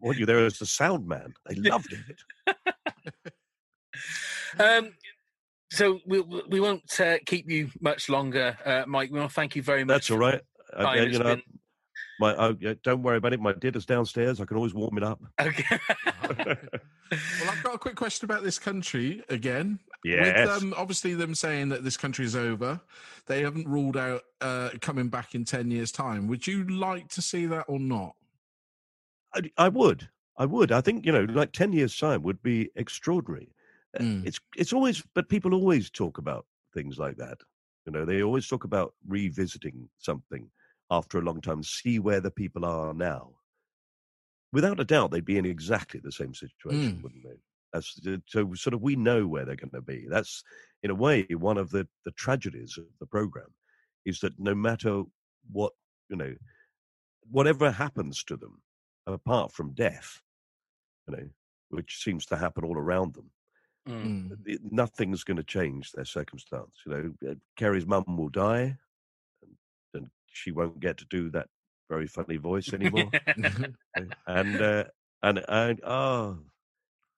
want 0.00 0.18
you 0.18 0.26
there 0.26 0.44
as 0.44 0.58
the 0.58 0.66
sound 0.66 1.06
man. 1.06 1.32
They 1.48 1.54
loved 1.56 1.92
it. 1.92 2.54
Um, 4.58 4.92
so 5.70 6.00
we 6.06 6.20
we 6.20 6.42
we 6.48 6.60
won't 6.60 7.00
uh, 7.00 7.18
keep 7.26 7.50
you 7.50 7.70
much 7.80 8.08
longer, 8.08 8.56
uh, 8.64 8.84
Mike. 8.86 9.10
We 9.10 9.18
want 9.18 9.30
to 9.30 9.34
thank 9.34 9.56
you 9.56 9.62
very 9.62 9.84
much. 9.84 9.94
That's 9.94 10.10
all 10.10 10.18
right. 10.18 10.40
Uh, 10.76 10.92
yeah, 10.94 11.02
you 11.02 11.18
know, 11.18 11.24
been- 11.24 11.42
my 12.18 12.34
oh, 12.34 12.56
yeah, 12.60 12.74
don't 12.82 13.02
worry 13.02 13.18
about 13.18 13.32
it. 13.32 13.40
My 13.40 13.52
dinner's 13.52 13.86
downstairs. 13.86 14.40
I 14.40 14.44
can 14.46 14.56
always 14.56 14.74
warm 14.74 14.96
it 14.96 15.02
up. 15.02 15.20
Okay. 15.40 15.78
well 17.40 17.50
i've 17.50 17.62
got 17.62 17.76
a 17.76 17.78
quick 17.78 17.94
question 17.94 18.24
about 18.24 18.42
this 18.42 18.58
country 18.58 19.22
again 19.28 19.78
Yes. 20.06 20.46
With 20.46 20.62
um, 20.62 20.74
obviously 20.76 21.14
them 21.14 21.34
saying 21.34 21.70
that 21.70 21.82
this 21.82 21.96
country 21.96 22.24
is 22.24 22.36
over, 22.36 22.80
they 23.26 23.42
haven't 23.42 23.66
ruled 23.66 23.96
out 23.96 24.22
uh, 24.40 24.70
coming 24.80 25.08
back 25.08 25.34
in 25.34 25.44
10 25.44 25.70
years' 25.72 25.90
time. 25.90 26.28
Would 26.28 26.46
you 26.46 26.64
like 26.68 27.08
to 27.08 27.22
see 27.22 27.46
that 27.46 27.64
or 27.66 27.80
not? 27.80 28.14
I, 29.34 29.50
I 29.56 29.68
would. 29.68 30.08
I 30.38 30.46
would. 30.46 30.70
I 30.70 30.80
think 30.80 31.04
you 31.04 31.12
know, 31.12 31.24
like 31.24 31.52
ten 31.52 31.72
years' 31.72 31.96
time 31.96 32.22
would 32.22 32.42
be 32.42 32.70
extraordinary. 32.76 33.48
Mm. 34.00 34.26
It's 34.26 34.40
it's 34.56 34.72
always, 34.72 35.02
but 35.14 35.28
people 35.28 35.54
always 35.54 35.90
talk 35.90 36.18
about 36.18 36.46
things 36.74 36.98
like 36.98 37.16
that. 37.16 37.38
You 37.86 37.92
know, 37.92 38.04
they 38.04 38.22
always 38.22 38.48
talk 38.48 38.64
about 38.64 38.94
revisiting 39.06 39.88
something 39.98 40.50
after 40.90 41.18
a 41.18 41.22
long 41.22 41.40
time, 41.40 41.62
see 41.62 41.98
where 41.98 42.20
the 42.20 42.30
people 42.30 42.64
are 42.64 42.92
now. 42.94 43.32
Without 44.52 44.80
a 44.80 44.84
doubt, 44.84 45.10
they'd 45.10 45.24
be 45.24 45.38
in 45.38 45.46
exactly 45.46 46.00
the 46.00 46.12
same 46.12 46.34
situation, 46.34 46.98
Mm. 46.98 47.02
wouldn't 47.02 47.24
they? 47.24 47.40
That's 47.72 48.00
so 48.26 48.54
sort 48.54 48.74
of 48.74 48.80
we 48.82 48.96
know 48.96 49.26
where 49.26 49.44
they're 49.44 49.56
going 49.56 49.70
to 49.70 49.82
be. 49.82 50.06
That's 50.08 50.42
in 50.82 50.90
a 50.90 50.94
way 50.94 51.26
one 51.30 51.58
of 51.58 51.70
the 51.70 51.86
the 52.04 52.12
tragedies 52.12 52.78
of 52.78 52.86
the 53.00 53.06
program 53.06 53.54
is 54.04 54.20
that 54.20 54.38
no 54.38 54.54
matter 54.54 55.02
what 55.50 55.72
you 56.08 56.16
know, 56.16 56.34
whatever 57.30 57.70
happens 57.70 58.22
to 58.24 58.36
them, 58.36 58.62
apart 59.06 59.52
from 59.52 59.74
death, 59.74 60.22
you 61.08 61.16
know, 61.16 61.28
which 61.70 62.02
seems 62.02 62.24
to 62.26 62.36
happen 62.36 62.64
all 62.64 62.76
around 62.78 63.14
them. 63.14 63.30
Mm. 63.88 64.36
Nothing's 64.70 65.22
going 65.24 65.36
to 65.36 65.42
change 65.44 65.92
their 65.92 66.04
circumstance. 66.04 66.72
You 66.84 66.92
know, 66.92 67.30
Uh, 67.30 67.34
Kerry's 67.56 67.86
mum 67.86 68.04
will 68.16 68.28
die, 68.28 68.76
and, 69.42 69.56
and 69.94 70.10
she 70.26 70.50
won't 70.50 70.80
get 70.80 70.96
to 70.98 71.04
do 71.08 71.30
that 71.30 71.48
very 71.88 72.06
funny 72.08 72.36
voice 72.36 72.72
anymore. 72.72 73.10
and 74.26 74.60
uh, 74.60 74.84
and 75.22 75.44
and 75.48 75.80
oh, 75.84 76.38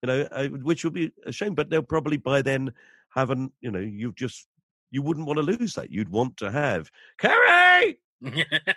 you 0.02 0.06
know, 0.06 0.28
uh, 0.30 0.48
which 0.48 0.84
will 0.84 0.90
be 0.90 1.10
a 1.24 1.32
shame. 1.32 1.54
But 1.54 1.70
they'll 1.70 1.82
probably 1.82 2.18
by 2.18 2.42
then 2.42 2.72
have 3.14 3.30
an, 3.30 3.50
you 3.60 3.70
know, 3.70 3.80
you 3.80 4.12
just 4.12 4.46
you 4.90 5.00
wouldn't 5.02 5.26
want 5.26 5.38
to 5.38 5.42
lose 5.42 5.74
that. 5.74 5.90
You'd 5.90 6.10
want 6.10 6.36
to 6.38 6.50
have 6.50 6.90
Kerry. 7.18 7.98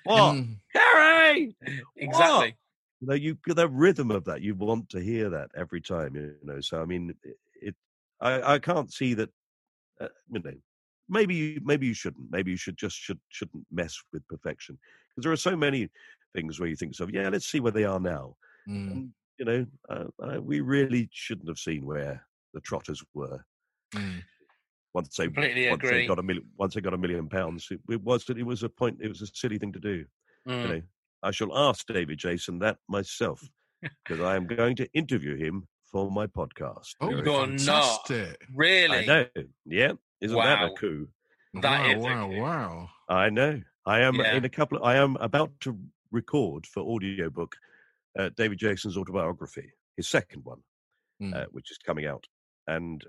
What, 0.05 0.35
Mm. 0.35 0.57
Kerry? 0.71 1.55
exactly. 1.97 2.55
you 3.01 3.07
know 3.07 3.13
you 3.15 3.37
the 3.47 3.67
rhythm 3.67 4.11
of 4.11 4.23
that 4.25 4.41
you 4.41 4.53
want 4.53 4.87
to 4.89 4.99
hear 4.99 5.29
that 5.31 5.49
every 5.55 5.81
time 5.81 6.15
you 6.15 6.35
know 6.43 6.61
so 6.61 6.79
i 6.81 6.85
mean 6.85 7.11
i 8.21 8.53
i 8.55 8.59
can't 8.59 8.91
see 8.93 9.13
that 9.13 9.29
uh, 10.01 10.07
you 10.31 10.41
know 10.41 10.53
maybe 11.09 11.35
you 11.35 11.59
maybe 11.63 11.87
you 11.87 11.93
shouldn't 11.93 12.31
maybe 12.31 12.51
you 12.51 12.57
should 12.57 12.77
just 12.77 12.95
should 12.97 13.19
shouldn't 13.29 13.65
mess 13.71 13.97
with 14.13 14.27
perfection 14.27 14.77
because 15.09 15.23
there 15.23 15.31
are 15.33 15.37
so 15.37 15.55
many 15.55 15.89
things 16.33 16.59
where 16.59 16.69
you 16.69 16.75
think 16.75 16.95
so 16.95 17.07
yeah 17.11 17.29
let's 17.29 17.47
see 17.47 17.59
where 17.59 17.71
they 17.71 17.85
are 17.85 17.99
now 17.99 18.35
Mm. 18.67 18.87
and 18.91 19.09
you 19.37 19.45
know 19.45 19.65
uh, 19.89 20.05
uh, 20.23 20.41
we 20.41 20.61
really 20.61 21.09
shouldn't 21.11 21.47
have 21.47 21.59
seen 21.59 21.85
where 21.85 22.25
the 22.53 22.61
trotters 22.61 23.03
were 23.13 23.43
Mm. 23.93 24.23
once 24.93 25.15
they 25.17 25.27
Completely 25.27 25.67
once 25.67 25.83
agree. 25.83 25.89
they 25.89 26.01
got 26.01 26.19
a 26.19 26.23
million 26.23 26.45
once 26.57 26.73
they 26.73 26.81
got 26.81 26.93
a 26.93 26.97
million 26.97 27.29
pounds 27.29 27.67
it, 27.71 27.79
it 27.89 28.01
was 28.01 28.29
it 28.29 28.45
was 28.45 28.63
a 28.63 28.69
point 28.69 28.97
it 29.01 29.07
was 29.09 29.21
a 29.21 29.27
silly 29.27 29.57
thing 29.57 29.71
to 29.73 29.79
do 29.79 30.05
Mm. 30.47 30.63
you 30.63 30.69
know, 30.69 30.81
I 31.23 31.31
shall 31.31 31.57
ask 31.57 31.87
David 31.87 32.19
Jason 32.19 32.59
that 32.59 32.77
myself 32.89 33.49
because 34.05 34.21
I 34.21 34.35
am 34.35 34.47
going 34.47 34.75
to 34.77 34.89
interview 34.93 35.35
him 35.37 35.67
for 35.91 36.09
my 36.11 36.27
podcast. 36.27 36.95
Oh, 37.01 37.09
You're 37.09 37.23
not. 37.23 37.49
fantastic. 37.49 38.41
Really? 38.53 38.97
I 38.99 39.05
know. 39.05 39.25
Yeah, 39.65 39.93
isn't 40.21 40.37
that 40.37 40.63
a 40.63 40.69
coup? 40.79 41.07
That 41.55 41.81
wow, 41.81 41.89
is 41.89 41.95
a 41.95 41.99
wow, 41.99 42.27
coup. 42.29 42.39
wow. 42.41 42.89
I 43.09 43.29
know. 43.29 43.61
I 43.85 44.01
am 44.01 44.15
Yeah. 44.15 44.35
in 44.35 44.45
a 44.45 44.49
couple. 44.49 44.77
Of, 44.77 44.83
I 44.83 44.95
am 44.95 45.15
about 45.17 45.51
to 45.61 45.77
record 46.11 46.65
for 46.65 46.81
audiobook 46.81 47.55
uh, 48.17 48.29
David 48.35 48.57
Jason's 48.59 48.97
autobiography, 48.97 49.71
his 49.97 50.07
second 50.07 50.43
one, 50.45 50.59
Mm. 51.21 51.35
uh, 51.35 51.45
which 51.51 51.71
is 51.71 51.77
coming 51.77 52.05
out, 52.05 52.25
and 52.67 53.03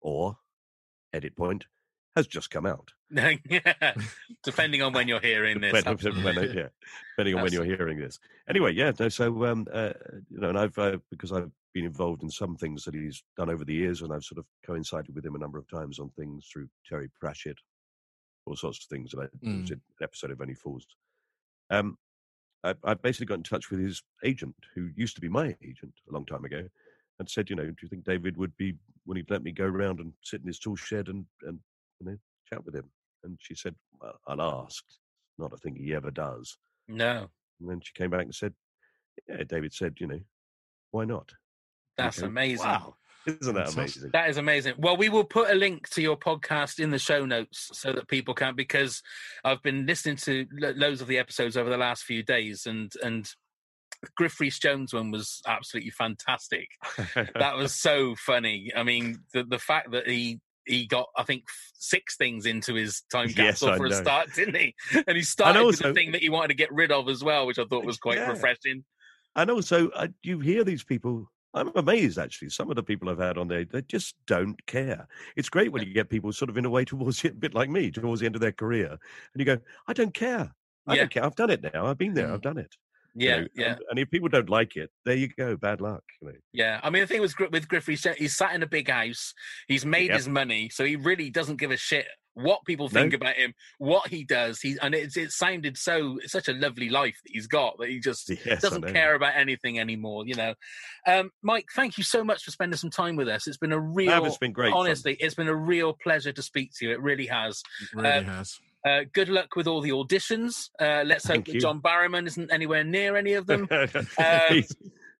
or 0.00 0.36
edit 1.12 1.36
point 1.36 1.64
has 2.16 2.26
just 2.26 2.50
come 2.50 2.66
out. 2.66 2.90
yeah. 3.10 3.94
Depending 4.42 4.82
on 4.82 4.92
when 4.92 5.08
you're 5.08 5.20
hearing 5.20 5.60
this. 5.60 5.72
When- 5.72 5.86
absolutely. 5.86 6.24
when- 6.24 6.56
yeah, 6.56 6.68
depending 7.16 7.36
on 7.36 7.42
when 7.44 7.52
you're 7.52 7.64
hearing 7.64 7.98
this. 7.98 8.18
Anyway, 8.48 8.72
yeah. 8.72 8.92
No, 8.98 9.08
so 9.08 9.44
um, 9.46 9.66
uh, 9.72 9.92
you 10.30 10.38
know, 10.40 10.48
and 10.50 10.58
I've 10.58 10.76
uh, 10.78 10.98
because 11.10 11.32
I've 11.32 11.50
been 11.74 11.84
involved 11.84 12.22
in 12.22 12.30
some 12.30 12.56
things 12.56 12.84
that 12.84 12.94
he's 12.94 13.22
done 13.36 13.50
over 13.50 13.64
the 13.64 13.74
years, 13.74 14.02
and 14.02 14.12
I've 14.12 14.24
sort 14.24 14.38
of 14.38 14.46
coincided 14.64 15.14
with 15.14 15.24
him 15.24 15.34
a 15.34 15.38
number 15.38 15.58
of 15.58 15.68
times 15.68 15.98
on 15.98 16.10
things 16.10 16.48
through 16.52 16.68
Terry 16.88 17.08
Pratchett, 17.20 17.58
all 18.46 18.56
sorts 18.56 18.84
of 18.84 18.88
things 18.88 19.10
that 19.12 19.20
I 19.20 19.46
Mm. 19.46 19.66
did 19.66 19.78
an 19.78 19.82
episode 20.02 20.30
of 20.30 20.40
Only 20.40 20.54
Fools. 20.54 20.86
Um, 21.70 21.98
I, 22.64 22.74
I 22.84 22.94
basically 22.94 23.26
got 23.26 23.38
in 23.38 23.42
touch 23.44 23.70
with 23.70 23.80
his 23.80 24.02
agent, 24.24 24.56
who 24.74 24.90
used 24.96 25.14
to 25.16 25.20
be 25.20 25.28
my 25.28 25.56
agent 25.62 25.94
a 26.08 26.12
long 26.12 26.24
time 26.26 26.44
ago, 26.44 26.68
and 27.18 27.28
said, 27.28 27.50
you 27.50 27.56
know, 27.56 27.66
do 27.66 27.76
you 27.82 27.88
think 27.88 28.04
David 28.04 28.36
would 28.36 28.56
be 28.56 28.74
willing 29.06 29.24
to 29.26 29.32
let 29.32 29.42
me 29.42 29.52
go 29.52 29.64
around 29.66 30.00
and 30.00 30.12
sit 30.22 30.40
in 30.40 30.46
his 30.46 30.58
tool 30.58 30.76
shed 30.76 31.08
and 31.08 31.26
and 31.42 31.58
you 32.00 32.06
know 32.06 32.16
chat 32.48 32.64
with 32.64 32.74
him? 32.74 32.90
And 33.24 33.38
she 33.42 33.54
said, 33.54 33.74
well, 34.00 34.18
I'll 34.26 34.40
ask. 34.64 34.84
Not 35.38 35.52
a 35.52 35.56
thing 35.56 35.76
he 35.76 35.94
ever 35.94 36.10
does. 36.10 36.56
No, 36.88 37.28
And 37.60 37.68
then 37.68 37.80
she 37.80 37.92
came 37.92 38.10
back 38.10 38.22
and 38.22 38.34
said, 38.34 38.54
yeah, 39.28 39.44
David 39.44 39.72
said, 39.72 39.94
you 40.00 40.06
know, 40.06 40.20
why 40.90 41.04
not? 41.04 41.32
And 41.98 42.04
you 42.04 42.10
that's 42.10 42.22
amazing. 42.22 42.66
Wow, 42.66 42.94
isn't 43.26 43.40
that 43.42 43.68
Fantastic. 43.70 43.76
amazing? 43.78 44.10
That 44.12 44.30
is 44.30 44.36
amazing. 44.36 44.74
Well, 44.78 44.96
we 44.96 45.08
will 45.08 45.24
put 45.24 45.50
a 45.50 45.54
link 45.54 45.88
to 45.90 46.02
your 46.02 46.16
podcast 46.16 46.78
in 46.78 46.90
the 46.90 46.98
show 46.98 47.24
notes 47.26 47.70
so 47.72 47.92
that 47.92 48.08
people 48.08 48.34
can, 48.34 48.54
because 48.54 49.02
I've 49.44 49.62
been 49.62 49.86
listening 49.86 50.16
to 50.16 50.46
lo- 50.52 50.74
loads 50.76 51.00
of 51.00 51.08
the 51.08 51.18
episodes 51.18 51.56
over 51.56 51.68
the 51.70 51.76
last 51.76 52.04
few 52.04 52.22
days, 52.22 52.66
and 52.66 52.92
and 53.02 53.28
Griff 54.16 54.38
Rhys 54.40 54.58
Jones 54.58 54.92
one 54.94 55.10
was 55.10 55.42
absolutely 55.46 55.90
fantastic. 55.90 56.68
That 57.38 57.56
was 57.56 57.74
so 57.74 58.14
funny. 58.16 58.70
I 58.76 58.82
mean, 58.84 59.18
the 59.34 59.44
the 59.44 59.58
fact 59.58 59.90
that 59.92 60.06
he 60.08 60.40
he 60.66 60.86
got 60.86 61.06
I 61.16 61.22
think 61.22 61.44
six 61.74 62.16
things 62.16 62.44
into 62.46 62.74
his 62.74 63.02
time 63.10 63.30
capsule 63.30 63.70
I 63.70 63.76
for 63.78 63.86
a 63.86 63.92
start, 63.92 64.28
didn't 64.34 64.56
he? 64.56 64.74
And 65.06 65.16
he 65.16 65.22
started 65.22 65.64
with 65.64 65.78
the 65.78 65.94
thing 65.94 66.12
that 66.12 66.20
he 66.20 66.28
wanted 66.28 66.48
to 66.48 66.54
get 66.54 66.70
rid 66.72 66.92
of 66.92 67.08
as 67.08 67.24
well, 67.24 67.46
which 67.46 67.58
I 67.58 67.64
thought 67.64 67.84
was 67.86 67.96
quite 67.98 68.18
Yeah. 68.18 68.28
refreshing. 68.30 68.84
and 69.34 69.50
also, 69.50 69.88
uh, 69.90 70.08
you 70.22 70.40
hear 70.40 70.64
these 70.64 70.84
people. 70.84 71.30
I'm 71.54 71.68
amazed, 71.76 72.18
actually. 72.18 72.50
Some 72.50 72.70
of 72.70 72.76
the 72.76 72.82
people 72.82 73.08
I've 73.08 73.18
had 73.18 73.38
on 73.38 73.48
there, 73.48 73.64
they 73.64 73.82
just 73.82 74.14
don't 74.26 74.64
care. 74.66 75.08
It's 75.36 75.48
great 75.48 75.72
when 75.72 75.82
you 75.82 75.92
get 75.94 76.10
people 76.10 76.32
sort 76.32 76.50
of 76.50 76.56
in 76.58 76.64
a 76.64 76.70
way 76.70 76.84
towards 76.86 77.24
a 77.24 77.30
bit 77.30 77.54
like 77.54 77.70
me, 77.70 77.90
towards 77.90 78.20
the 78.20 78.26
end 78.26 78.34
of 78.34 78.40
their 78.40 78.52
career, 78.52 78.90
and 78.90 79.00
you 79.40 79.44
go, 79.44 79.58
"I 79.86 79.92
don't 79.94 80.14
care. 80.14 80.54
I 80.86 80.94
Yeah. 80.94 80.96
don't 80.96 81.10
care. 81.10 81.24
I've 81.24 81.36
done 81.36 81.50
it 81.50 81.62
now. 81.62 81.86
I've 81.86 81.98
been 81.98 82.14
there. 82.14 82.30
Mm. 82.30 82.32
I've 82.32 82.42
done 82.42 82.58
it." 82.58 82.76
You 83.18 83.28
Yeah, 83.28 83.40
know, 83.40 83.46
yeah. 83.54 83.72
And, 83.72 83.80
and 83.90 83.98
if 83.98 84.10
people 84.10 84.28
don't 84.28 84.50
like 84.50 84.76
it, 84.76 84.90
there 85.04 85.16
you 85.16 85.28
go. 85.28 85.56
Bad 85.56 85.80
luck. 85.80 86.02
You 86.20 86.28
know. 86.28 86.34
Yeah, 86.52 86.80
I 86.82 86.90
mean 86.90 87.02
the 87.02 87.06
thing 87.06 87.20
was 87.20 87.34
Gri- 87.34 87.48
with 87.50 87.68
Griffey, 87.68 87.96
he's, 88.16 88.36
sat 88.36 88.54
in 88.54 88.62
a 88.62 88.66
big 88.66 88.88
house. 88.88 89.34
He's 89.66 89.84
made 89.84 90.08
Yep. 90.08 90.16
his 90.16 90.28
money, 90.28 90.68
so 90.70 90.84
he 90.84 90.96
really 90.96 91.30
doesn't 91.30 91.56
give 91.56 91.70
a 91.70 91.76
shit 91.76 92.06
what 92.34 92.64
people 92.64 92.88
think 92.88 93.10
No. 93.12 93.16
about 93.16 93.34
him, 93.34 93.52
what 93.78 94.06
he 94.08 94.22
does. 94.22 94.60
He 94.60 94.76
and 94.80 94.94
it, 94.94 95.16
it 95.16 95.32
sounded 95.32 95.76
so 95.76 96.18
it's 96.22 96.30
such 96.30 96.46
a 96.46 96.52
lovely 96.52 96.88
life 96.88 97.18
that 97.24 97.32
he's 97.32 97.48
got 97.48 97.76
that 97.80 97.88
he 97.88 97.98
just 97.98 98.30
Yes, 98.46 98.62
doesn't 98.62 98.86
care 98.92 99.16
about 99.16 99.34
anything 99.36 99.80
anymore. 99.80 100.24
You 100.24 100.36
know, 100.36 100.54
um, 101.06 101.30
Mike, 101.42 101.66
thank 101.74 101.98
you 101.98 102.04
so 102.04 102.22
much 102.22 102.44
for 102.44 102.52
spending 102.52 102.76
some 102.78 102.90
time 102.90 103.16
with 103.16 103.26
us. 103.28 103.48
It's 103.48 103.56
been 103.56 103.72
a 103.72 103.80
real, 103.80 104.10
Ah, 104.12 104.24
it's 104.24 104.38
been 104.38 104.52
great 104.52 104.70
fun. 104.70 104.78
honestly, 104.86 105.16
it's 105.18 105.34
been 105.34 105.48
a 105.48 105.54
real 105.54 105.94
pleasure 106.00 106.30
to 106.30 106.42
speak 106.42 106.70
to 106.78 106.86
you. 106.86 106.92
It 106.92 107.00
really 107.00 107.26
has. 107.26 107.60
It 107.82 107.88
really 107.96 108.08
Uh, 108.08 108.22
has. 108.22 108.56
Uh, 108.88 109.04
good 109.12 109.28
luck 109.28 109.54
with 109.56 109.66
all 109.66 109.80
the 109.80 109.90
auditions. 109.90 110.70
Uh, 110.80 111.02
let's 111.04 111.24
hope 111.26 111.34
Thank 111.34 111.46
that 111.46 111.54
you. 111.54 111.60
John 111.60 111.80
Barrowman 111.80 112.26
isn't 112.26 112.50
anywhere 112.52 112.84
near 112.84 113.16
any 113.16 113.34
of 113.34 113.46
them. 113.46 113.68
Um, 114.18 114.64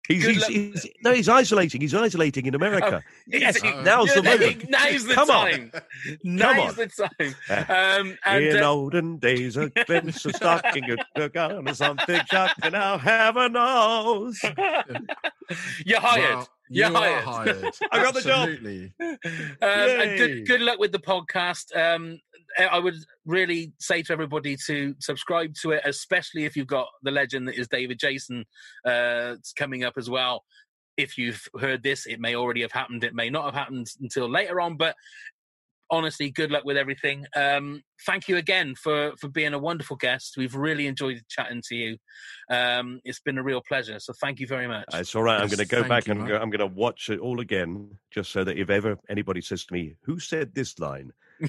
he's, 0.09 0.25
he's, 0.25 0.25
he's, 0.27 0.47
he's- 0.47 0.87
no, 1.05 1.13
he's 1.13 1.29
isolating. 1.29 1.83
He's 1.83 1.95
isolating 1.95 2.47
in 2.47 2.55
America. 2.55 3.03
yes, 3.27 3.57
Is 3.57 3.63
now's 3.85 4.15
the 4.15 4.23
Yeah, 4.23 4.31
moment. 4.37 4.71
Now's 4.71 5.05
the 5.05 5.15
Come 5.15 5.31
on. 5.31 5.51
time. 5.51 5.73
Now's 6.25 6.77
the 6.77 6.87
time. 6.87 7.35
Um, 7.69 8.19
and, 8.25 8.45
in 8.45 8.57
uh, 8.63 8.67
olden 8.71 9.19
days, 9.19 9.57
a 9.59 9.69
fence 9.87 10.25
of 10.25 10.35
stocking 10.37 10.97
took 11.15 11.37
on 11.47 11.75
something 11.75 12.21
shocking. 12.31 12.73
Now 12.73 12.97
heaven 12.97 13.53
knows. 13.53 14.41
You're 15.85 16.01
hired. 16.01 16.35
Well, 16.37 16.49
You're 16.71 16.89
you 16.91 16.97
are 16.97 17.21
hired. 17.21 17.25
hired. 17.61 17.75
I 17.93 18.03
got 18.03 18.15
the 18.15 18.21
job. 18.23 18.49
Absolutely. 18.49 18.93
um, 19.01 19.19
and 19.63 20.11
Yay. 20.11 20.17
good, 20.19 20.47
good 20.47 20.61
luck 20.63 20.79
with 20.79 20.93
the 20.93 20.99
podcast. 20.99 21.75
Um, 21.77 22.21
I- 22.59 22.67
I 22.67 22.79
would 22.79 22.97
really 23.27 23.73
say 23.79 24.03
to 24.03 24.13
everybody 24.13 24.57
to 24.67 24.95
subscribe 25.01 25.55
to 25.63 25.73
it, 25.73 25.83
especially 25.85 26.45
if 26.45 26.57
you've 26.57 26.67
got 26.67 26.89
the 27.03 27.11
legend 27.11 27.49
that 27.49 27.59
is 27.59 27.69
David 27.69 27.99
Jason 27.99 28.45
uh, 28.85 29.37
coming 29.57 29.85
up 29.85 29.95
as 29.97 30.09
well. 30.09 30.45
If 30.97 31.19
you've 31.19 31.47
heard 31.61 31.83
this, 31.83 32.07
it 32.07 32.21
may 32.21 32.35
already 32.35 32.63
have 32.63 32.73
happened. 32.73 33.05
It 33.05 33.15
may 33.15 33.31
not 33.31 33.45
have 33.45 33.55
happened 33.55 33.87
until 34.01 34.29
later 34.29 34.61
on, 34.61 34.77
but 34.77 34.97
honestly, 35.91 36.31
good 36.31 36.51
luck 36.51 36.65
with 36.65 36.77
everything. 36.77 37.25
Um, 37.35 37.83
thank 38.05 38.29
you 38.29 38.37
again 38.37 38.75
for 38.75 39.13
for 39.21 39.29
being 39.29 39.55
a 39.55 39.59
wonderful 39.59 39.97
guest. 39.97 40.35
We've 40.37 40.55
really 40.55 40.87
enjoyed 40.87 41.23
chatting 41.29 41.63
to 41.69 41.75
you. 41.77 41.97
Um, 42.51 43.01
it's 43.05 43.21
been 43.21 43.39
a 43.39 43.43
real 43.43 43.63
pleasure. 43.67 43.99
So 44.01 44.13
thank 44.21 44.41
you 44.41 44.47
very 44.47 44.67
much. 44.69 44.87
It's 44.93 45.15
all 45.15 45.23
right. 45.23 45.41
I'm 45.41 45.47
going 45.47 45.59
to 45.59 45.67
go 45.67 45.79
thank 45.83 45.89
back 45.89 46.07
you, 46.07 46.13
and 46.15 46.27
go, 46.29 46.37
I'm 46.37 46.51
going 46.51 46.59
to 46.61 46.67
watch 46.67 47.09
it 47.11 47.21
all 47.21 47.41
again, 47.41 47.97
just 48.11 48.31
so 48.33 48.45
that 48.45 48.59
if 48.59 48.71
ever 48.71 48.99
anybody 49.09 49.41
says 49.41 49.65
to 49.67 49.73
me, 49.73 49.95
"Who 50.03 50.19
said 50.19 50.55
this 50.55 50.79
line?" 50.79 51.13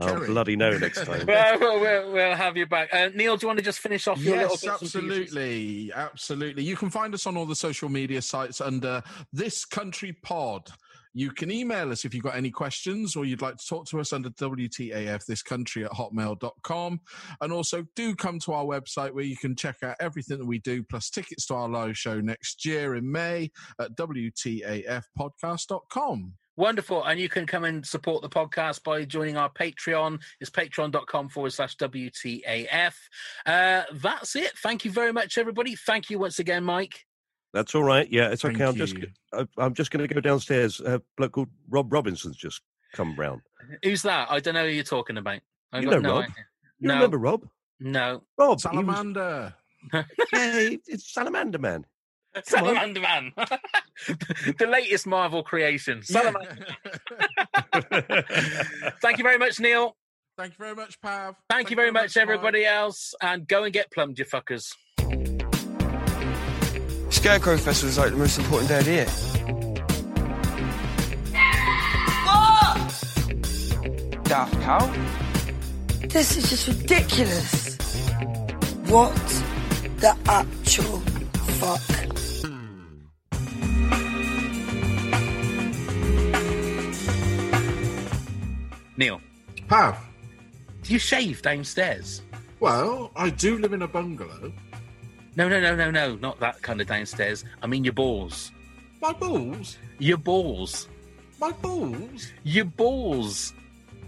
I'll 0.00 0.26
bloody 0.26 0.56
no! 0.56 0.76
next 0.78 1.04
time. 1.06 1.26
well, 1.26 1.58
we'll, 1.58 1.80
we'll, 1.80 2.12
we'll 2.12 2.34
have 2.34 2.56
you 2.56 2.66
back. 2.66 2.88
Uh, 2.92 3.08
Neil, 3.14 3.36
do 3.36 3.44
you 3.44 3.48
want 3.48 3.58
to 3.58 3.64
just 3.64 3.78
finish 3.80 4.06
off 4.08 4.18
your 4.20 4.36
little 4.36 4.56
Yes, 4.62 4.80
bits 4.80 4.94
and 4.94 5.08
pieces? 5.08 5.36
absolutely, 5.36 5.92
absolutely. 5.94 6.64
You 6.64 6.76
can 6.76 6.90
find 6.90 7.14
us 7.14 7.26
on 7.26 7.36
all 7.36 7.46
the 7.46 7.56
social 7.56 7.88
media 7.88 8.20
sites 8.22 8.60
under 8.60 9.02
This 9.32 9.64
Country 9.64 10.12
Pod. 10.22 10.68
You 11.16 11.30
can 11.30 11.48
email 11.52 11.92
us 11.92 12.04
if 12.04 12.12
you've 12.12 12.24
got 12.24 12.34
any 12.34 12.50
questions 12.50 13.14
or 13.14 13.24
you'd 13.24 13.40
like 13.40 13.56
to 13.56 13.64
talk 13.64 13.86
to 13.90 14.00
us 14.00 14.12
under 14.12 14.30
WTAF 14.30 15.24
this 15.26 15.44
country 15.44 15.84
at 15.84 15.92
hotmail.com. 15.92 17.00
And 17.40 17.52
also 17.52 17.86
do 17.94 18.16
come 18.16 18.40
to 18.40 18.52
our 18.52 18.64
website 18.64 19.12
where 19.12 19.22
you 19.22 19.36
can 19.36 19.54
check 19.54 19.76
out 19.84 19.94
everything 20.00 20.38
that 20.38 20.46
we 20.46 20.58
do, 20.58 20.82
plus 20.82 21.10
tickets 21.10 21.46
to 21.46 21.54
our 21.54 21.68
live 21.68 21.96
show 21.96 22.20
next 22.20 22.66
year 22.66 22.96
in 22.96 23.12
May 23.12 23.52
at 23.80 23.96
WTAFpodcast.com. 23.96 26.32
Wonderful. 26.56 27.04
And 27.04 27.18
you 27.18 27.28
can 27.28 27.46
come 27.46 27.64
and 27.64 27.84
support 27.84 28.22
the 28.22 28.28
podcast 28.28 28.82
by 28.84 29.04
joining 29.04 29.36
our 29.36 29.50
Patreon. 29.50 30.20
It's 30.40 30.50
patreon.com 30.50 31.28
forward 31.30 31.52
slash 31.52 31.76
WTAF. 31.76 32.94
Uh, 33.44 33.82
that's 33.92 34.36
it. 34.36 34.52
Thank 34.62 34.84
you 34.84 34.90
very 34.92 35.12
much, 35.12 35.36
everybody. 35.38 35.74
Thank 35.74 36.10
you 36.10 36.18
once 36.18 36.38
again, 36.38 36.62
Mike. 36.64 37.04
That's 37.52 37.74
all 37.74 37.82
right. 37.84 38.08
Yeah, 38.10 38.30
it's 38.30 38.44
okay. 38.44 38.56
Thank 38.56 38.68
I'm 38.70 38.76
just 38.76 38.96
you. 38.98 39.06
I- 39.32 39.46
I'm 39.58 39.74
just 39.74 39.90
going 39.90 40.06
to 40.06 40.12
go 40.14 40.20
downstairs. 40.20 40.80
A 40.80 41.00
bloke 41.16 41.32
called 41.32 41.48
Rob 41.68 41.92
Robinson's 41.92 42.36
just 42.36 42.60
come 42.92 43.14
round. 43.16 43.42
Who's 43.82 44.02
that? 44.02 44.30
I 44.30 44.40
don't 44.40 44.54
know 44.54 44.64
who 44.66 44.72
you're 44.72 44.84
talking 44.84 45.16
about. 45.18 45.40
I've 45.72 45.82
You 45.82 45.90
got 45.90 46.02
know 46.02 46.08
no 46.08 46.14
Rob. 46.16 46.24
idea. 46.24 46.34
You 46.80 46.88
No. 46.88 46.94
remember 46.94 47.18
Rob? 47.18 47.48
No. 47.80 48.22
Rob, 48.38 48.48
he 48.48 48.52
was- 48.52 48.62
Salamander. 48.62 49.54
yeah, 49.92 50.02
it's 50.32 51.12
Salamander 51.12 51.58
Man. 51.58 51.84
Come. 52.48 52.64
Salamander 52.66 53.00
Man. 53.00 53.32
the 53.36 54.66
latest 54.68 55.06
Marvel 55.06 55.44
creation. 55.44 56.02
Salamander. 56.02 56.66
Thank 59.00 59.18
you 59.18 59.24
very 59.24 59.38
much, 59.38 59.60
Neil. 59.60 59.96
Thank 60.36 60.54
you 60.54 60.64
very 60.64 60.74
much, 60.74 61.00
Pav. 61.00 61.36
Thank, 61.48 61.70
you 61.70 61.76
very 61.76 61.92
much, 61.92 62.16
Mike. 62.16 62.22
everybody 62.22 62.64
else. 62.64 63.14
And 63.20 63.46
go 63.46 63.62
and 63.62 63.72
get 63.72 63.92
plumbed, 63.92 64.18
you 64.18 64.24
fuckers. 64.24 64.72
Scarecrow 67.10 67.56
Festival 67.56 67.90
is 67.90 67.98
like 67.98 68.10
the 68.10 68.16
most 68.16 68.38
important 68.38 68.68
day 68.68 68.78
of 68.78 68.84
the 68.84 68.90
year. 68.90 69.06
Daft 74.24 74.60
Cow? 74.62 74.92
This 76.08 76.36
is 76.36 76.50
just 76.50 76.66
ridiculous. 76.66 77.76
What 78.88 79.14
the 79.98 80.16
actual 80.26 80.98
fuck? 81.60 82.13
Neil, 88.96 89.20
Pav. 89.68 89.98
do 90.82 90.92
you 90.92 90.98
shave 90.98 91.42
downstairs? 91.42 92.22
Well, 92.60 93.10
I 93.16 93.30
do 93.30 93.58
live 93.58 93.72
in 93.72 93.82
a 93.82 93.88
bungalow. 93.88 94.52
No, 95.36 95.48
no, 95.48 95.60
no, 95.60 95.74
no, 95.74 95.90
no. 95.90 96.14
Not 96.16 96.38
that 96.40 96.62
kind 96.62 96.80
of 96.80 96.86
downstairs. 96.86 97.44
I 97.62 97.66
mean 97.66 97.84
your 97.84 97.92
balls. 97.92 98.52
My 99.02 99.12
balls. 99.12 99.78
Your 99.98 100.16
balls. 100.18 100.88
My 101.40 101.50
balls. 101.52 102.32
Your 102.44 102.64
balls. 102.66 103.52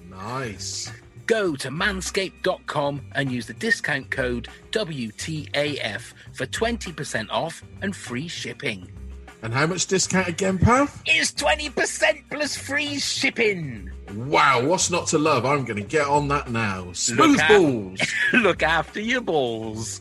Nice. 0.08 0.90
Go 1.26 1.54
to 1.56 1.68
manscaped.com 1.68 3.02
and 3.14 3.30
use 3.30 3.46
the 3.46 3.52
discount 3.52 4.10
code 4.10 4.48
WTAF 4.70 6.14
for 6.32 6.46
20% 6.46 7.26
off 7.30 7.62
and 7.82 7.94
free 7.94 8.26
shipping. 8.26 8.90
And 9.42 9.52
how 9.52 9.66
much 9.66 9.86
discount 9.86 10.28
again, 10.28 10.56
Pav? 10.58 11.02
It's 11.04 11.32
20% 11.32 12.24
plus 12.30 12.56
free 12.56 12.98
shipping. 12.98 13.90
Wow, 14.14 14.64
what's 14.64 14.90
not 14.90 15.08
to 15.08 15.18
love? 15.18 15.44
I'm 15.44 15.66
going 15.66 15.76
to 15.76 15.86
get 15.86 16.06
on 16.06 16.28
that 16.28 16.50
now. 16.50 16.90
Smooth 16.92 17.32
Look 17.32 17.40
out. 17.40 17.48
balls. 17.48 18.00
Look 18.32 18.62
after 18.62 19.00
your 19.00 19.20
balls. 19.20 20.00